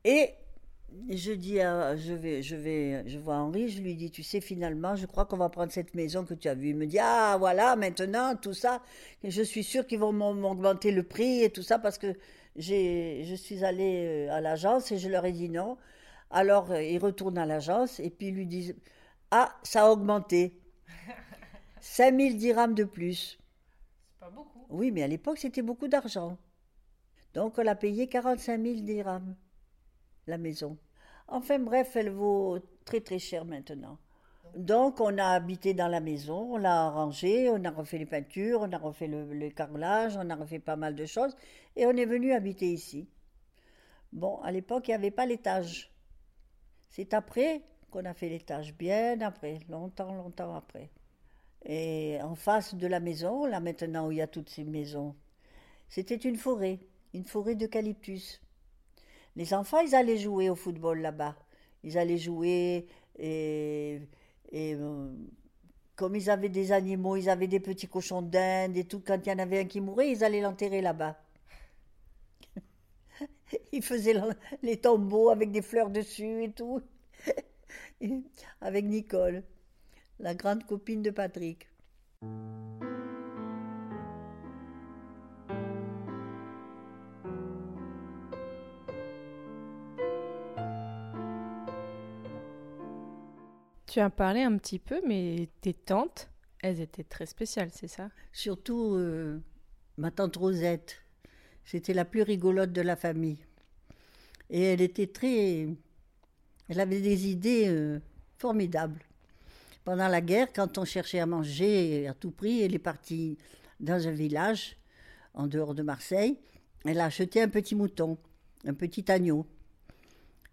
Et 0.05 0.30
je 1.11 1.32
dis, 1.32 1.61
à- 1.61 1.96
je 1.96 2.12
vais, 2.12 2.42
je 2.42 2.57
vais, 2.57 3.09
je 3.09 3.18
vois 3.18 3.36
Henri, 3.36 3.68
je 3.68 3.80
lui 3.80 3.94
dis, 3.94 4.11
tu 4.11 4.22
sais, 4.22 4.40
finalement, 4.40 4.94
je 4.96 5.07
crois 5.07 5.24
qu'on 5.26 5.36
va 5.38 5.48
prendre 5.48 5.72
cette 5.72 5.94
maison 5.94 6.24
que 6.24 6.34
tu 6.34 6.48
as 6.48 6.55
vue. 6.55 6.70
Il 6.70 6.76
me 6.76 6.86
dit, 6.86 6.98
ah, 7.00 7.36
voilà, 7.38 7.76
maintenant, 7.76 8.36
tout 8.36 8.53
ça, 8.55 8.82
je 9.24 9.42
suis 9.42 9.64
sûr 9.64 9.86
qu'ils 9.86 9.98
vont 10.00 10.12
m'en- 10.12 10.34
m'augmenter 10.34 10.90
le 10.92 11.03
prix 11.03 11.42
et 11.42 11.50
tout 11.50 11.62
ça 11.62 11.78
parce 11.78 11.98
que 11.98 12.14
j'ai, 12.57 13.24
je 13.24 13.34
suis 13.34 13.64
allée 13.64 14.26
euh, 14.28 14.32
à 14.32 14.40
l'agence 14.40 14.92
et 14.92 14.98
je 14.98 15.09
leur 15.09 15.24
ai 15.24 15.32
dit 15.32 15.48
non. 15.48 15.78
Alors, 16.32 16.70
euh, 16.72 16.82
ils 16.82 16.98
retournent 16.98 17.38
à 17.38 17.46
l'agence 17.46 18.00
et 18.00 18.10
puis 18.10 18.28
ils 18.28 18.34
lui 18.34 18.46
disent, 18.46 18.74
ah, 19.30 19.54
ça 19.62 19.84
a 19.86 19.90
augmenté. 19.90 20.58
5000 21.80 22.38
dirhams 22.38 22.74
de 22.74 22.84
plus. 22.84 23.38
C'est 24.08 24.20
pas 24.20 24.30
beaucoup. 24.30 24.66
Oui, 24.70 24.90
mais 24.90 25.02
à 25.02 25.08
l'époque, 25.08 25.38
c'était 25.38 25.62
beaucoup 25.62 25.88
d'argent. 25.88 26.38
Donc, 27.34 27.58
on 27.58 27.66
a 27.66 27.74
payé 27.74 28.08
45 28.08 28.60
000 28.62 28.80
dirhams, 28.80 29.36
la 30.26 30.38
maison. 30.38 30.78
Enfin, 31.28 31.58
bref, 31.58 31.96
elle 31.96 32.10
vaut 32.10 32.58
très, 32.84 33.00
très 33.00 33.18
cher 33.18 33.44
maintenant. 33.44 33.98
Donc, 34.56 35.00
on 35.00 35.16
a 35.18 35.26
habité 35.28 35.74
dans 35.74 35.88
la 35.88 36.00
maison, 36.00 36.54
on 36.54 36.56
l'a 36.58 36.86
arrangée, 36.86 37.50
on 37.50 37.64
a 37.64 37.70
refait 37.70 37.98
les 37.98 38.06
peintures, 38.06 38.60
on 38.62 38.72
a 38.72 38.78
refait 38.78 39.06
le, 39.06 39.32
le 39.32 39.50
carrelage, 39.50 40.16
on 40.18 40.28
a 40.30 40.36
refait 40.36 40.58
pas 40.58 40.76
mal 40.76 40.94
de 40.94 41.06
choses, 41.06 41.36
et 41.76 41.86
on 41.86 41.92
est 41.92 42.06
venu 42.06 42.32
habiter 42.32 42.66
ici. 42.72 43.08
Bon, 44.12 44.38
à 44.42 44.52
l'époque, 44.52 44.88
il 44.88 44.92
n'y 44.92 44.94
avait 44.94 45.10
pas 45.10 45.26
l'étage. 45.26 45.91
C'est 46.93 47.14
après 47.14 47.62
qu'on 47.90 48.05
a 48.05 48.12
fait 48.12 48.28
l'étage, 48.28 48.74
bien 48.74 49.18
après, 49.22 49.61
longtemps, 49.70 50.12
longtemps 50.14 50.55
après. 50.55 50.90
Et 51.64 52.18
en 52.22 52.34
face 52.34 52.74
de 52.74 52.86
la 52.86 53.01
maison, 53.01 53.47
là 53.47 53.61
maintenant 53.61 54.09
où 54.09 54.12
il 54.12 54.18
y 54.18 54.20
a 54.20 54.26
toutes 54.26 54.51
ces 54.51 54.62
maisons, 54.62 55.16
c'était 55.88 56.16
une 56.16 56.36
forêt, 56.36 56.80
une 57.14 57.24
forêt 57.24 57.55
d'eucalyptus. 57.55 58.43
Les 59.36 59.55
enfants, 59.55 59.80
ils 59.80 59.95
allaient 59.95 60.18
jouer 60.18 60.51
au 60.51 60.55
football 60.55 61.01
là-bas. 61.01 61.34
Ils 61.82 61.97
allaient 61.97 62.18
jouer 62.18 62.86
et, 63.18 64.03
et 64.51 64.74
euh, 64.74 65.16
comme 65.97 66.14
ils 66.14 66.28
avaient 66.28 66.51
des 66.51 66.72
animaux, 66.72 67.16
ils 67.16 67.30
avaient 67.30 67.47
des 67.47 67.61
petits 67.61 67.88
cochons 67.88 68.20
d'Inde 68.20 68.76
et 68.76 68.84
tout. 68.84 69.01
Quand 69.01 69.18
il 69.24 69.30
y 69.30 69.32
en 69.32 69.38
avait 69.38 69.61
un 69.61 69.64
qui 69.64 69.80
mourait, 69.80 70.11
ils 70.11 70.24
allaient 70.24 70.43
l'enterrer 70.43 70.82
là-bas. 70.82 71.18
Ils 73.72 73.82
faisaient 73.82 74.14
l'en- 74.14 74.30
les 74.62 74.76
tombeaux 74.78 75.30
avec 75.30 75.50
des 75.50 75.62
fleurs 75.62 75.90
dessus 75.90 76.44
et 76.44 76.53
tout. 76.53 76.82
Avec 78.61 78.84
Nicole, 78.84 79.42
la 80.20 80.34
grande 80.34 80.64
copine 80.66 81.03
de 81.03 81.11
Patrick. 81.11 81.68
Tu 93.86 94.00
as 94.00 94.11
parlé 94.11 94.42
un 94.42 94.57
petit 94.57 94.78
peu, 94.78 95.00
mais 95.07 95.48
tes 95.61 95.74
tantes, 95.74 96.30
elles 96.62 96.80
étaient 96.80 97.05
très 97.05 97.26
spéciales, 97.26 97.70
c'est 97.72 97.88
ça? 97.88 98.09
Surtout 98.32 98.94
euh, 98.94 99.40
ma 99.98 100.11
tante 100.11 100.36
Rosette. 100.36 101.01
C'était 101.64 101.94
la 101.94 102.04
plus 102.04 102.22
rigolote 102.22 102.72
de 102.72 102.80
la 102.80 102.96
famille. 102.96 103.38
Et 104.50 104.62
elle 104.62 104.80
était 104.80 105.06
très. 105.06 105.68
Elle 106.68 106.80
avait 106.80 107.00
des 107.00 107.28
idées 107.28 107.66
euh, 107.68 108.00
formidables. 108.38 109.00
Pendant 109.84 110.08
la 110.08 110.20
guerre, 110.20 110.52
quand 110.52 110.78
on 110.78 110.84
cherchait 110.84 111.18
à 111.18 111.26
manger 111.26 112.06
à 112.06 112.14
tout 112.14 112.30
prix, 112.30 112.62
elle 112.62 112.74
est 112.74 112.78
partie 112.78 113.36
dans 113.80 114.06
un 114.06 114.12
village 114.12 114.76
en 115.34 115.46
dehors 115.46 115.74
de 115.74 115.82
Marseille. 115.82 116.38
Elle 116.84 117.00
a 117.00 117.06
acheté 117.06 117.42
un 117.42 117.48
petit 117.48 117.74
mouton, 117.74 118.18
un 118.64 118.74
petit 118.74 119.10
agneau. 119.10 119.46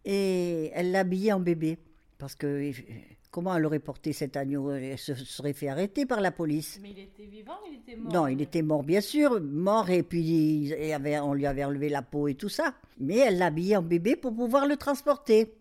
Et 0.05 0.71
elle 0.73 0.91
l'a 0.91 0.99
habillé 0.99 1.33
en 1.33 1.39
bébé. 1.39 1.77
Parce 2.17 2.35
que 2.35 2.71
comment 3.31 3.55
elle 3.55 3.65
aurait 3.65 3.79
porté 3.79 4.13
cet 4.13 4.35
agneau 4.37 4.71
Elle 4.71 4.97
se 4.97 5.13
serait 5.15 5.53
fait 5.53 5.67
arrêter 5.69 6.05
par 6.05 6.21
la 6.21 6.31
police? 6.31 6.79
Mais 6.81 6.91
il 6.91 6.99
était 6.99 7.25
vivant, 7.25 7.53
il 7.69 7.75
était 7.77 7.95
mort. 7.95 8.13
Non, 8.13 8.27
il 8.27 8.41
était 8.41 8.61
mort, 8.61 8.83
bien 8.83 9.01
sûr, 9.01 9.39
mort, 9.41 9.89
et 9.89 10.03
puis 10.03 10.73
avait- 10.93 11.19
on 11.19 11.33
lui 11.33 11.45
avait 11.45 11.63
enlevé 11.63 11.89
la 11.89 12.01
peau 12.01 12.27
et 12.27 12.35
tout 12.35 12.49
ça. 12.49 12.73
Mais 12.99 13.17
elle 13.17 13.37
l'a 13.37 13.47
habillé 13.47 13.77
en 13.77 13.81
bébé 13.81 14.15
pour 14.15 14.33
pouvoir 14.35 14.65
le 14.67 14.77
transporter. 14.77 15.53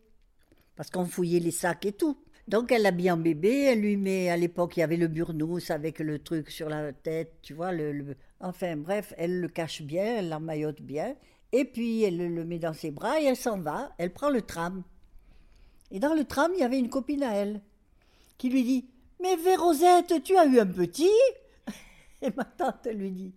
Parce 0.77 0.91
qu'on 0.91 1.05
fouillait 1.07 1.41
les 1.41 1.51
sacs 1.51 1.87
et 1.87 1.93
tout. 1.93 2.17
Donc 2.47 2.73
elle 2.73 2.83
l'habille 2.83 3.11
en 3.11 3.19
bébé, 3.19 3.65
elle 3.65 3.81
lui 3.81 3.99
met, 3.99 4.31
à 4.31 4.37
l'époque 4.39 4.77
il 4.79 4.81
y 4.81 4.83
avait 4.83 4.97
le 4.97 5.09
burnous 5.09 5.71
avec 5.71 5.99
le 5.99 6.19
truc 6.19 6.51
sur 6.51 6.71
la 6.71 6.95
tête, 6.95 7.35
tu 7.43 7.53
vois, 7.53 7.73
le, 7.73 7.93
le- 7.93 8.17
enfin 8.41 8.75
bref, 8.75 9.13
elle 9.19 9.41
le 9.41 9.49
cache 9.49 9.83
bien, 9.83 10.17
elle 10.21 10.31
l'emmaillote 10.31 10.81
bien, 10.81 11.15
et 11.53 11.67
puis 11.67 12.05
elle 12.05 12.17
le, 12.17 12.29
le 12.29 12.45
met 12.47 12.59
dans 12.59 12.73
ses 12.73 12.91
bras 12.91 13.21
et 13.21 13.25
elle 13.27 13.37
s'en 13.37 13.59
va, 13.59 13.93
elle 13.99 14.15
prend 14.15 14.31
le 14.31 14.41
tram. 14.41 14.83
Et 15.91 16.01
dans 16.01 16.15
le 16.15 16.25
tram, 16.25 16.53
il 16.55 16.61
y 16.61 16.65
avait 16.65 16.79
une 16.79 16.91
copine 16.91 17.23
à 17.23 17.35
elle 17.35 17.61
qui 18.37 18.51
lui 18.51 18.65
dit 18.65 18.89
Mais 19.21 19.37
Vérosette, 19.37 20.23
tu 20.23 20.37
as 20.37 20.47
eu 20.47 20.61
un 20.61 20.67
petit? 20.67 21.11
Et 22.23 22.31
ma 22.37 22.45
tante 22.45 22.87
lui 22.87 23.11
dit 23.11 23.35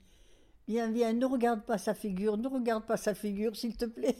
Viens, 0.67 0.91
viens, 0.91 1.13
ne 1.13 1.25
regarde 1.25 1.63
pas 1.63 1.77
sa 1.77 1.93
figure, 1.93 2.37
ne 2.37 2.47
regarde 2.47 2.85
pas 2.85 2.97
sa 2.97 3.13
figure, 3.13 3.55
s'il 3.55 3.75
te 3.75 3.85
plaît. 3.85 4.15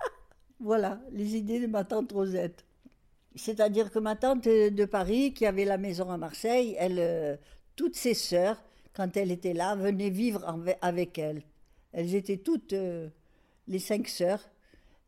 voilà, 0.60 1.00
les 1.12 1.36
idées 1.36 1.60
de 1.60 1.66
ma 1.66 1.84
tante 1.84 2.12
Rosette. 2.12 2.64
C'est-à-dire 3.34 3.90
que 3.90 3.98
ma 3.98 4.16
tante 4.16 4.44
de 4.44 4.84
Paris, 4.84 5.32
qui 5.32 5.46
avait 5.46 5.64
la 5.64 5.78
maison 5.78 6.10
à 6.10 6.16
Marseille, 6.16 6.74
elle, 6.78 6.98
euh, 6.98 7.36
toutes 7.76 7.96
ses 7.96 8.14
sœurs, 8.14 8.62
quand 8.94 9.16
elle 9.16 9.30
était 9.30 9.52
là, 9.52 9.74
venaient 9.76 10.10
vivre 10.10 10.44
avec 10.80 11.18
elle. 11.18 11.42
Elles 11.92 12.14
étaient 12.14 12.38
toutes, 12.38 12.72
euh, 12.72 13.08
les 13.68 13.78
cinq 13.78 14.08
sœurs, 14.08 14.40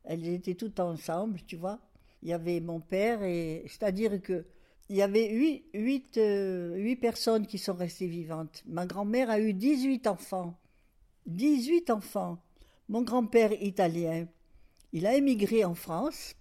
elles 0.05 0.27
étaient 0.29 0.55
toutes 0.55 0.81
ensemble, 0.81 1.41
tu 1.47 1.57
vois. 1.57 1.81
Il 2.23 2.29
y 2.29 2.33
avait 2.33 2.61
mon 2.61 2.81
père, 2.81 3.23
et 3.23 3.64
c'est-à-dire 3.66 4.21
que 4.21 4.45
il 4.91 4.97
y 4.97 5.03
avait 5.03 5.29
huit, 5.31 5.64
huit, 5.75 6.16
euh, 6.16 6.75
huit 6.77 6.97
personnes 6.97 7.47
qui 7.47 7.59
sont 7.59 7.75
restées 7.75 8.07
vivantes. 8.07 8.62
Ma 8.66 8.87
grand-mère 8.87 9.29
a 9.29 9.39
eu 9.39 9.53
18 9.53 10.07
enfants. 10.07 10.59
18 11.27 11.91
enfants. 11.91 12.39
Mon 12.89 13.03
grand-père 13.03 13.53
italien, 13.62 14.27
il 14.93 15.07
a 15.07 15.14
émigré 15.14 15.62
en 15.64 15.75
France 15.75 16.35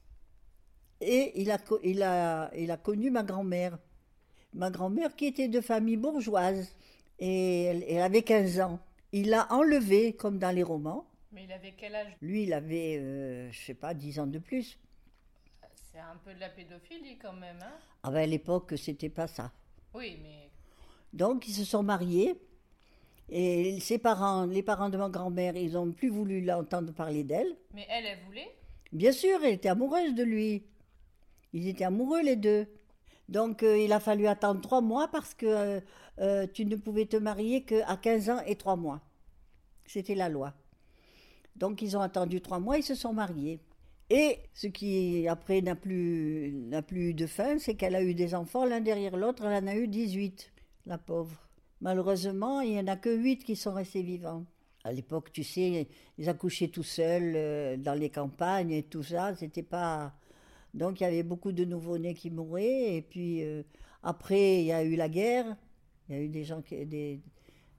et 1.02 1.34
il 1.42 1.52
a, 1.52 1.58
il 1.84 2.02
a, 2.04 2.50
il 2.56 2.72
a 2.72 2.78
connu 2.78 3.12
ma 3.12 3.24
grand-mère. 3.24 3.78
Ma 4.54 4.72
grand-mère 4.72 5.14
qui 5.14 5.26
était 5.26 5.50
de 5.50 5.60
famille 5.60 5.98
bourgeoise 5.98 6.74
et 7.20 7.64
elle, 7.64 7.84
elle 7.90 8.02
avait 8.02 8.22
15 8.22 8.62
ans. 8.62 8.80
Il 9.12 9.30
l'a 9.30 9.52
enlevée 9.52 10.14
comme 10.14 10.40
dans 10.40 10.56
les 10.56 10.64
romans. 10.64 11.06
Mais 11.34 11.44
il 11.44 11.52
avait 11.52 11.74
quel 11.78 11.96
âge? 11.96 12.16
Lui, 12.22 12.44
il 12.44 12.54
avait, 12.54 12.98
euh, 12.98 13.52
je 13.52 13.60
sais 13.60 13.74
pas, 13.74 13.94
10 13.94 14.20
ans 14.20 14.28
de 14.28 14.40
plus. 14.40 14.80
C'est 15.98 16.04
un 16.04 16.18
peu 16.24 16.32
de 16.32 16.40
la 16.40 16.50
pédophilie 16.50 17.18
quand 17.18 17.34
même, 17.34 17.58
hein 17.60 17.74
Ah 18.04 18.12
ben, 18.12 18.20
à 18.20 18.26
l'époque, 18.28 18.76
c'était 18.78 19.10
pas 19.10 19.26
ça. 19.26 19.52
Oui, 19.96 20.20
mais 20.22 20.52
Donc 21.12 21.48
ils 21.48 21.54
se 21.54 21.64
sont 21.64 21.82
mariés 21.82 22.40
et 23.30 23.80
ses 23.80 23.98
parents, 23.98 24.46
les 24.46 24.62
parents 24.62 24.90
de 24.90 24.98
ma 24.98 25.10
grand-mère, 25.10 25.56
ils 25.56 25.72
n'ont 25.72 25.92
plus 25.92 26.10
voulu 26.10 26.42
l'entendre 26.42 26.94
parler 26.94 27.24
d'elle. 27.24 27.58
mais 27.74 27.88
elle, 27.90 28.06
elle 28.06 28.20
voulait? 28.28 28.56
Bien 28.92 29.12
sûr, 29.12 29.40
elle 29.44 29.54
était 29.56 29.70
amoureuse 29.70 30.14
de 30.14 30.22
lui. 30.22 30.68
Ils 31.52 31.68
étaient 31.68 31.86
amoureux 31.86 32.22
les 32.22 32.36
deux. 32.36 32.68
Donc 33.28 33.64
euh, 33.64 33.80
il 33.80 33.92
a 33.92 34.00
fallu 34.00 34.28
attendre 34.28 34.62
trois 34.62 34.82
mois 34.82 35.08
parce 35.08 35.34
que 35.34 35.48
euh, 35.48 35.80
euh, 36.20 36.46
tu 36.46 36.66
ne 36.68 36.76
pouvais 36.76 37.08
te 37.08 37.18
marier 37.18 37.64
qu'à 37.64 37.98
15 37.98 38.30
ans 38.30 38.42
et 38.46 38.56
trois 38.56 38.76
mois. 38.76 39.02
C'était 39.88 40.14
la 40.14 40.30
loi. 40.30 40.54
Donc 41.56 41.82
ils 41.82 41.98
ont 41.98 42.02
attendu 42.02 42.40
trois 42.40 42.60
mois, 42.60 42.78
ils 42.78 42.84
se 42.84 42.94
sont 42.94 43.14
mariés. 43.14 43.60
Et 44.10 44.40
ce 44.54 44.68
qui 44.68 45.28
après 45.28 45.62
n'a 45.62 45.76
plus, 45.76 46.54
n'a 46.54 46.82
plus 46.82 47.10
eu 47.10 47.14
de 47.14 47.28
fin, 47.28 47.60
c'est 47.60 47.76
qu'elle 47.76 47.96
a 47.96 48.04
eu 48.04 48.14
des 48.14 48.36
enfants 48.36 48.66
l'un 48.66 48.80
derrière 48.80 49.18
l'autre, 49.18 49.46
elle 49.46 49.64
en 49.64 49.68
a 49.68 49.76
eu 49.76 49.88
18, 49.88 50.54
la 50.86 50.98
pauvre. 50.98 51.48
Malheureusement, 51.82 52.62
il 52.62 52.72
n'y 52.72 52.80
en 52.80 52.88
a 52.88 52.96
que 52.96 53.14
8 53.14 53.44
qui 53.44 53.56
sont 53.56 53.74
restés 53.74 54.04
vivants. 54.04 54.46
À 54.86 54.94
l'époque, 54.94 55.34
tu 55.34 55.44
sais, 55.44 55.90
ils 56.18 56.30
accouchaient 56.30 56.70
tout 56.70 56.84
seuls 56.84 57.34
euh, 57.36 57.78
dans 57.78 57.94
les 57.94 58.10
campagnes 58.10 58.72
et 58.72 58.84
tout 58.84 59.04
ça, 59.04 59.36
c'était 59.36 59.64
pas... 59.64 60.14
Donc 60.74 61.02
il 61.02 61.04
y 61.04 61.08
avait 61.08 61.24
beaucoup 61.24 61.52
de 61.52 61.66
nouveau-nés 61.66 62.14
qui 62.14 62.30
mouraient, 62.30 62.96
et 62.96 63.02
puis 63.02 63.44
euh, 63.44 63.64
après, 64.04 64.62
il 64.62 64.66
y 64.68 64.72
a 64.72 64.84
eu 64.84 64.96
la 64.96 65.10
guerre, 65.10 65.58
il 66.08 66.16
y 66.16 66.20
a 66.20 66.22
eu 66.22 66.30
des 66.30 66.44
gens, 66.46 66.62
des, 66.70 67.20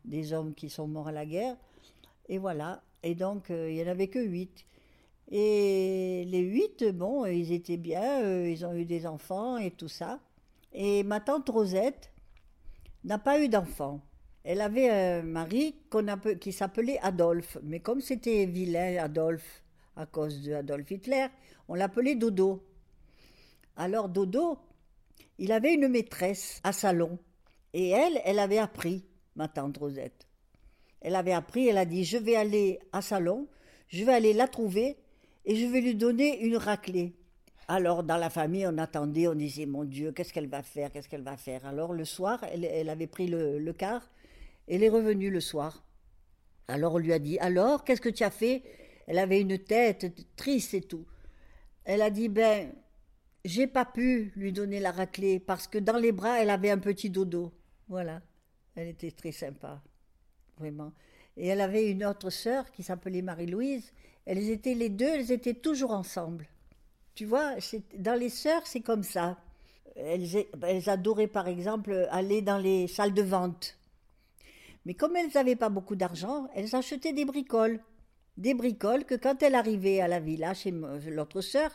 des 0.04 0.32
hommes 0.32 0.54
qui 0.54 0.68
sont 0.68 0.88
morts 0.88 1.08
à 1.08 1.12
la 1.12 1.24
guerre, 1.24 1.56
et 2.28 2.36
voilà. 2.38 2.82
Et 3.02 3.14
donc, 3.14 3.50
euh, 3.50 3.70
il 3.70 3.76
n'y 3.76 3.84
en 3.84 3.86
avait 3.86 4.08
que 4.08 4.18
8. 4.18 4.66
Et 5.30 6.24
les 6.26 6.40
huit, 6.40 6.84
bon, 6.84 7.26
ils 7.26 7.52
étaient 7.52 7.76
bien, 7.76 8.22
euh, 8.22 8.48
ils 8.48 8.64
ont 8.64 8.74
eu 8.74 8.86
des 8.86 9.06
enfants 9.06 9.58
et 9.58 9.70
tout 9.70 9.88
ça. 9.88 10.20
Et 10.72 11.02
ma 11.02 11.20
tante 11.20 11.48
Rosette 11.48 12.10
n'a 13.04 13.18
pas 13.18 13.40
eu 13.40 13.48
d'enfant. 13.48 14.00
Elle 14.44 14.62
avait 14.62 14.88
un 14.88 15.22
mari 15.22 15.74
qui 16.40 16.52
s'appelait 16.52 16.98
Adolphe. 17.00 17.58
Mais 17.62 17.80
comme 17.80 18.00
c'était 18.00 18.46
vilain, 18.46 18.96
Adolphe, 18.96 19.62
à 19.96 20.06
cause 20.06 20.42
de 20.42 20.92
Hitler, 20.92 21.26
on 21.68 21.74
l'appelait 21.74 22.14
Dodo. 22.14 22.64
Alors 23.76 24.08
Dodo, 24.08 24.58
il 25.38 25.52
avait 25.52 25.74
une 25.74 25.88
maîtresse 25.88 26.60
à 26.64 26.72
Salon. 26.72 27.18
Et 27.74 27.90
elle, 27.90 28.20
elle 28.24 28.38
avait 28.38 28.58
appris, 28.58 29.04
ma 29.36 29.48
tante 29.48 29.76
Rosette. 29.76 30.26
Elle 31.02 31.14
avait 31.14 31.32
appris, 31.32 31.68
elle 31.68 31.78
a 31.78 31.84
dit, 31.84 32.04
je 32.04 32.16
vais 32.16 32.34
aller 32.34 32.78
à 32.92 33.02
Salon, 33.02 33.46
je 33.88 34.04
vais 34.04 34.14
aller 34.14 34.32
la 34.32 34.48
trouver 34.48 34.96
et 35.48 35.56
je 35.56 35.66
vais 35.66 35.80
lui 35.80 35.94
donner 35.94 36.44
une 36.44 36.58
raclée. 36.58 37.14
Alors, 37.68 38.04
dans 38.04 38.18
la 38.18 38.28
famille, 38.28 38.66
on 38.66 38.76
attendait, 38.76 39.28
on 39.28 39.34
disait, 39.34 39.64
mon 39.64 39.84
Dieu, 39.84 40.12
qu'est-ce 40.12 40.32
qu'elle 40.32 40.46
va 40.46 40.62
faire, 40.62 40.92
qu'est-ce 40.92 41.08
qu'elle 41.08 41.22
va 41.22 41.38
faire? 41.38 41.64
Alors, 41.64 41.94
le 41.94 42.04
soir, 42.04 42.44
elle, 42.52 42.88
avait 42.90 43.06
pris 43.06 43.26
le, 43.26 43.58
le 43.58 43.72
car, 43.72 44.10
elle 44.68 44.82
est 44.82 44.90
revenue 44.90 45.30
le 45.30 45.40
soir. 45.40 45.82
Alors, 46.68 46.94
on 46.94 46.98
lui 46.98 47.14
a 47.14 47.18
dit, 47.18 47.38
alors, 47.38 47.82
qu'est-ce 47.82 48.02
que 48.02 48.10
tu 48.10 48.24
as 48.24 48.30
fait? 48.30 48.62
Elle 49.06 49.18
avait 49.18 49.40
une 49.40 49.58
tête 49.58 50.14
triste 50.36 50.74
et 50.74 50.82
tout. 50.82 51.06
Elle 51.84 52.02
a 52.02 52.10
dit, 52.10 52.28
ben, 52.28 52.70
j'ai 53.42 53.66
pas 53.66 53.86
pu 53.86 54.32
lui 54.36 54.52
donner 54.52 54.80
la 54.80 54.92
raclée 54.92 55.40
parce 55.40 55.66
que 55.66 55.78
dans 55.78 55.96
les 55.96 56.12
bras, 56.12 56.42
elle 56.42 56.50
avait 56.50 56.70
un 56.70 56.78
petit 56.78 57.08
dodo. 57.08 57.54
Voilà. 57.88 58.20
Elle 58.74 58.88
était 58.88 59.12
très 59.12 59.32
sympa, 59.32 59.82
vraiment. 60.58 60.92
Et 61.38 61.46
elle 61.46 61.62
avait 61.62 61.90
une 61.90 62.04
autre 62.04 62.28
sœur 62.28 62.70
qui 62.70 62.82
s'appelait 62.82 63.22
Marie-Louise. 63.22 63.94
Elles 64.28 64.50
étaient 64.50 64.74
les 64.74 64.90
deux, 64.90 65.06
elles 65.06 65.32
étaient 65.32 65.54
toujours 65.54 65.92
ensemble. 65.92 66.46
Tu 67.14 67.24
vois, 67.24 67.54
dans 67.96 68.14
les 68.14 68.28
sœurs, 68.28 68.66
c'est 68.66 68.82
comme 68.82 69.02
ça. 69.02 69.38
Elles, 69.96 70.44
elles 70.62 70.90
adoraient, 70.90 71.26
par 71.26 71.48
exemple, 71.48 72.06
aller 72.10 72.42
dans 72.42 72.58
les 72.58 72.88
salles 72.88 73.14
de 73.14 73.22
vente. 73.22 73.78
Mais 74.84 74.92
comme 74.92 75.16
elles 75.16 75.30
n'avaient 75.34 75.56
pas 75.56 75.70
beaucoup 75.70 75.96
d'argent, 75.96 76.46
elles 76.54 76.76
achetaient 76.76 77.14
des 77.14 77.24
bricoles. 77.24 77.80
Des 78.36 78.52
bricoles 78.52 79.06
que 79.06 79.14
quand 79.14 79.42
elle 79.42 79.54
arrivait 79.54 80.02
à 80.02 80.08
la 80.08 80.20
villa 80.20 80.52
chez 80.52 80.72
l'autre 80.72 81.40
sœur, 81.40 81.70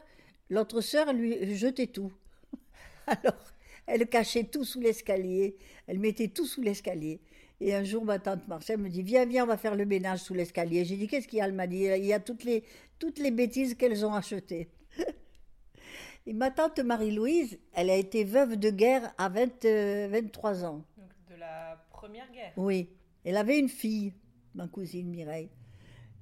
l'autre 0.51 0.79
sœur 0.81 1.11
lui 1.11 1.55
jetait 1.55 1.87
tout. 1.87 2.13
Alors, 3.07 3.51
elle 3.87 4.07
cachait 4.07 4.43
tout 4.43 4.63
sous 4.63 4.79
l'escalier, 4.79 5.57
elle 5.87 5.97
mettait 5.97 6.27
tout 6.27 6.45
sous 6.45 6.61
l'escalier. 6.61 7.19
Et 7.65 7.73
un 7.73 7.83
jour, 7.85 8.03
ma 8.03 8.19
tante 8.19 8.45
Marcel 8.49 8.77
me 8.77 8.89
dit 8.89 9.03
Viens, 9.03 9.25
viens, 9.25 9.45
on 9.45 9.47
va 9.47 9.55
faire 9.57 9.75
le 9.75 9.85
ménage 9.85 10.19
sous 10.19 10.33
l'escalier. 10.33 10.83
J'ai 10.83 10.97
dit 10.97 11.07
Qu'est-ce 11.07 11.27
qu'il 11.29 11.39
y 11.39 11.41
a? 11.41 11.45
Elle 11.45 11.53
m'a 11.53 11.65
dit 11.67 11.83
Il 11.85 12.05
y 12.05 12.11
a 12.11 12.19
toutes 12.19 12.43
les, 12.43 12.63
toutes 12.99 13.19
les 13.19 13.31
bêtises 13.31 13.75
qu'elles 13.75 14.05
ont 14.05 14.13
achetées. 14.13 14.69
Et 16.25 16.33
ma 16.33 16.51
tante 16.51 16.79
Marie-Louise, 16.79 17.57
elle 17.73 17.89
a 17.89 17.95
été 17.95 18.23
veuve 18.23 18.57
de 18.57 18.69
guerre 18.69 19.13
à 19.17 19.29
20, 19.29 19.65
euh, 19.65 20.07
23 20.11 20.65
ans. 20.65 20.83
Donc, 20.97 21.09
de 21.29 21.35
la 21.39 21.81
première 21.91 22.29
guerre. 22.31 22.51
Oui, 22.57 22.89
elle 23.25 23.37
avait 23.37 23.59
une 23.59 23.69
fille, 23.69 24.13
ma 24.55 24.67
cousine 24.67 25.07
Mireille. 25.09 25.49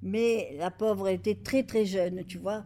Mais 0.00 0.54
la 0.58 0.70
pauvre 0.70 1.08
était 1.08 1.36
très 1.36 1.62
très 1.64 1.86
jeune, 1.86 2.24
tu 2.24 2.38
vois. 2.38 2.64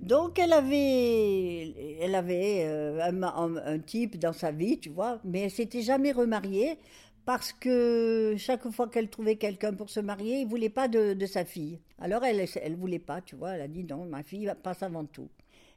Donc 0.00 0.40
elle 0.40 0.52
avait, 0.52 1.98
elle 2.00 2.16
avait 2.16 2.64
euh, 2.64 3.00
un- 3.00 3.56
un 3.56 3.78
type 3.78 4.18
dans 4.18 4.32
sa 4.32 4.50
vie, 4.50 4.80
tu 4.80 4.88
vois, 4.90 5.20
mais 5.24 5.42
elle 5.42 5.50
s'était 5.52 5.82
jamais 5.82 6.10
remariée 6.10 6.76
parce 7.24 7.52
que 7.52 8.34
chaque 8.38 8.68
fois 8.70 8.88
qu'elle 8.88 9.08
trouvait 9.10 9.36
quelqu'un 9.36 9.72
pour 9.74 9.90
se 9.90 10.00
marier, 10.00 10.40
il 10.40 10.46
voulait 10.48 10.68
pas 10.70 10.88
de, 10.88 11.14
de 11.14 11.26
sa 11.26 11.44
fille. 11.44 11.80
Alors 11.98 12.24
elle, 12.24 12.44
elle 12.62 12.76
voulait 12.76 12.98
pas, 12.98 13.20
tu 13.20 13.36
vois. 13.36 13.52
Elle 13.52 13.62
a 13.62 13.68
dit 13.68 13.84
non, 13.84 14.04
ma 14.06 14.22
fille 14.22 14.52
passe 14.62 14.82
avant 14.82 15.04
tout. 15.04 15.28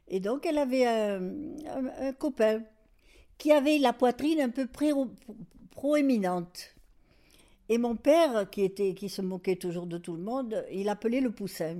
Et 0.08 0.20
donc 0.20 0.46
elle 0.46 0.58
avait 0.58 0.86
un, 0.86 1.20
un- 1.66 2.08
un 2.08 2.12
copain 2.12 2.62
qui 3.38 3.52
avait 3.52 3.78
la 3.78 3.92
poitrine 3.92 4.40
un 4.40 4.50
peu 4.50 4.66
pré- 4.66 4.92
proéminente. 5.70 6.74
Et 7.68 7.78
mon 7.78 7.96
père, 7.96 8.48
qui, 8.50 8.62
était, 8.62 8.94
qui 8.94 9.08
se 9.08 9.22
moquait 9.22 9.56
toujours 9.56 9.86
de 9.86 9.98
tout 9.98 10.14
le 10.16 10.22
monde, 10.22 10.64
il 10.72 10.88
appelait 10.88 11.20
le 11.20 11.30
poussin. 11.32 11.78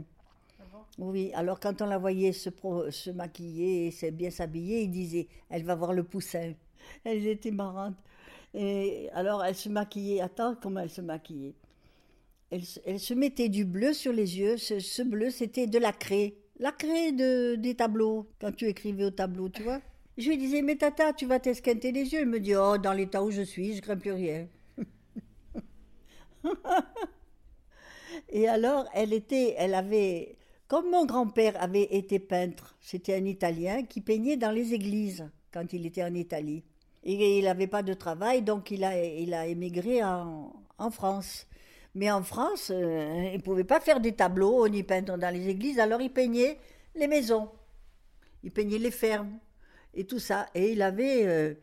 Ah 0.61 0.64
Oui, 0.99 1.31
alors 1.35 1.61
quand 1.61 1.83
on 1.83 1.87
la 1.87 1.99
voyait 1.99 2.33
se, 2.33 2.51
pro- 2.51 2.91
se 2.91 3.11
maquiller 3.11 3.95
et 4.03 4.11
bien 4.11 4.31
s'habiller, 4.31 4.83
il 4.83 4.91
disait 4.91 5.29
Elle 5.51 5.64
va 5.64 5.75
voir 5.75 5.93
le 5.93 6.05
poussin. 6.05 6.53
Elle 7.05 7.27
était 7.27 7.51
marrante. 7.51 7.97
Et 8.57 9.09
alors 9.12 9.44
elle 9.44 9.54
se 9.54 9.68
maquillait. 9.68 10.20
Attends, 10.20 10.57
comment 10.61 10.80
elle 10.80 10.90
se 10.90 11.00
maquillait 11.00 11.54
elle, 12.50 12.64
se- 13.00 13.14
mettait 13.14 13.48
du 13.48 13.64
bleu 13.64 13.92
sur 13.92 14.12
les 14.12 14.38
yeux. 14.38 14.57
Ce, 14.57 14.78
ce 14.80 15.02
bleu, 15.02 15.30
c'était 15.30 15.66
de 15.68 15.78
la 15.78 15.92
craie. 15.92 16.34
La 16.59 16.72
craie 16.72 17.12
de, 17.12 17.54
des 17.57 17.74
tableaux, 17.76 18.28
quand 18.40 18.52
tu 18.52 18.66
écrivais 18.66 19.04
au 19.04 19.11
tableau, 19.11 19.48
tu 19.48 19.62
vois. 19.62 19.80
Je 20.18 20.28
lui 20.30 20.38
disais 20.38 20.62
Mais 20.62 20.76
tata, 20.76 21.12
tu 21.12 21.26
vas 21.26 21.38
t'esquinter 21.40 21.92
les 21.92 22.12
yeux. 22.12 22.20
Elle 22.20 22.26
me 22.28 22.40
dit 22.40 22.57
Oh, 22.57 22.78
dans 22.78 22.92
l'état 22.92 23.22
où 23.22 23.30
je 23.30 23.42
suis, 23.42 23.76
je 23.76 23.82
crains 23.82 23.96
plus 23.96 24.12
rien. 24.12 24.48
Et 28.28 28.48
alors, 28.48 28.86
elle 28.94 29.12
était, 29.12 29.54
elle 29.59 29.74
avait, 29.74 30.36
comme 30.68 30.90
mon 30.90 31.04
grand-père 31.07 31.61
avait 31.62 31.88
été 31.96 32.18
peintre, 32.18 32.76
c'était 32.80 33.14
un 33.16 33.24
Italien 33.24 33.82
qui 33.84 34.00
peignait 34.00 34.36
dans 34.36 34.50
les 34.50 34.74
églises 34.74 35.28
quand 35.52 35.72
il 35.72 35.86
était 35.86 36.04
en 36.04 36.14
Italie. 36.14 36.62
Et 37.09 37.38
il 37.38 37.44
n'avait 37.44 37.68
pas 37.68 37.84
de 37.84 37.94
travail, 37.94 38.42
donc 38.42 38.72
il 38.72 38.82
a, 38.82 39.46
émigré 39.46 40.02
en, 40.02 40.52
en 40.76 40.90
France. 40.90 41.46
Mais 41.94 42.11
en 42.11 42.24
France, 42.24 42.72
euh, 42.74 43.30
il 43.32 43.36
ne 43.36 43.42
pouvait 43.42 43.62
pas 43.62 43.78
faire 43.78 44.00
des 44.00 44.12
tableaux 44.12 44.68
ni 44.68 44.82
peindre 44.82 45.16
dans 45.16 45.32
les 45.32 45.48
églises, 45.48 45.78
alors 45.78 46.00
il 46.00 46.12
peignait 46.12 46.59
les 46.96 47.07
maisons, 47.07 47.48
il 48.42 48.50
peignait 48.50 48.78
les 48.78 48.90
fermes 48.90 49.38
et 49.94 50.04
tout 50.04 50.18
ça. 50.18 50.48
Et 50.54 50.72
il 50.72 50.82
avait, 50.82 51.24
euh, 51.26 51.54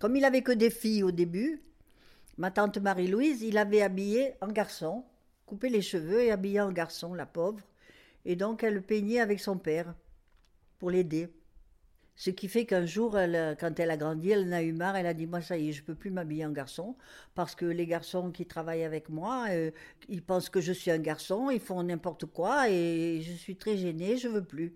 comme 0.00 0.16
il 0.16 0.24
avait 0.24 0.40
que 0.40 0.52
des 0.52 0.70
filles 0.70 1.02
au 1.02 1.10
début, 1.10 1.62
ma 2.38 2.50
tante 2.50 2.78
Marie-Louise, 2.78 3.42
il 3.42 3.58
avait 3.58 3.82
habillé 3.82 4.32
en 4.40 4.48
garçon, 4.48 5.04
coupé 5.44 5.68
les 5.68 5.82
cheveux 5.82 6.22
et 6.22 6.30
habillé 6.30 6.62
en 6.62 6.72
garçon, 6.72 7.12
la 7.12 7.26
pauvre. 7.26 7.60
Et 8.24 8.34
donc 8.34 8.62
elle 8.62 8.82
peignait 8.82 9.20
avec 9.20 9.40
son 9.40 9.58
père 9.58 9.94
pour 10.78 10.90
l'aider. 10.90 11.28
Ce 12.16 12.30
qui 12.30 12.48
fait 12.48 12.66
qu'un 12.66 12.84
jour, 12.84 13.18
elle, 13.18 13.56
quand 13.58 13.80
elle 13.80 13.90
a 13.90 13.96
grandi, 13.96 14.30
elle 14.30 14.48
en 14.48 14.52
a 14.52 14.62
eu 14.62 14.72
marre. 14.72 14.96
Elle 14.96 15.06
a 15.06 15.14
dit 15.14 15.26
Moi, 15.26 15.40
ça 15.40 15.56
y 15.56 15.70
est, 15.70 15.72
je 15.72 15.82
peux 15.82 15.94
plus 15.94 16.10
m'habiller 16.10 16.44
en 16.44 16.50
garçon 16.50 16.96
parce 17.34 17.54
que 17.54 17.64
les 17.64 17.86
garçons 17.86 18.30
qui 18.30 18.46
travaillent 18.46 18.84
avec 18.84 19.08
moi, 19.08 19.46
euh, 19.50 19.70
ils 20.08 20.22
pensent 20.22 20.50
que 20.50 20.60
je 20.60 20.72
suis 20.72 20.90
un 20.90 20.98
garçon, 20.98 21.50
ils 21.50 21.60
font 21.60 21.82
n'importe 21.82 22.26
quoi 22.26 22.68
et 22.68 23.22
je 23.22 23.32
suis 23.32 23.56
très 23.56 23.76
gênée, 23.76 24.18
je 24.18 24.28
veux 24.28 24.44
plus. 24.44 24.74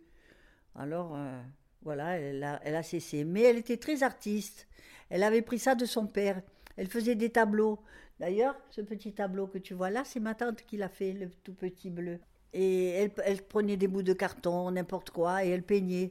Alors, 0.75 1.15
euh, 1.15 1.41
voilà, 1.83 2.19
elle 2.19 2.43
a, 2.43 2.83
cessé. 2.83 3.25
Mais 3.25 3.43
elle 3.43 3.59
était 3.59 3.77
très 3.77 4.03
artiste. 4.03 4.67
Elle 5.11 5.23
avait 5.23 5.43
pris 5.43 5.59
ça 5.59 5.75
de 5.75 5.85
son 5.85 6.07
père. 6.07 6.41
Elle 6.77 6.89
faisait 6.89 7.15
des 7.15 7.31
tableaux. 7.31 7.79
D'ailleurs, 8.19 8.57
ce 8.71 8.81
petit 8.81 9.13
tableau 9.13 9.47
que 9.47 9.59
tu 9.59 9.75
vois 9.75 9.91
là, 9.91 10.03
c'est 10.05 10.21
ma 10.21 10.35
tante 10.35 10.63
qui 10.63 10.77
l'a 10.77 10.89
fait, 10.89 11.13
le 11.13 11.29
tout 11.43 11.55
petit 11.55 11.91
bleu. 11.91 12.21
Et 12.53 13.11
elle 13.25 13.43
prenait 13.43 13.77
des 13.77 13.89
bouts 13.89 14.03
de 14.03 14.13
carton, 14.13 14.71
n'importe 14.71 15.11
quoi, 15.11 15.45
et 15.45 15.49
elle 15.51 15.65
peignait. 15.65 16.11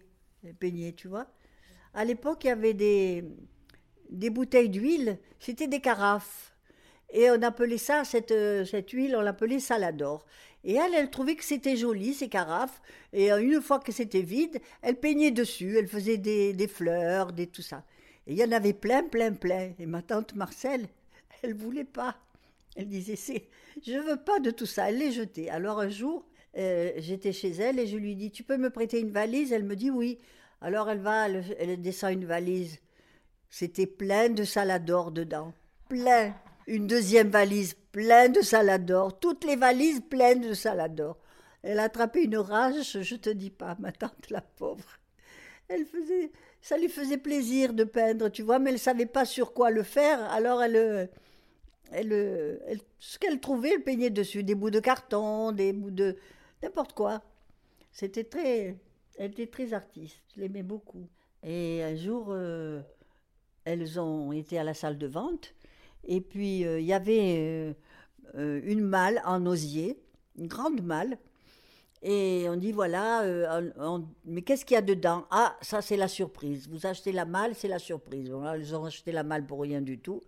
Peignait, 0.60 0.94
tu 0.94 1.08
vois. 1.08 1.28
À 1.94 2.06
l'époque, 2.06 2.44
il 2.44 2.48
y 2.48 2.50
avait 2.52 2.74
des, 2.74 3.24
des 4.10 4.30
bouteilles 4.30 4.70
d'huile, 4.70 5.20
c'était 5.40 5.68
des 5.68 5.80
carafes. 5.80 6.56
Et 7.12 7.30
on 7.30 7.42
appelait 7.44 7.78
ça, 7.78 8.04
cette, 8.04 8.32
euh, 8.32 8.66
cette 8.66 8.90
huile, 8.90 9.16
on 9.16 9.22
l'appelait 9.22 9.60
salador. 9.60 10.26
Et 10.64 10.76
elle, 10.76 10.96
elle 10.96 11.12
trouvait 11.12 11.36
que 11.36 11.44
c'était 11.44 11.76
joli, 11.76 12.14
ces 12.14 12.30
carafes. 12.30 12.82
Et 13.12 13.32
euh, 13.32 13.42
une 13.42 13.62
fois 13.62 13.80
que 13.80 13.92
c'était 13.92 14.22
vide, 14.22 14.60
elle 14.82 15.00
peignait 15.00 15.32
dessus, 15.32 15.78
elle 15.78 15.88
faisait 15.88 16.18
des, 16.18 16.54
des 16.54 16.68
fleurs, 16.68 17.32
des 17.32 17.48
tout 17.48 17.62
ça. 17.62 17.84
Et 18.26 18.34
il 18.34 18.40
y 18.40 18.44
en 18.44 18.52
avait 18.52 18.74
plein, 18.74 19.04
plein, 19.04 19.34
plein. 19.34 19.74
Et 19.78 19.86
ma 19.86 20.02
tante 20.02 20.34
Marcel, 20.36 20.88
elle 21.44 21.54
voulait 21.54 21.84
pas. 21.84 22.18
Elle 22.76 22.88
disait, 22.88 23.16
c'est, 23.16 23.48
je 23.86 23.98
veux 24.00 24.18
pas 24.18 24.40
de 24.40 24.50
tout 24.50 24.66
ça. 24.66 24.90
Elle 24.90 24.98
les 24.98 25.12
jetait. 25.12 25.50
Alors 25.50 25.80
un 25.80 25.90
jour, 25.90 26.26
euh, 26.58 26.92
j'étais 26.98 27.32
chez 27.32 27.52
elle 27.52 27.80
et 27.80 27.88
je 27.88 27.98
lui 27.98 28.16
dis, 28.16 28.32
tu 28.32 28.44
peux 28.44 28.58
me 28.58 28.70
prêter 28.70 29.00
une 29.00 29.12
valise? 29.12 29.52
Elle 29.52 29.64
me 29.64 29.76
dit 29.76 29.90
oui. 29.90 30.20
Alors 30.62 30.90
elle 30.90 31.00
va, 31.00 31.28
elle, 31.28 31.82
descend 31.82 32.14
une 32.14 32.26
valise. 32.26 32.80
C'était 33.50 33.86
plein 33.86 34.30
de 34.30 34.44
salador 34.44 35.12
dedans. 35.12 35.54
Plein. 35.90 36.34
Une 36.68 36.88
deuxième 36.88 37.30
valise 37.30 37.76
plein 37.92 38.30
de 38.30 38.42
salador. 38.42 39.20
Toutes 39.20 39.44
les 39.44 39.56
valises 39.58 40.02
pleines 40.10 40.42
de 40.42 40.54
salador. 40.54 41.18
Elle 41.62 41.80
a 41.80 41.84
attrapé 41.84 42.24
une 42.24 42.38
rage, 42.38 43.02
je 43.02 43.16
te 43.16 43.30
dis 43.30 43.50
pas, 43.50 43.76
ma 43.80 43.92
tante, 43.92 44.30
la 44.30 44.42
pauvre. 44.42 45.00
Elle 45.70 45.86
faisait, 45.86 46.32
ça 46.62 46.78
lui 46.78 46.90
faisait 46.90 47.18
plaisir 47.18 47.74
de 47.74 47.84
peindre, 47.84 48.30
tu 48.30 48.42
vois, 48.42 48.60
mais 48.60 48.72
elle 48.72 48.80
savait 48.80 49.06
pas 49.06 49.26
sur 49.26 49.54
quoi 49.54 49.70
le 49.70 49.84
faire. 49.84 50.22
Alors 50.32 50.62
elle, 50.62 51.10
elle- 51.92 52.80
ce 53.00 53.20
qu'elle 53.20 53.40
trouvait, 53.40 53.74
elle 53.76 53.84
peignait 53.84 54.10
dessus, 54.10 54.44
des 54.44 54.56
bouts 54.56 54.72
de 54.72 54.80
carton, 54.80 55.52
des 55.52 55.74
bouts 55.74 55.92
de 55.92 56.18
n'importe 56.64 56.94
quoi. 56.94 57.22
C'était 57.92 58.24
très, 58.24 58.78
elle 59.18 59.32
était 59.32 59.48
très 59.48 59.74
artiste. 59.74 60.18
Je 60.36 60.42
l'aimais 60.42 60.64
beaucoup. 60.64 61.08
Et 61.44 61.84
un 61.84 61.96
jour, 61.96 62.28
euh, 62.30 62.82
elles 63.66 64.00
ont 64.00 64.32
été 64.32 64.58
à 64.58 64.64
la 64.64 64.74
salle 64.74 64.98
de 64.98 65.08
vente, 65.08 65.54
et 66.06 66.22
puis 66.22 66.66
euh, 66.66 66.80
il 66.80 66.86
y 66.86 66.94
avait 66.94 67.76
euh, 68.36 68.62
une 68.64 68.82
malle 68.82 69.22
en 69.26 69.46
osier, 69.46 70.00
une 70.38 70.48
grande 70.48 70.82
malle. 70.82 71.18
Et 72.06 72.48
on 72.50 72.58
dit 72.58 72.74
voilà, 72.74 73.24
mais 74.26 74.42
qu'est-ce 74.42 74.66
qu'il 74.66 74.76
y 74.76 74.78
a 74.78 74.82
dedans? 74.82 75.26
Ah, 75.32 75.56
ça 75.62 75.82
c'est 75.82 75.96
la 75.96 76.10
surprise. 76.10 76.68
Vous 76.68 76.86
achetez 76.86 77.14
la 77.14 77.24
malle, 77.24 77.56
c'est 77.56 77.70
la 77.70 77.80
surprise. 77.80 78.30
Voilà, 78.30 78.58
elles 78.58 78.76
ont 78.76 78.84
acheté 78.84 79.14
la 79.14 79.24
malle 79.24 79.46
pour 79.46 79.62
rien 79.62 79.82
du 79.82 80.00
tout. 80.00 80.22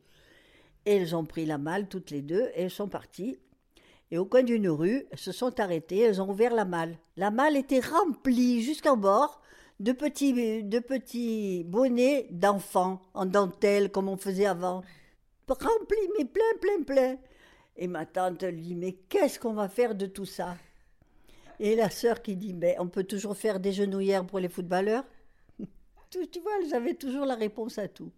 Et 0.86 0.96
elles 0.96 1.16
ont 1.18 1.26
pris 1.26 1.46
la 1.46 1.58
malle 1.58 1.90
toutes 1.90 2.12
les 2.12 2.22
deux 2.22 2.44
et 2.56 2.62
elles 2.62 2.72
sont 2.72 2.88
parties. 2.88 3.38
Et 4.12 4.18
au 4.18 4.26
coin 4.26 4.44
d'une 4.44 4.70
rue, 4.70 5.06
elles 5.12 5.20
se 5.20 5.32
sont 5.32 5.60
arrêtées, 5.60 6.00
elles 6.00 6.22
ont 6.22 6.30
ouvert 6.30 6.54
la 6.54 6.66
malle. 6.66 6.98
La 7.18 7.32
malle 7.32 7.58
était 7.58 7.80
remplie 7.80 8.62
jusqu'au 8.62 8.96
bord 8.96 9.42
de 9.80 9.92
petits, 9.92 10.64
de 10.64 10.80
petits 10.80 11.64
bonnets 11.66 12.28
d'enfants 12.32 13.02
en 13.14 13.26
dentelle 13.26 13.92
comme 13.92 14.10
on 14.10 14.18
faisait 14.18 14.46
avant. 14.46 14.84
Remplis, 15.48 16.10
mais 16.18 16.26
plein, 16.26 16.44
plein, 16.62 16.84
plein. 16.84 17.18
Et 17.78 17.88
ma 17.88 18.06
tante 18.06 18.46
dit, 18.46 18.76
mais 18.76 18.94
qu'est-ce 18.94 19.40
qu'on 19.40 19.54
va 19.54 19.68
faire 19.68 19.96
de 19.96 20.06
tout 20.06 20.26
ça? 20.26 20.56
Et 21.60 21.76
la 21.76 21.90
sœur 21.90 22.22
qui 22.22 22.36
dit, 22.36 22.54
mais 22.54 22.76
on 22.80 22.88
peut 22.88 23.04
toujours 23.04 23.36
faire 23.36 23.60
des 23.60 23.72
genouillères 23.72 24.26
pour 24.26 24.40
les 24.40 24.50
footballeurs? 24.50 25.04
tu, 26.10 26.28
tu 26.28 26.40
vois, 26.40 26.52
elles 26.62 26.74
avaient 26.74 26.96
toujours 26.96 27.26
la 27.26 27.36
réponse 27.36 27.78
à 27.78 27.88
tout. 27.88 28.12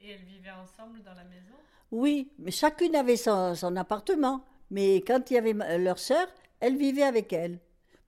Et 0.00 0.10
elles 0.10 0.24
vivaient 0.24 0.50
ensemble 0.50 1.02
dans 1.02 1.14
la 1.14 1.24
maison? 1.24 1.54
Oui, 1.90 2.30
mais 2.38 2.50
chacune 2.50 2.94
avait 2.94 3.16
son, 3.16 3.54
son 3.54 3.74
appartement. 3.76 4.44
Mais 4.70 4.96
quand 4.96 5.30
il 5.30 5.34
y 5.34 5.38
avait 5.38 5.54
ma- 5.54 5.78
leur 5.78 5.98
sœur, 5.98 6.26
elle 6.60 6.76
vivait 6.76 7.02
avec 7.02 7.32
elle, 7.32 7.58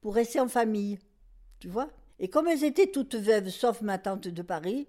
pour 0.00 0.14
rester 0.14 0.40
en 0.40 0.48
famille. 0.48 0.98
Tu 1.58 1.68
vois 1.68 1.88
Et 2.18 2.28
comme 2.28 2.48
elles 2.48 2.64
étaient 2.64 2.90
toutes 2.90 3.14
veuves, 3.14 3.48
sauf 3.48 3.80
ma 3.82 3.98
tante 3.98 4.28
de 4.28 4.42
Paris, 4.42 4.88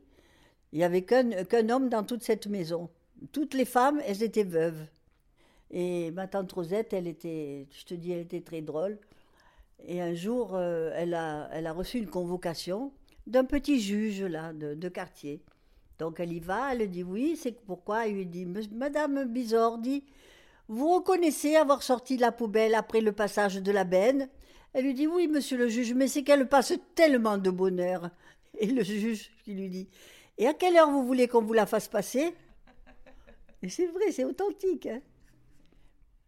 il 0.72 0.80
n'y 0.80 0.84
avait 0.84 1.04
qu'un 1.04 1.44
qu'un 1.46 1.70
homme 1.70 1.90
dans 1.90 2.04
toute 2.04 2.24
cette 2.24 2.48
maison. 2.48 2.90
Toutes 3.32 3.54
les 3.54 3.66
femmes, 3.66 4.02
elles 4.06 4.24
étaient 4.24 4.44
veuves. 4.44 4.86
Et 5.72 6.12
ma 6.12 6.28
tante 6.28 6.52
Rosette, 6.52 6.94
elle 6.94 7.08
était, 7.08 7.68
je 7.72 7.86
te 7.86 7.94
dis, 7.94 8.12
elle 8.12 8.22
était 8.22 8.42
très 8.42 8.62
drôle. 8.62 8.98
Et 9.86 10.02
un 10.02 10.14
jour, 10.14 10.52
euh, 10.56 10.92
elle, 10.96 11.14
a, 11.14 11.50
elle 11.54 11.68
a 11.68 11.74
reçu 11.74 11.98
une 11.98 12.10
convocation 12.10 12.92
d'un 13.28 13.46
petit 13.46 13.80
juge, 13.80 14.22
là, 14.24 14.54
de, 14.54 14.74
de 14.76 14.90
quartier. 14.90 15.42
Donc 16.00 16.20
elle 16.20 16.34
y 16.34 16.40
va, 16.40 16.74
elle 16.74 16.90
dit 16.90 17.04
oui, 17.04 17.36
c'est 17.38 17.52
pourquoi? 17.52 18.08
Il 18.08 18.16
lui 18.16 18.26
dit 18.26 18.46
Madame 18.72 19.26
Bizordi, 19.26 20.04
vous 20.72 20.96
reconnaissez 20.96 21.58
avoir 21.58 21.84
sorti 21.84 22.16
de 22.16 22.22
la 22.22 22.32
poubelle 22.32 22.76
après 22.76 23.02
le 23.02 23.12
passage 23.12 23.56
de 23.62 23.72
la 23.74 23.84
benne 23.84 24.30
Elle 24.72 24.86
lui 24.86 24.94
dit 24.94 25.06
oui, 25.06 25.28
monsieur 25.28 25.58
le 25.58 25.68
juge, 25.68 25.94
mais 25.94 26.08
c'est 26.08 26.24
qu'elle 26.24 26.48
passe 26.48 26.74
tellement 26.96 27.38
de 27.38 27.52
bonheur. 27.52 28.10
Et 28.58 28.68
le 28.68 28.82
juge 28.82 29.32
qui 29.44 29.54
lui 29.54 29.70
dit 29.70 29.90
Et 30.38 30.48
à 30.48 30.54
quelle 30.54 30.78
heure 30.78 30.90
vous 30.90 31.06
voulez 31.06 31.28
qu'on 31.28 31.42
vous 31.42 31.52
la 31.52 31.66
fasse 31.66 31.90
passer? 31.90 32.34
Et 33.62 33.68
c'est 33.68 33.88
vrai, 33.88 34.12
c'est 34.12 34.24
authentique. 34.24 34.88
hein. 34.88 35.02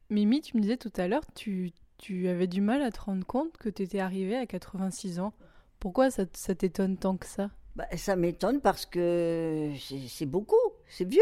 Mimi, 0.09 0.41
tu 0.41 0.57
me 0.57 0.61
disais 0.61 0.77
tout 0.77 0.91
à 0.97 1.07
l'heure, 1.07 1.23
tu, 1.33 1.71
tu 1.97 2.27
avais 2.27 2.47
du 2.47 2.59
mal 2.59 2.81
à 2.81 2.91
te 2.91 2.99
rendre 2.99 3.25
compte 3.25 3.55
que 3.57 3.69
tu 3.69 3.83
étais 3.83 3.99
arrivée 3.99 4.35
à 4.35 4.45
86 4.45 5.19
ans. 5.19 5.33
Pourquoi 5.79 6.11
ça, 6.11 6.25
ça 6.33 6.53
t'étonne 6.53 6.97
tant 6.97 7.15
que 7.15 7.25
ça? 7.25 7.49
Bah, 7.77 7.87
ça 7.95 8.17
m'étonne 8.17 8.59
parce 8.59 8.85
que 8.85 9.71
c'est 10.09 10.25
beaucoup, 10.25 10.55
c'est 10.89 11.07
vieux. 11.07 11.21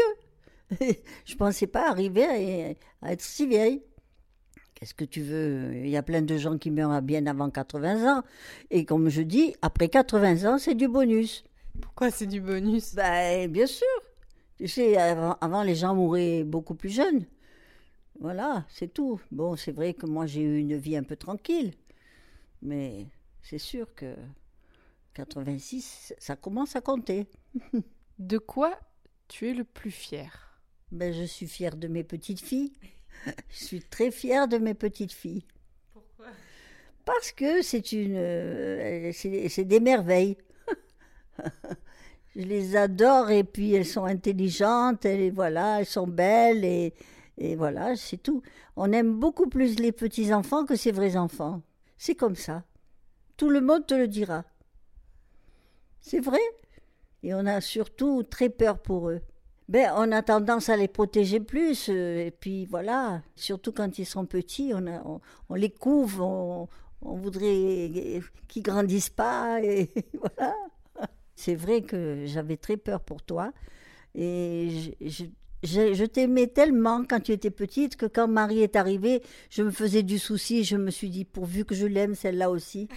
Je 1.24 1.34
pensais 1.36 1.66
pas 1.66 1.88
arriver 1.88 2.24
à, 2.24 3.06
à 3.06 3.12
être 3.12 3.20
si 3.22 3.46
vieille. 3.46 3.82
Qu'est-ce 4.74 4.94
que 4.94 5.04
tu 5.04 5.22
veux? 5.22 5.74
Il 5.76 5.88
y 5.88 5.96
a 5.96 6.02
plein 6.02 6.22
de 6.22 6.36
gens 6.36 6.58
qui 6.58 6.70
meurent 6.70 7.02
bien 7.02 7.26
avant 7.26 7.50
80 7.50 8.18
ans. 8.18 8.22
Et 8.70 8.84
comme 8.84 9.08
je 9.08 9.22
dis, 9.22 9.54
après 9.62 9.88
80 9.88 10.44
ans, 10.52 10.58
c'est 10.58 10.74
du 10.74 10.88
bonus. 10.88 11.44
Pourquoi 11.80 12.10
c'est 12.10 12.26
du 12.26 12.40
bonus? 12.40 12.94
Ben, 12.94 13.50
bien 13.50 13.66
sûr. 13.66 13.86
Tu 14.58 14.68
sais, 14.68 14.96
avant, 14.96 15.36
avant, 15.40 15.62
les 15.62 15.74
gens 15.74 15.94
mouraient 15.94 16.44
beaucoup 16.44 16.74
plus 16.74 16.90
jeunes. 16.90 17.26
Voilà, 18.20 18.64
c'est 18.68 18.92
tout. 18.92 19.20
Bon, 19.30 19.56
c'est 19.56 19.72
vrai 19.72 19.94
que 19.94 20.06
moi, 20.06 20.26
j'ai 20.26 20.42
eu 20.42 20.58
une 20.58 20.76
vie 20.76 20.96
un 20.96 21.02
peu 21.02 21.16
tranquille. 21.16 21.74
Mais 22.60 23.06
c'est 23.42 23.58
sûr 23.58 23.94
que 23.94 24.14
86, 25.14 26.14
ça 26.18 26.36
commence 26.36 26.76
à 26.76 26.80
compter. 26.80 27.26
De 28.18 28.38
quoi 28.38 28.78
tu 29.28 29.48
es 29.48 29.54
le 29.54 29.64
plus 29.64 29.90
fier? 29.90 30.51
Ben, 30.92 31.10
je 31.10 31.22
suis 31.22 31.46
fière 31.46 31.74
de 31.74 31.88
mes 31.88 32.04
petites 32.04 32.40
filles. 32.40 32.72
Je 33.48 33.64
suis 33.64 33.80
très 33.80 34.10
fière 34.10 34.46
de 34.46 34.58
mes 34.58 34.74
petites 34.74 35.12
filles. 35.12 35.46
Pourquoi? 35.92 36.26
Parce 37.06 37.32
que 37.32 37.62
c'est 37.62 37.92
une, 37.92 38.16
euh, 38.16 39.10
c'est 39.14 39.64
des 39.64 39.80
merveilles. 39.80 40.36
Je 42.36 42.42
les 42.42 42.76
adore 42.76 43.30
et 43.30 43.42
puis 43.44 43.72
elles 43.72 43.86
sont 43.86 44.04
intelligentes 44.04 45.06
et 45.06 45.30
voilà, 45.30 45.80
elles 45.80 45.86
sont 45.86 46.06
belles 46.06 46.64
et, 46.64 46.92
et 47.38 47.56
voilà, 47.56 47.96
c'est 47.96 48.22
tout. 48.22 48.42
On 48.76 48.92
aime 48.92 49.14
beaucoup 49.18 49.48
plus 49.48 49.78
les 49.78 49.92
petits 49.92 50.34
enfants 50.34 50.66
que 50.66 50.76
ses 50.76 50.92
vrais 50.92 51.16
enfants. 51.16 51.62
C'est 51.96 52.16
comme 52.16 52.36
ça. 52.36 52.64
Tout 53.38 53.48
le 53.48 53.62
monde 53.62 53.86
te 53.86 53.94
le 53.94 54.08
dira. 54.08 54.44
C'est 56.00 56.20
vrai? 56.20 56.40
Et 57.22 57.32
on 57.32 57.46
a 57.46 57.62
surtout 57.62 58.24
très 58.24 58.50
peur 58.50 58.78
pour 58.78 59.08
eux. 59.08 59.22
Ben, 59.68 59.90
on 59.96 60.12
a 60.12 60.22
tendance 60.22 60.68
à 60.68 60.76
les 60.76 60.88
protéger 60.88 61.40
plus, 61.40 61.88
euh, 61.88 62.26
et 62.26 62.30
puis 62.30 62.66
voilà, 62.66 63.22
surtout 63.36 63.72
quand 63.72 63.98
ils 63.98 64.04
sont 64.04 64.26
petits, 64.26 64.72
on, 64.74 64.86
a- 64.86 65.02
on, 65.06 65.20
on 65.48 65.54
les 65.54 65.70
couve, 65.70 66.20
on, 66.20 66.68
on 67.00 67.14
voudrait 67.14 68.20
qu'ils 68.48 68.62
grandissent 68.62 69.08
pas, 69.10 69.60
et 69.62 69.90
voilà. 70.18 70.54
C'est 71.36 71.54
vrai 71.54 71.82
que 71.82 72.24
j'avais 72.26 72.56
très 72.56 72.76
peur 72.76 73.00
pour 73.00 73.22
toi, 73.22 73.52
et 74.14 74.94
je, 75.00 75.08
je- 75.08 75.24
je- 75.62 75.94
je 75.94 76.04
t'aimais 76.04 76.48
tellement 76.48 77.04
quand 77.08 77.20
tu 77.20 77.32
étais 77.32 77.50
petite 77.50 77.96
que 77.96 78.06
quand 78.06 78.28
Marie 78.28 78.62
est 78.62 78.76
arrivée, 78.76 79.22
je 79.48 79.62
me 79.62 79.70
faisais 79.70 80.02
du 80.02 80.18
souci, 80.18 80.64
je 80.64 80.76
me 80.76 80.90
suis 80.90 81.08
dit, 81.08 81.24
pourvu 81.24 81.64
que 81.64 81.74
je 81.74 81.86
l'aime 81.86 82.14
celle-là 82.14 82.50
aussi. 82.50 82.88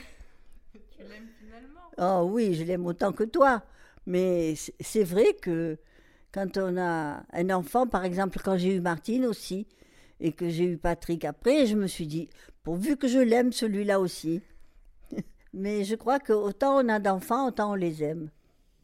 Tu 0.74 0.80
l'aimes 0.99 1.30
finalement 1.39 1.82
Oh 1.99 2.28
oui, 2.30 2.53
je 2.55 2.63
l'aime 2.63 2.86
autant 2.86 3.11
que 3.13 3.24
toi. 3.24 3.63
Mais 4.07 4.55
c'est- 4.55 4.74
c'est 4.80 5.03
vrai 5.03 5.34
que 5.41 5.78
quand 6.36 6.57
on 6.57 6.75
a 6.77 7.23
un 7.31 7.49
enfant, 7.49 7.88
par 7.88 8.03
exemple, 8.03 8.39
quand 8.43 8.57
j'ai 8.57 8.75
eu 8.75 8.81
Martine 8.81 9.25
aussi, 9.25 9.67
et 10.19 10.33
que 10.33 10.49
j'ai 10.49 10.65
eu 10.65 10.77
Patrick 10.77 11.23
après, 11.23 11.65
je 11.65 11.77
me 11.77 11.88
suis 11.88 12.07
dit, 12.07 12.29
pourvu 12.61 12.97
que 12.97 13.07
je 13.07 13.19
l'aime 13.19 13.53
celui-là 13.53 14.01
aussi. 14.01 14.41
Mais 15.53 15.86
je 15.86 15.95
crois 15.95 16.19
que 16.19 16.33
autant 16.33 16.83
on 16.83 16.89
a 16.89 16.99
d'enfants, 16.99 17.47
autant 17.47 17.71
on 17.71 17.75
les 17.75 18.03
aime. 18.03 18.29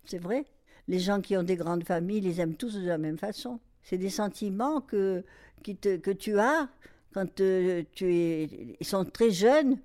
C'est 0.05 0.17
vrai. 0.17 0.45
Les 0.87 0.99
gens 0.99 1.19
qui 1.19 1.35
ont 1.35 1.43
des 1.43 1.57
grandes 1.57 1.83
familles 1.83 2.21
les 2.21 2.39
aiment 2.39 2.55
tous 2.55 2.73
de 2.73 2.87
la 2.87 2.97
même 2.97 3.17
façon. 3.17 3.59
C'est 3.83 3.97
des 3.97 4.09
sentiments 4.09 4.79
que, 4.79 5.25
que 5.61 6.11
tu 6.11 6.39
as 6.39 6.69
quand 7.13 7.41
euh, 7.41 7.83
tu 7.91 8.15
es, 8.15 8.77
ils 8.79 8.87
sont 8.87 9.03
très 9.03 9.29
jeunes. 9.29 9.77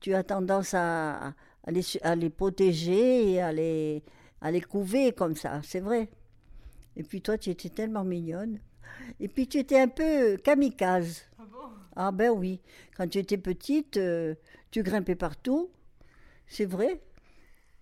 Tu 0.00 0.12
as 0.12 0.22
tendance 0.22 0.74
à, 0.74 1.32
les, 1.66 1.82
à 2.02 2.14
les 2.14 2.28
protéger 2.28 3.32
et 3.32 3.40
à 3.40 3.52
les, 3.52 4.02
à 4.42 4.50
les 4.50 4.60
couver 4.60 5.12
comme 5.12 5.34
ça, 5.34 5.62
c'est 5.62 5.80
vrai. 5.80 6.10
Et 6.96 7.02
puis 7.02 7.20
toi, 7.20 7.38
tu 7.38 7.50
étais 7.50 7.68
tellement 7.68 8.04
mignonne. 8.04 8.58
Et 9.20 9.28
puis 9.28 9.46
tu 9.46 9.58
étais 9.58 9.78
un 9.78 9.88
peu 9.88 10.36
kamikaze. 10.36 11.22
Ah 11.38 11.42
bon? 11.50 11.68
Ah 11.94 12.12
ben 12.12 12.30
oui, 12.30 12.60
quand 12.96 13.08
tu 13.08 13.18
étais 13.18 13.38
petite, 13.38 13.96
euh, 13.96 14.34
tu 14.70 14.82
grimpais 14.82 15.14
partout. 15.14 15.70
C'est 16.46 16.64
vrai. 16.64 17.00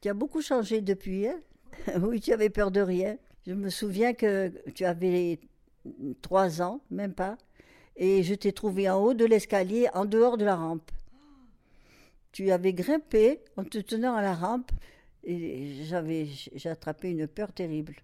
Tu 0.00 0.08
as 0.08 0.14
beaucoup 0.14 0.42
changé 0.42 0.80
depuis. 0.80 1.26
Hein? 1.28 1.40
Oui, 2.00 2.20
tu 2.20 2.32
avais 2.32 2.50
peur 2.50 2.70
de 2.70 2.80
rien. 2.80 3.16
Je 3.46 3.52
me 3.52 3.68
souviens 3.68 4.14
que 4.14 4.52
tu 4.74 4.84
avais 4.84 5.38
trois 6.22 6.62
ans, 6.62 6.80
même 6.90 7.12
pas, 7.12 7.36
et 7.96 8.22
je 8.22 8.34
t'ai 8.34 8.52
trouvé 8.52 8.88
en 8.88 9.02
haut 9.02 9.14
de 9.14 9.24
l'escalier, 9.24 9.88
en 9.92 10.04
dehors 10.06 10.38
de 10.38 10.44
la 10.44 10.56
rampe. 10.56 10.90
Tu 12.32 12.50
avais 12.50 12.72
grimpé 12.72 13.40
en 13.56 13.64
te 13.64 13.78
tenant 13.78 14.14
à 14.14 14.22
la 14.22 14.34
rampe, 14.34 14.72
et 15.24 15.84
j'avais 15.84 16.26
j'ai 16.26 16.68
attrapé 16.68 17.10
une 17.10 17.26
peur 17.26 17.52
terrible. 17.52 17.96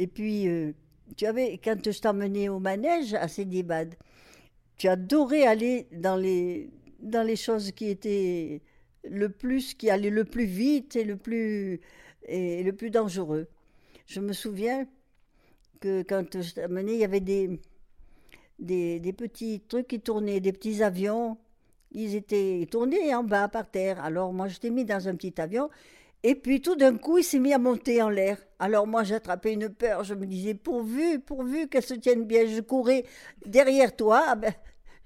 Et 0.00 0.06
puis, 0.06 0.48
euh, 0.48 0.72
tu 1.14 1.26
avais, 1.26 1.60
quand 1.62 1.92
je 1.92 2.00
t'emmenais 2.00 2.48
au 2.48 2.58
manège 2.58 3.12
à 3.12 3.28
Cédibad, 3.28 3.94
tu 4.78 4.88
adorais 4.88 5.42
aller 5.42 5.88
dans 5.92 6.16
les, 6.16 6.70
dans 7.00 7.22
les 7.22 7.36
choses 7.36 7.70
qui 7.72 7.90
étaient 7.90 8.62
le 9.04 9.28
plus, 9.28 9.74
qui 9.74 9.90
allaient 9.90 10.08
le 10.08 10.24
plus 10.24 10.46
vite 10.46 10.96
et 10.96 11.04
le 11.04 11.18
plus, 11.18 11.82
et 12.24 12.62
le 12.62 12.72
plus 12.72 12.88
dangereux. 12.88 13.46
Je 14.06 14.20
me 14.20 14.32
souviens 14.32 14.86
que 15.80 16.00
quand 16.00 16.40
je 16.40 16.54
t'amenais, 16.54 16.94
il 16.94 17.00
y 17.00 17.04
avait 17.04 17.20
des, 17.20 17.60
des, 18.58 19.00
des 19.00 19.12
petits 19.12 19.60
trucs 19.68 19.88
qui 19.88 20.00
tournaient, 20.00 20.40
des 20.40 20.52
petits 20.54 20.82
avions. 20.82 21.36
Ils 21.92 22.14
étaient 22.14 22.66
tournés 22.70 23.14
en 23.14 23.22
bas, 23.22 23.48
par 23.48 23.70
terre. 23.70 24.02
Alors 24.02 24.32
moi, 24.32 24.48
je 24.48 24.58
t'ai 24.58 24.70
mis 24.70 24.86
dans 24.86 25.08
un 25.08 25.14
petit 25.14 25.38
avion. 25.38 25.68
Et 26.22 26.34
puis 26.34 26.60
tout 26.60 26.76
d'un 26.76 26.96
coup, 26.98 27.18
il 27.18 27.24
s'est 27.24 27.38
mis 27.38 27.52
à 27.54 27.58
monter 27.58 28.02
en 28.02 28.10
l'air. 28.10 28.36
Alors 28.58 28.86
moi, 28.86 29.04
j'attrapais 29.04 29.54
une 29.54 29.70
peur. 29.70 30.04
Je 30.04 30.14
me 30.14 30.26
disais, 30.26 30.54
pourvu, 30.54 31.18
pourvu 31.18 31.68
qu'elle 31.68 31.82
se 31.82 31.94
tienne 31.94 32.24
bien. 32.24 32.46
Je 32.46 32.60
courais 32.60 33.04
derrière 33.46 33.96
toi. 33.96 34.22
Ah 34.26 34.34
ben, 34.36 34.52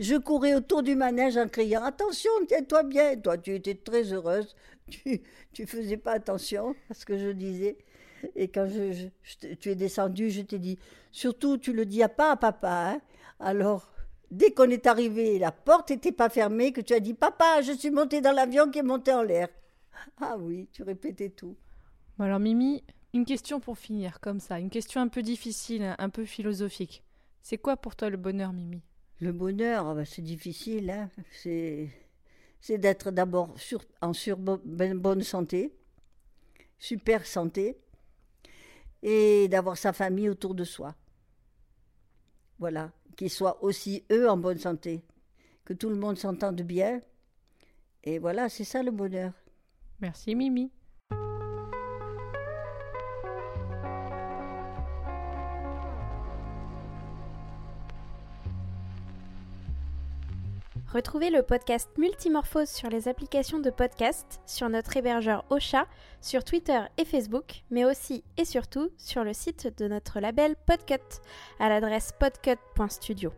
je 0.01 0.17
courais 0.17 0.55
autour 0.55 0.83
du 0.83 0.97
manège 0.97 1.37
en 1.37 1.49
criant, 1.49 1.85
attention, 1.85 2.31
tiens-toi 2.49 2.83
bien. 2.83 3.17
Toi, 3.17 3.39
tu 3.39 3.55
étais 3.55 3.75
très 3.77 4.13
heureuse. 4.13 4.57
Tu, 4.91 5.23
tu 5.53 5.67
faisais 5.67 5.97
pas 5.97 6.13
attention 6.13 6.75
à 6.91 6.95
ce 6.95 7.07
que 7.07 7.17
je 7.17 7.31
disais. 7.31 7.79
Et 8.37 8.49
quand 8.49 8.69
tu 9.61 9.71
es 9.71 9.75
descendu, 9.75 10.31
je 10.31 10.43
t'ai 10.43 10.59
dit, 10.59 10.79
surtout, 11.13 11.59
tu 11.59 11.73
le 11.73 11.87
dis 11.87 12.03
à 12.03 12.09
pas 12.09 12.33
à 12.33 12.37
papa. 12.37 12.93
hein. 12.93 13.01
Alors, 13.39 13.93
dès 14.31 14.51
qu'on 14.51 14.69
est 14.69 14.87
arrivé, 14.87 15.39
la 15.39 15.53
porte 15.53 15.91
n'était 15.91 16.13
pas 16.13 16.29
fermée, 16.29 16.73
que 16.73 16.81
tu 16.81 16.93
as 16.93 17.01
dit, 17.01 17.15
papa, 17.15 17.63
je 17.63 17.73
suis 17.73 17.91
monté 17.91 18.21
dans 18.21 18.33
l'avion 18.33 18.71
qui 18.71 18.81
est 18.81 18.83
monté 18.83 19.13
en 19.13 19.23
l'air. 19.23 19.49
Ah 20.21 20.37
oui, 20.39 20.69
tu 20.73 20.83
répétais 20.83 21.31
tout. 21.31 21.57
Bon 22.19 22.25
alors 22.25 22.39
Mimi, 22.41 22.83
une 23.13 23.25
question 23.25 23.61
pour 23.61 23.79
finir, 23.79 24.21
comme 24.21 24.41
ça, 24.41 24.59
une 24.61 24.71
question 24.71 25.01
un 25.01 25.09
peu 25.09 25.23
difficile, 25.23 25.95
un 25.99 26.09
peu 26.11 26.25
philosophique. 26.25 27.03
C'est 27.43 27.59
quoi 27.59 27.77
pour 27.77 27.97
toi 27.97 28.11
le 28.11 28.17
bonheur, 28.17 28.53
Mimi? 28.53 28.83
Le 29.21 29.33
bonheur, 29.33 29.87
ah 29.89 29.95
ben, 29.95 30.05
c'est 30.05 30.23
difficile. 30.23 30.91
hein. 30.91 31.11
C'est, 31.33 31.89
c'est 32.61 32.79
d'être 32.79 33.11
d'abord 33.11 33.59
sur- 33.59 33.85
en 34.01 34.13
sur 34.13 34.39
ben- 34.39 34.95
bonne 34.99 35.23
santé, 35.23 35.73
super 36.79 37.27
santé, 37.27 37.79
et 39.03 39.49
d'avoir 39.49 39.77
sa 39.77 39.93
famille 39.93 40.29
autour 40.29 40.55
de 40.55 40.65
soi. 40.65 40.95
Voilà, 42.59 42.93
qu'ils 43.17 43.31
soient 43.31 43.63
aussi 43.63 44.05
eux 44.11 44.29
en 44.29 44.37
bonne 44.37 44.59
santé, 44.59 45.03
que 45.65 45.73
tout 45.75 45.89
le 45.91 45.97
monde 45.97 46.19
s'entende 46.19 46.63
bien. 46.63 47.01
Et 48.05 48.19
voilà, 48.19 48.49
c'est 48.49 48.65
ça 48.65 48.83
le 48.83 48.91
bonheur. 48.91 49.33
Merci 50.01 50.35
Mimi. 50.35 50.71
Retrouvez 60.95 61.31
le 61.31 61.43
podcast 61.43 61.91
Multimorphose 61.99 62.69
sur 62.69 62.89
les 62.89 63.09
applications 63.09 63.59
de 63.59 63.69
podcast, 63.71 64.41
sur 64.47 64.69
notre 64.69 64.97
hébergeur 64.97 65.45
Ocha, 65.51 65.89
sur 66.21 66.45
Twitter 66.45 66.81
et 66.99 67.05
Facebook, 67.05 67.65
mais 67.71 67.85
aussi 67.85 68.23
et 68.37 68.45
surtout 68.45 68.91
sur 68.97 69.25
le 69.25 69.33
site 69.33 69.77
de 69.77 69.89
notre 69.89 70.21
label 70.21 70.55
Podcut 70.67 71.21
à 71.59 71.69
l'adresse 71.69 72.13
podcut.studio. 72.21 73.33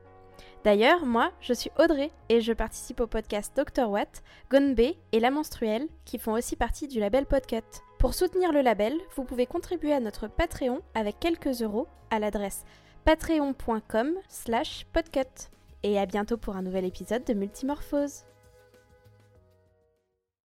D'ailleurs, 0.67 1.07
moi, 1.07 1.31
je 1.41 1.53
suis 1.53 1.71
Audrey 1.79 2.11
et 2.29 2.41
je 2.41 2.53
participe 2.53 2.99
au 2.99 3.07
podcast 3.07 3.57
Dr 3.57 3.89
Watt, 3.89 4.25
Gonbe 4.51 4.81
et 4.81 5.21
La 5.21 5.31
Menstruelle 5.31 5.87
qui 6.05 6.19
font 6.19 6.33
aussi 6.33 6.57
partie 6.57 6.89
du 6.89 6.99
label 6.99 7.25
Podcut. 7.25 7.63
Pour 8.01 8.15
soutenir 8.15 8.51
le 8.51 8.63
label, 8.63 8.93
vous 9.15 9.23
pouvez 9.23 9.47
contribuer 9.47 9.93
à 9.93 10.01
notre 10.01 10.27
Patreon 10.27 10.81
avec 10.97 11.21
quelques 11.21 11.63
euros 11.63 11.87
à 12.11 12.19
l'adresse 12.19 12.65
patreon.com 13.05 14.15
slash 14.29 14.87
podcut. 14.93 15.51
Et 15.85 16.01
à 16.01 16.07
bientôt 16.07 16.37
pour 16.37 16.57
un 16.57 16.63
nouvel 16.63 16.85
épisode 16.85 17.23
de 17.23 17.35
Multimorphose. 17.35 18.25